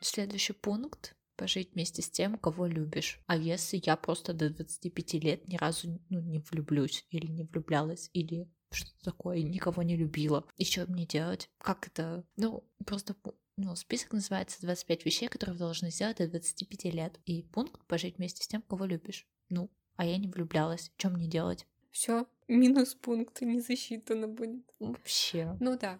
Следующий 0.00 0.52
пункт 0.52 1.14
пожить 1.38 1.72
вместе 1.72 2.02
с 2.02 2.10
тем, 2.10 2.36
кого 2.36 2.66
любишь. 2.66 3.20
А 3.26 3.36
если 3.36 3.80
я 3.82 3.96
просто 3.96 4.34
до 4.34 4.50
25 4.50 5.14
лет 5.14 5.48
ни 5.48 5.56
разу 5.56 5.98
ну, 6.10 6.20
не 6.20 6.40
влюблюсь 6.40 7.06
или 7.10 7.26
не 7.26 7.44
влюблялась, 7.44 8.10
или 8.12 8.50
что 8.70 8.90
такое, 9.02 9.42
никого 9.42 9.82
не 9.82 9.96
любила. 9.96 10.44
И 10.58 10.64
что 10.64 10.84
мне 10.86 11.06
делать? 11.06 11.48
Как 11.58 11.86
это? 11.86 12.26
Ну, 12.36 12.68
просто 12.84 13.16
ну, 13.56 13.74
список 13.76 14.12
называется 14.12 14.60
25 14.60 15.04
вещей, 15.06 15.28
которые 15.28 15.54
вы 15.54 15.60
должны 15.60 15.90
сделать 15.90 16.18
до 16.18 16.28
25 16.28 16.84
лет. 16.92 17.18
И 17.24 17.44
пункт 17.44 17.84
пожить 17.86 18.18
вместе 18.18 18.44
с 18.44 18.48
тем, 18.48 18.60
кого 18.62 18.84
любишь. 18.84 19.26
Ну, 19.48 19.70
а 19.96 20.04
я 20.04 20.18
не 20.18 20.28
влюблялась. 20.28 20.92
Что 20.96 21.08
мне 21.08 21.28
делать? 21.28 21.66
Все, 21.90 22.26
минус 22.46 22.94
пункт 22.94 23.40
не 23.40 23.60
засчитано 23.60 24.28
будет. 24.28 24.64
Вообще. 24.78 25.56
Ну 25.60 25.78
да, 25.78 25.98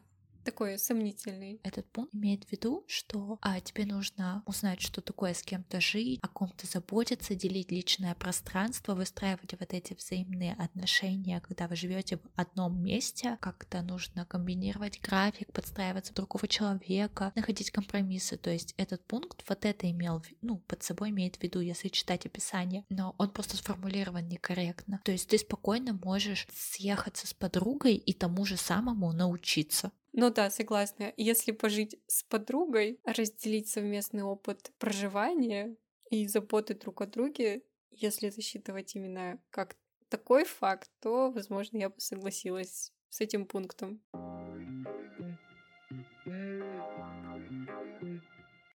такой 0.49 0.79
сомнительный. 0.79 1.61
Этот 1.63 1.87
пункт 1.93 2.15
имеет 2.15 2.45
в 2.45 2.53
виду, 2.53 2.83
что 2.87 3.39
а, 3.43 3.61
тебе 3.61 3.85
нужно 3.85 4.43
узнать, 4.47 4.81
что 4.81 5.03
такое 5.03 5.35
с 5.35 5.43
кем-то 5.43 5.79
жить, 5.79 6.21
о 6.23 6.29
ком-то 6.29 6.67
заботиться, 6.67 7.35
делить 7.35 7.71
личное 7.71 8.15
пространство, 8.15 8.95
выстраивать 8.95 9.55
вот 9.61 9.75
эти 9.75 9.93
взаимные 9.93 10.55
отношения, 10.55 11.43
когда 11.43 11.69
вы 11.69 11.77
живете 11.77 12.17
в 12.17 12.23
одном 12.35 12.83
месте, 12.83 13.37
как-то 13.43 13.83
нужно 13.83 14.25
комбинировать 14.25 15.03
график, 15.03 15.53
подстраиваться 15.53 16.15
другого 16.15 16.49
человека, 16.49 17.31
находить 17.35 17.71
компромиссы. 17.71 18.39
То 18.39 18.49
есть 18.51 18.73
этот 18.79 19.05
пункт 19.05 19.45
вот 19.51 19.67
это 19.67 19.91
имел, 19.91 20.25
ну, 20.41 20.57
под 20.67 20.83
собой 20.83 21.11
имеет 21.11 21.37
в 21.37 21.43
виду, 21.43 21.61
если 21.61 21.89
читать 21.89 22.25
описание, 22.25 22.87
но 22.89 23.15
он 23.19 23.31
просто 23.33 23.59
сформулирован 23.59 24.27
некорректно. 24.29 25.03
То 25.05 25.13
есть 25.13 25.29
ты 25.29 25.37
спокойно 25.37 25.93
можешь 25.93 26.49
съехаться 26.55 27.27
с 27.27 27.35
подругой 27.35 27.97
и 27.97 28.15
тому 28.15 28.47
же 28.47 28.57
самому 28.57 29.13
научиться. 29.13 29.93
Ну 30.21 30.31
да, 30.31 30.51
согласна. 30.51 31.15
Если 31.17 31.53
пожить 31.53 31.97
с 32.09 32.25
подругой, 32.25 32.99
разделить 33.05 33.69
совместный 33.69 34.25
опыт 34.25 34.73
проживания 34.81 35.77
и 36.11 36.27
заботы 36.27 36.75
друг 36.75 37.03
о 37.03 37.07
друге, 37.07 37.63
если 37.93 38.29
засчитывать 38.29 38.97
именно 38.97 39.41
как 39.51 39.77
такой 40.09 40.45
факт, 40.45 40.91
то, 40.99 41.31
возможно, 41.31 41.79
я 41.79 41.89
бы 41.89 42.01
согласилась 42.01 42.93
с 43.11 43.21
этим 43.21 43.47
пунктом. 43.47 44.03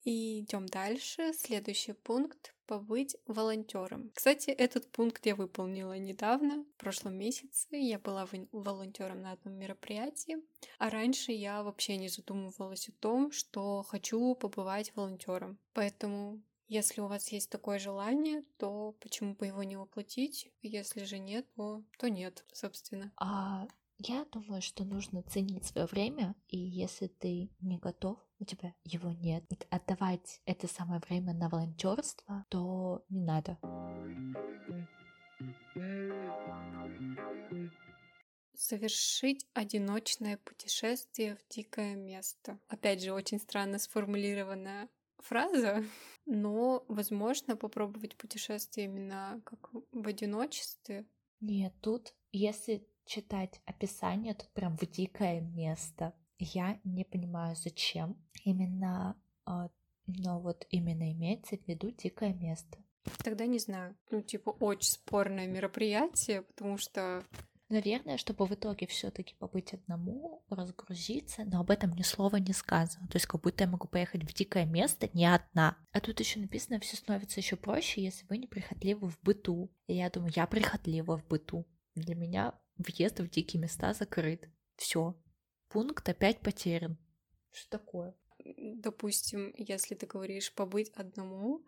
И 0.03 0.41
идем 0.41 0.65
дальше. 0.65 1.31
Следующий 1.31 1.93
пункт— 1.93 2.53
побыть 2.69 3.17
волонтером. 3.25 4.11
Кстати, 4.13 4.51
этот 4.51 4.91
пункт 4.91 5.25
я 5.25 5.35
выполнила 5.35 5.97
недавно, 5.97 6.63
в 6.63 6.77
прошлом 6.77 7.17
месяце. 7.17 7.65
Я 7.71 7.97
была 7.97 8.27
волонтером 8.51 9.23
на 9.23 9.31
одном 9.31 9.55
мероприятии, 9.55 10.37
а 10.77 10.91
раньше 10.91 11.31
я 11.31 11.63
вообще 11.63 11.97
не 11.97 12.09
задумывалась 12.09 12.87
о 12.87 12.91
том, 12.91 13.31
что 13.31 13.81
хочу 13.81 14.35
побывать 14.35 14.95
волонтером. 14.95 15.57
Поэтому 15.73 16.43
если 16.67 17.01
у 17.01 17.07
вас 17.07 17.29
есть 17.29 17.49
такое 17.49 17.79
желание, 17.79 18.43
то 18.59 18.95
почему 18.99 19.33
бы 19.33 19.47
его 19.47 19.63
не 19.63 19.75
воплотить? 19.75 20.51
Если 20.61 21.05
же 21.05 21.17
нет, 21.17 21.47
то, 21.55 21.81
то 21.97 22.07
нет, 22.07 22.45
собственно. 22.53 23.11
А 23.17 23.67
я 23.99 24.25
думаю, 24.31 24.61
что 24.61 24.85
нужно 24.85 25.23
ценить 25.23 25.65
свое 25.65 25.85
время, 25.85 26.33
и 26.47 26.57
если 26.57 27.07
ты 27.07 27.51
не 27.59 27.77
готов, 27.77 28.17
у 28.39 28.45
тебя 28.45 28.73
его 28.85 29.11
нет, 29.11 29.43
отдавать 29.69 30.41
это 30.45 30.67
самое 30.67 31.01
время 31.07 31.33
на 31.33 31.49
волонтерство, 31.49 32.45
то 32.49 33.03
не 33.09 33.19
надо. 33.19 33.59
Совершить 38.55 39.45
одиночное 39.53 40.37
путешествие 40.37 41.35
в 41.35 41.53
дикое 41.53 41.95
место. 41.95 42.57
Опять 42.69 43.03
же, 43.03 43.11
очень 43.11 43.39
странно 43.39 43.79
сформулированная 43.79 44.87
фраза, 45.17 45.83
но, 46.25 46.85
возможно, 46.87 47.57
попробовать 47.57 48.17
путешествие 48.17 48.85
именно 48.85 49.41
как 49.43 49.71
в 49.91 50.07
одиночестве. 50.07 51.05
Нет, 51.41 51.73
тут, 51.81 52.13
если 52.31 52.87
читать 53.09 53.59
описание, 53.65 54.35
тут 54.35 54.49
прям 54.49 54.77
в 54.77 54.85
дикое 54.85 55.41
место. 55.41 56.13
Я 56.37 56.79
не 56.83 57.03
понимаю, 57.03 57.55
зачем 57.55 58.15
именно, 58.45 59.19
а, 59.45 59.69
но 60.05 60.39
вот 60.39 60.65
именно 60.69 61.11
имеется 61.11 61.57
в 61.57 61.67
виду 61.67 61.89
дикое 61.91 62.33
место. 62.33 62.77
Тогда 63.23 63.47
не 63.47 63.57
знаю. 63.57 63.97
Ну, 64.11 64.21
типа, 64.21 64.51
очень 64.51 64.91
спорное 64.91 65.47
мероприятие, 65.47 66.43
потому 66.43 66.77
что 66.77 67.23
Наверное, 67.71 68.17
чтобы 68.17 68.47
в 68.47 68.51
итоге 68.51 68.87
все-таки 68.87 69.35
побыть 69.35 69.75
одному, 69.75 70.43
разгрузиться, 70.49 71.43
но 71.45 71.59
об 71.59 71.69
этом 71.69 71.93
ни 71.93 72.01
слова 72.01 72.37
не 72.37 72.51
сказано. 72.51 73.07
То 73.09 73.17
есть 73.17 73.27
как 73.27 73.41
будто 73.41 73.63
я 73.63 73.69
могу 73.69 73.87
поехать 73.87 74.23
в 74.23 74.33
дикое 74.33 74.65
место 74.65 75.07
не 75.13 75.27
одна. 75.27 75.77
А 75.91 75.99
тут 75.99 76.19
еще 76.19 76.39
написано, 76.39 76.79
все 76.79 76.97
становится 76.97 77.39
еще 77.39 77.57
проще, 77.57 78.01
если 78.01 78.25
вы 78.25 78.39
не 78.39 78.47
прихотливы 78.47 79.07
в 79.07 79.21
быту. 79.21 79.71
И 79.85 79.93
я 79.93 80.09
думаю, 80.09 80.33
я 80.35 80.47
прихотлива 80.47 81.19
в 81.19 81.27
быту. 81.27 81.67
Для 81.93 82.15
меня 82.15 82.55
въезд 82.79 83.19
в 83.19 83.29
дикие 83.29 83.61
места 83.61 83.93
закрыт. 83.93 84.49
Все. 84.75 85.15
Пункт 85.67 86.07
опять 86.09 86.39
потерян. 86.39 86.97
Что 87.51 87.69
такое? 87.77 88.15
Допустим, 88.57 89.53
если 89.57 89.95
ты 89.95 90.07
говоришь 90.07 90.53
побыть 90.53 90.89
одному, 90.95 91.63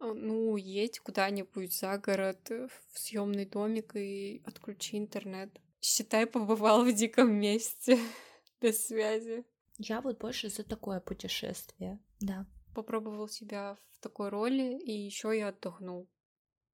э, 0.00 0.12
ну, 0.12 0.56
едь 0.56 0.98
куда-нибудь 0.98 1.72
за 1.72 1.98
город, 1.98 2.50
э, 2.50 2.68
в 2.92 2.98
съемный 2.98 3.44
домик 3.44 3.94
и 3.94 4.42
отключи 4.44 4.98
интернет. 4.98 5.60
Считай, 5.80 6.26
побывал 6.26 6.84
в 6.84 6.92
диком 6.92 7.32
месте 7.34 7.98
без 8.60 8.86
связи. 8.86 9.44
Я 9.78 10.00
вот 10.00 10.18
больше 10.18 10.48
за 10.48 10.64
такое 10.64 11.00
путешествие, 11.00 12.00
да. 12.20 12.46
Попробовал 12.74 13.28
себя 13.28 13.76
в 13.92 13.98
такой 14.00 14.30
роли, 14.30 14.78
и 14.78 14.92
еще 14.92 15.36
я 15.36 15.48
отдохнул 15.48 16.08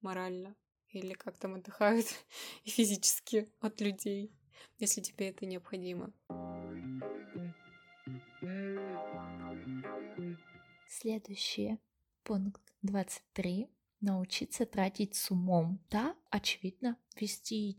морально 0.01 0.55
или 0.93 1.13
как 1.13 1.37
там 1.37 1.55
отдыхают 1.55 2.05
физически 2.65 3.51
от 3.59 3.81
людей, 3.81 4.31
если 4.79 5.01
тебе 5.01 5.29
это 5.29 5.45
необходимо. 5.45 6.13
Следующий 10.87 11.79
пункт 12.23 12.61
23. 12.83 13.69
Научиться 14.01 14.65
тратить 14.65 15.15
с 15.15 15.31
умом. 15.31 15.79
Да, 15.89 16.15
очевидно, 16.29 16.97
вести 17.15 17.77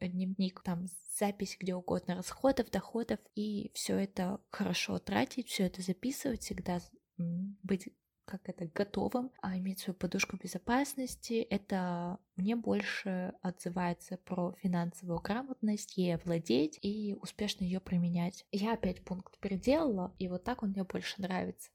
дневник, 0.00 0.60
там 0.62 0.86
запись 1.16 1.56
где 1.58 1.74
угодно 1.74 2.14
расходов, 2.14 2.70
доходов, 2.70 3.20
и 3.34 3.70
все 3.74 3.96
это 3.96 4.40
хорошо 4.50 4.98
тратить, 4.98 5.48
все 5.48 5.64
это 5.64 5.82
записывать, 5.82 6.42
всегда 6.42 6.80
быть 7.16 7.88
как 8.24 8.48
это, 8.48 8.66
готовым, 8.66 9.30
а 9.40 9.56
иметь 9.58 9.80
свою 9.80 9.96
подушку 9.96 10.36
безопасности. 10.36 11.46
Это 11.50 12.18
мне 12.36 12.56
больше 12.56 13.34
отзывается 13.42 14.16
про 14.18 14.52
финансовую 14.62 15.20
грамотность, 15.20 15.96
ей 15.96 16.16
владеть 16.16 16.78
и 16.82 17.16
успешно 17.20 17.64
ее 17.64 17.80
применять. 17.80 18.46
Я 18.52 18.74
опять 18.74 19.04
пункт 19.04 19.38
переделала, 19.38 20.14
и 20.18 20.28
вот 20.28 20.44
так 20.44 20.62
он 20.62 20.70
мне 20.70 20.84
больше 20.84 21.20
нравится. 21.20 21.70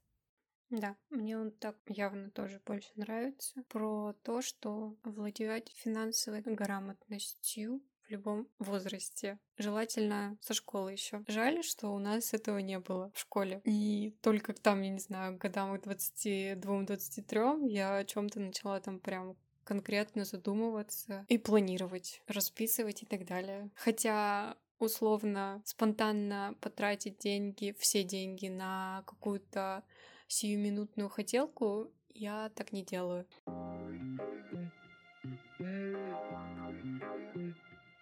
Да, 0.70 0.96
мне 1.08 1.38
он 1.38 1.50
так 1.50 1.76
явно 1.86 2.30
тоже 2.30 2.60
больше 2.66 2.90
нравится. 2.96 3.62
Про 3.68 4.12
то, 4.22 4.42
что 4.42 4.96
владевать 5.02 5.70
финансовой 5.70 6.42
грамотностью 6.42 7.82
в 8.08 8.10
любом 8.10 8.48
возрасте. 8.58 9.38
Желательно 9.58 10.36
со 10.40 10.54
школы 10.54 10.92
еще. 10.92 11.22
Жаль, 11.28 11.62
что 11.62 11.88
у 11.88 11.98
нас 11.98 12.32
этого 12.34 12.58
не 12.58 12.78
было 12.78 13.10
в 13.14 13.20
школе. 13.20 13.60
И 13.64 14.16
только 14.22 14.52
там, 14.54 14.82
я 14.82 14.90
не 14.90 14.98
знаю, 14.98 15.36
годам 15.36 15.78
к 15.78 15.86
22-23 15.86 17.68
я 17.68 17.98
о 17.98 18.04
чем 18.04 18.28
то 18.28 18.40
начала 18.40 18.80
там 18.80 18.98
прям 18.98 19.36
конкретно 19.64 20.24
задумываться 20.24 21.26
и 21.28 21.36
планировать, 21.36 22.22
расписывать 22.26 23.02
и 23.02 23.06
так 23.06 23.26
далее. 23.26 23.70
Хотя 23.74 24.56
условно, 24.78 25.60
спонтанно 25.66 26.54
потратить 26.60 27.18
деньги, 27.18 27.76
все 27.78 28.02
деньги 28.02 28.48
на 28.48 29.02
какую-то 29.06 29.84
сиюминутную 30.26 31.10
хотелку, 31.10 31.92
я 32.14 32.50
так 32.54 32.72
не 32.72 32.82
делаю. 32.82 33.26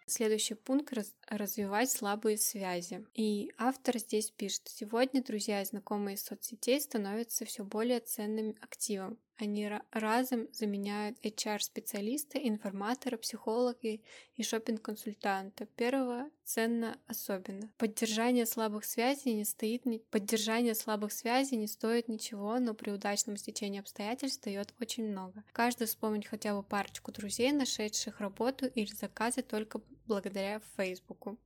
Следующий 0.09 0.55
пункт 0.55 0.93
раз— 0.93 1.15
развивать 1.29 1.91
слабые 1.91 2.39
связи. 2.39 3.05
И 3.15 3.53
автор 3.59 3.99
здесь 3.99 4.31
пишет, 4.31 4.63
сегодня 4.67 5.23
друзья 5.23 5.61
и 5.63 5.65
знакомые 5.65 6.15
из 6.15 6.23
соцсетей 6.23 6.81
становятся 6.81 7.45
все 7.45 7.65
более 7.65 7.99
ценным 7.99 8.55
активом. 8.61 9.19
Они 9.39 9.71
разом 9.91 10.49
заменяют 10.53 11.19
HR-специалиста, 11.23 12.39
информатора, 12.39 13.19
психолога 13.19 13.79
и 13.83 14.43
шопинг-консультанта. 14.43 15.67
Первого 15.77 16.31
ценно 16.45 16.99
особенно. 17.07 17.71
Поддержание 17.77 18.47
слабых 18.47 18.85
связей 18.85 19.35
не 19.35 19.45
стоит 19.45 19.85
ни... 19.85 19.99
Поддержание 19.99 20.75
слабых 20.75 21.13
связей 21.13 21.57
не 21.57 21.67
стоит 21.67 22.09
ничего, 22.09 22.59
но 22.59 22.73
при 22.73 22.91
удачном 22.91 23.37
стечении 23.37 23.81
обстоятельств 23.81 24.43
дает 24.43 24.73
очень 24.81 25.07
много. 25.07 25.45
Каждый 25.53 25.87
вспомнить 25.87 26.27
хотя 26.27 26.55
бы 26.55 26.63
парочку 26.63 27.13
друзей, 27.13 27.53
нашедших 27.53 28.21
работу 28.21 28.67
или 28.67 28.87
заказы 28.87 29.43
только 29.43 29.83
благодаря 30.07 30.61
Фейсбуку. 30.77 31.39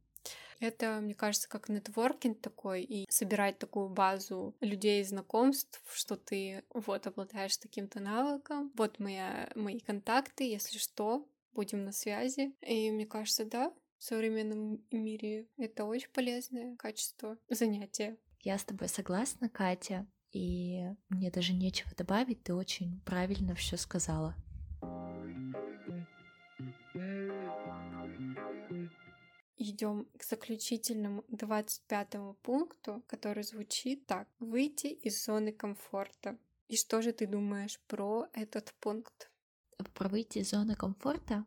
Это, 0.60 1.00
мне 1.00 1.14
кажется, 1.14 1.48
как 1.48 1.68
нетворкинг 1.68 2.40
такой, 2.40 2.82
и 2.82 3.10
собирать 3.10 3.58
такую 3.58 3.88
базу 3.88 4.54
людей 4.60 5.00
и 5.00 5.04
знакомств, 5.04 5.82
что 5.92 6.16
ты 6.16 6.62
вот 6.72 7.06
обладаешь 7.06 7.56
таким-то 7.56 8.00
навыком, 8.00 8.70
вот 8.76 8.98
моя, 8.98 9.50
мои 9.54 9.80
контакты, 9.80 10.44
если 10.44 10.78
что, 10.78 11.26
будем 11.52 11.84
на 11.84 11.92
связи. 11.92 12.54
И 12.60 12.90
мне 12.90 13.06
кажется, 13.06 13.44
да, 13.44 13.72
в 13.98 14.04
современном 14.04 14.84
мире 14.90 15.48
это 15.56 15.84
очень 15.84 16.10
полезное 16.10 16.76
качество 16.76 17.38
занятия. 17.48 18.16
Я 18.40 18.56
с 18.56 18.64
тобой 18.64 18.88
согласна, 18.88 19.48
Катя, 19.48 20.06
и 20.32 20.84
мне 21.08 21.30
даже 21.30 21.52
нечего 21.52 21.90
добавить, 21.96 22.42
ты 22.42 22.54
очень 22.54 23.00
правильно 23.02 23.54
все 23.54 23.76
сказала. 23.76 24.34
Идем 29.60 30.06
к 30.16 30.24
заключительному 30.24 31.24
25 31.28 32.36
пункту, 32.42 33.02
который 33.06 33.42
звучит 33.42 34.06
так. 34.06 34.28
Выйти 34.38 34.86
из 34.86 35.24
зоны 35.24 35.52
комфорта. 35.52 36.38
И 36.68 36.76
что 36.76 37.02
же 37.02 37.12
ты 37.12 37.26
думаешь 37.26 37.78
про 37.86 38.26
этот 38.32 38.72
пункт? 38.80 39.30
Про 39.94 40.08
выйти 40.08 40.38
из 40.38 40.50
зоны 40.50 40.74
комфорта? 40.74 41.44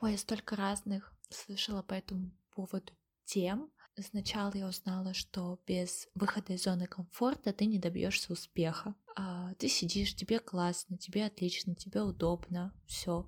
Ой, 0.00 0.12
я 0.12 0.18
столько 0.18 0.56
разных 0.56 1.12
слышала 1.30 1.82
по 1.82 1.94
этому 1.94 2.30
поводу 2.54 2.92
тем. 3.24 3.70
Сначала 3.98 4.50
я 4.54 4.66
узнала, 4.66 5.12
что 5.12 5.60
без 5.66 6.08
выхода 6.14 6.54
из 6.54 6.62
зоны 6.64 6.86
комфорта 6.86 7.52
ты 7.52 7.66
не 7.66 7.78
добьешься 7.78 8.32
успеха. 8.32 8.94
А 9.14 9.52
ты 9.54 9.68
сидишь, 9.68 10.14
тебе 10.14 10.38
классно, 10.38 10.96
тебе 10.96 11.26
отлично, 11.26 11.74
тебе 11.74 12.00
удобно, 12.00 12.74
все. 12.86 13.26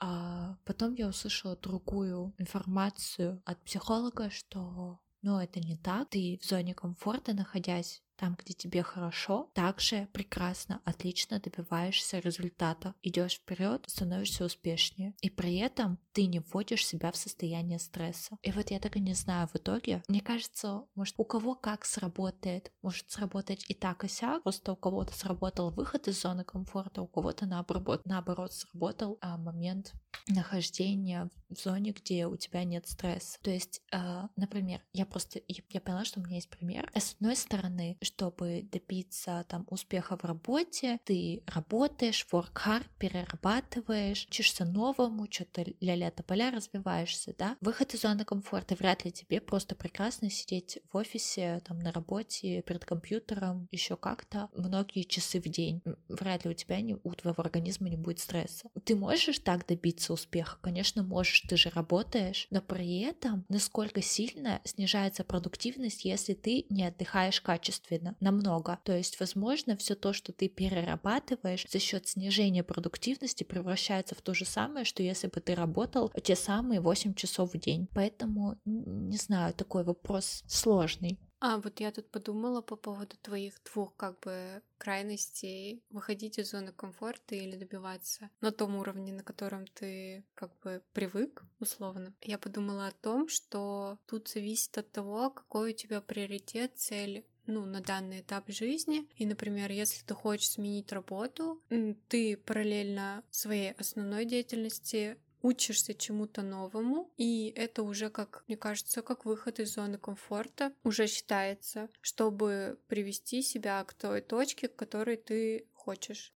А 0.00 0.56
потом 0.64 0.94
я 0.94 1.08
услышала 1.08 1.56
другую 1.56 2.34
информацию 2.38 3.42
от 3.44 3.62
психолога, 3.64 4.30
что 4.30 5.00
ну, 5.22 5.38
это 5.38 5.60
не 5.60 5.76
так. 5.76 6.10
Ты 6.10 6.38
в 6.40 6.46
зоне 6.46 6.74
комфорта, 6.74 7.34
находясь 7.34 8.02
там, 8.18 8.36
где 8.36 8.52
тебе 8.52 8.82
хорошо, 8.82 9.50
также 9.54 10.08
прекрасно, 10.12 10.82
отлично 10.84 11.38
добиваешься 11.38 12.18
результата. 12.18 12.94
Идешь 13.02 13.34
вперед, 13.34 13.84
становишься 13.86 14.44
успешнее. 14.44 15.14
И 15.20 15.30
при 15.30 15.56
этом 15.58 15.98
ты 16.12 16.26
не 16.26 16.40
вводишь 16.40 16.86
себя 16.86 17.12
в 17.12 17.16
состояние 17.16 17.78
стресса. 17.78 18.36
И 18.42 18.50
вот 18.50 18.70
я 18.70 18.80
так 18.80 18.96
и 18.96 19.00
не 19.00 19.14
знаю 19.14 19.48
в 19.48 19.56
итоге. 19.56 20.02
Мне 20.08 20.20
кажется, 20.20 20.82
может, 20.96 21.14
у 21.16 21.24
кого 21.24 21.54
как 21.54 21.84
сработает. 21.84 22.72
Может 22.82 23.10
сработать 23.10 23.64
и 23.68 23.74
так, 23.74 24.04
и 24.04 24.08
сяк. 24.08 24.42
Просто 24.42 24.72
у 24.72 24.76
кого-то 24.76 25.12
сработал 25.12 25.70
выход 25.70 26.08
из 26.08 26.20
зоны 26.20 26.44
комфорта, 26.44 27.02
у 27.02 27.06
кого-то 27.06 27.46
наоборот, 27.46 28.02
наоборот 28.04 28.52
сработал 28.52 29.18
а, 29.20 29.36
момент 29.36 29.92
нахождения 30.26 31.30
в 31.48 31.58
зоне, 31.58 31.92
где 31.92 32.26
у 32.26 32.36
тебя 32.36 32.64
нет 32.64 32.86
стресса. 32.86 33.38
То 33.42 33.50
есть, 33.50 33.82
э, 33.92 34.28
например, 34.36 34.82
я 34.92 35.06
просто 35.06 35.40
я, 35.48 35.62
я 35.70 35.80
поняла, 35.80 36.04
что 36.04 36.20
у 36.20 36.22
меня 36.22 36.36
есть 36.36 36.50
пример. 36.50 36.90
С 36.94 37.14
одной 37.14 37.36
стороны, 37.36 37.96
чтобы 38.02 38.68
добиться 38.70 39.44
там 39.48 39.66
успеха 39.70 40.16
в 40.16 40.24
работе, 40.24 41.00
ты 41.04 41.42
работаешь, 41.46 42.26
work 42.30 42.52
hard, 42.54 42.86
перерабатываешь, 42.98 44.26
учишься 44.28 44.64
новому, 44.64 45.26
что-то 45.30 45.64
ля-ля 45.80 46.10
тополя 46.10 46.50
развиваешься, 46.50 47.34
да. 47.38 47.56
Выход 47.60 47.94
из 47.94 48.02
зоны 48.02 48.24
комфорта 48.24 48.74
вряд 48.74 49.04
ли 49.04 49.12
тебе 49.12 49.40
просто 49.40 49.74
прекрасно 49.74 50.30
сидеть 50.30 50.78
в 50.92 50.96
офисе, 50.96 51.62
там 51.64 51.78
на 51.78 51.92
работе, 51.92 52.62
перед 52.62 52.84
компьютером, 52.84 53.68
еще 53.70 53.96
как-то 53.96 54.48
многие 54.54 55.02
часы 55.02 55.40
в 55.40 55.48
день. 55.48 55.82
Вряд 56.08 56.44
ли 56.44 56.50
у 56.50 56.54
тебя 56.54 56.80
не, 56.80 56.96
у 57.02 57.14
твоего 57.14 57.42
организма 57.42 57.88
не 57.88 57.96
будет 57.96 58.18
стресса. 58.18 58.68
Ты 58.84 58.96
можешь 58.96 59.38
так 59.38 59.66
добиться 59.66 60.07
успеха? 60.12 60.58
Конечно, 60.60 61.02
можешь, 61.02 61.42
ты 61.48 61.56
же 61.56 61.70
работаешь, 61.70 62.46
но 62.50 62.60
при 62.60 63.00
этом 63.00 63.44
насколько 63.48 64.02
сильно 64.02 64.60
снижается 64.64 65.24
продуктивность, 65.24 66.04
если 66.04 66.34
ты 66.34 66.66
не 66.70 66.84
отдыхаешь 66.84 67.40
качественно, 67.40 68.16
намного. 68.20 68.78
То 68.84 68.96
есть, 68.96 69.18
возможно, 69.20 69.76
все 69.76 69.94
то, 69.94 70.12
что 70.12 70.32
ты 70.32 70.48
перерабатываешь 70.48 71.66
за 71.68 71.78
счет 71.78 72.08
снижения 72.08 72.62
продуктивности, 72.62 73.44
превращается 73.44 74.14
в 74.14 74.22
то 74.22 74.34
же 74.34 74.44
самое, 74.44 74.84
что 74.84 75.02
если 75.02 75.28
бы 75.28 75.40
ты 75.40 75.54
работал 75.54 76.12
те 76.22 76.36
самые 76.36 76.80
8 76.80 77.14
часов 77.14 77.52
в 77.52 77.58
день. 77.58 77.88
Поэтому, 77.94 78.58
не 78.64 79.16
знаю, 79.16 79.54
такой 79.54 79.84
вопрос 79.84 80.42
сложный. 80.46 81.18
А 81.40 81.58
вот 81.58 81.80
я 81.80 81.92
тут 81.92 82.10
подумала 82.10 82.60
по 82.60 82.76
поводу 82.76 83.16
твоих 83.22 83.54
двух 83.64 83.94
как 83.96 84.18
бы 84.20 84.62
крайностей 84.76 85.82
выходить 85.90 86.38
из 86.38 86.50
зоны 86.50 86.72
комфорта 86.72 87.34
или 87.34 87.56
добиваться 87.56 88.30
на 88.40 88.50
том 88.50 88.76
уровне, 88.76 89.12
на 89.12 89.22
котором 89.22 89.66
ты 89.66 90.24
как 90.34 90.50
бы 90.60 90.82
привык, 90.92 91.44
условно. 91.60 92.12
Я 92.22 92.38
подумала 92.38 92.88
о 92.88 92.92
том, 92.92 93.28
что 93.28 93.98
тут 94.06 94.28
зависит 94.28 94.76
от 94.78 94.90
того, 94.90 95.30
какой 95.30 95.70
у 95.70 95.76
тебя 95.76 96.00
приоритет, 96.00 96.72
цель 96.76 97.24
ну, 97.48 97.64
на 97.64 97.80
данный 97.80 98.20
этап 98.20 98.50
жизни. 98.50 99.08
И, 99.16 99.24
например, 99.24 99.72
если 99.72 100.04
ты 100.04 100.14
хочешь 100.14 100.50
сменить 100.50 100.92
работу, 100.92 101.62
ты 102.08 102.36
параллельно 102.36 103.24
своей 103.30 103.72
основной 103.72 104.26
деятельности 104.26 105.16
учишься 105.42 105.94
чему-то 105.94 106.42
новому, 106.42 107.12
и 107.16 107.52
это 107.56 107.82
уже, 107.82 108.10
как 108.10 108.44
мне 108.48 108.56
кажется, 108.56 109.02
как 109.02 109.24
выход 109.24 109.60
из 109.60 109.74
зоны 109.74 109.98
комфорта 109.98 110.72
уже 110.84 111.06
считается, 111.06 111.88
чтобы 112.00 112.78
привести 112.88 113.42
себя 113.42 113.82
к 113.84 113.94
той 113.94 114.20
точке, 114.20 114.68
к 114.68 114.76
которой 114.76 115.16
ты 115.16 115.68
хочешь. 115.72 116.34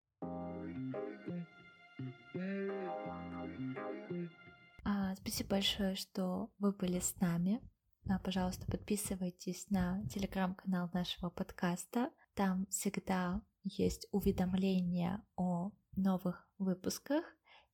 А, 4.84 5.14
спасибо 5.16 5.50
большое, 5.50 5.94
что 5.94 6.50
вы 6.58 6.72
были 6.72 6.98
с 6.98 7.14
нами. 7.20 7.60
А, 8.08 8.18
пожалуйста, 8.18 8.66
подписывайтесь 8.66 9.70
на 9.70 10.04
телеграм-канал 10.08 10.90
нашего 10.92 11.30
подкаста. 11.30 12.10
Там 12.34 12.66
всегда 12.66 13.42
есть 13.62 14.08
уведомления 14.10 15.24
о 15.36 15.70
новых 15.94 16.48
выпусках 16.58 17.24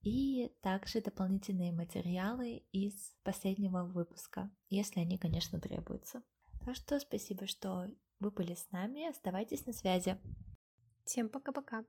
и 0.09 0.49
также 0.63 1.03
дополнительные 1.03 1.71
материалы 1.71 2.63
из 2.73 2.95
последнего 3.25 3.85
выпуска, 3.85 4.51
если 4.71 5.01
они, 5.01 5.19
конечно, 5.19 5.61
требуются. 5.61 6.23
Так 6.65 6.77
что 6.77 6.99
спасибо, 6.99 7.47
что 7.47 7.87
вы 8.19 8.31
были 8.31 8.55
с 8.55 8.71
нами. 8.71 9.09
Оставайтесь 9.09 9.67
на 9.67 9.75
связи. 9.75 10.19
Всем 11.05 11.29
пока-пока. 11.29 11.85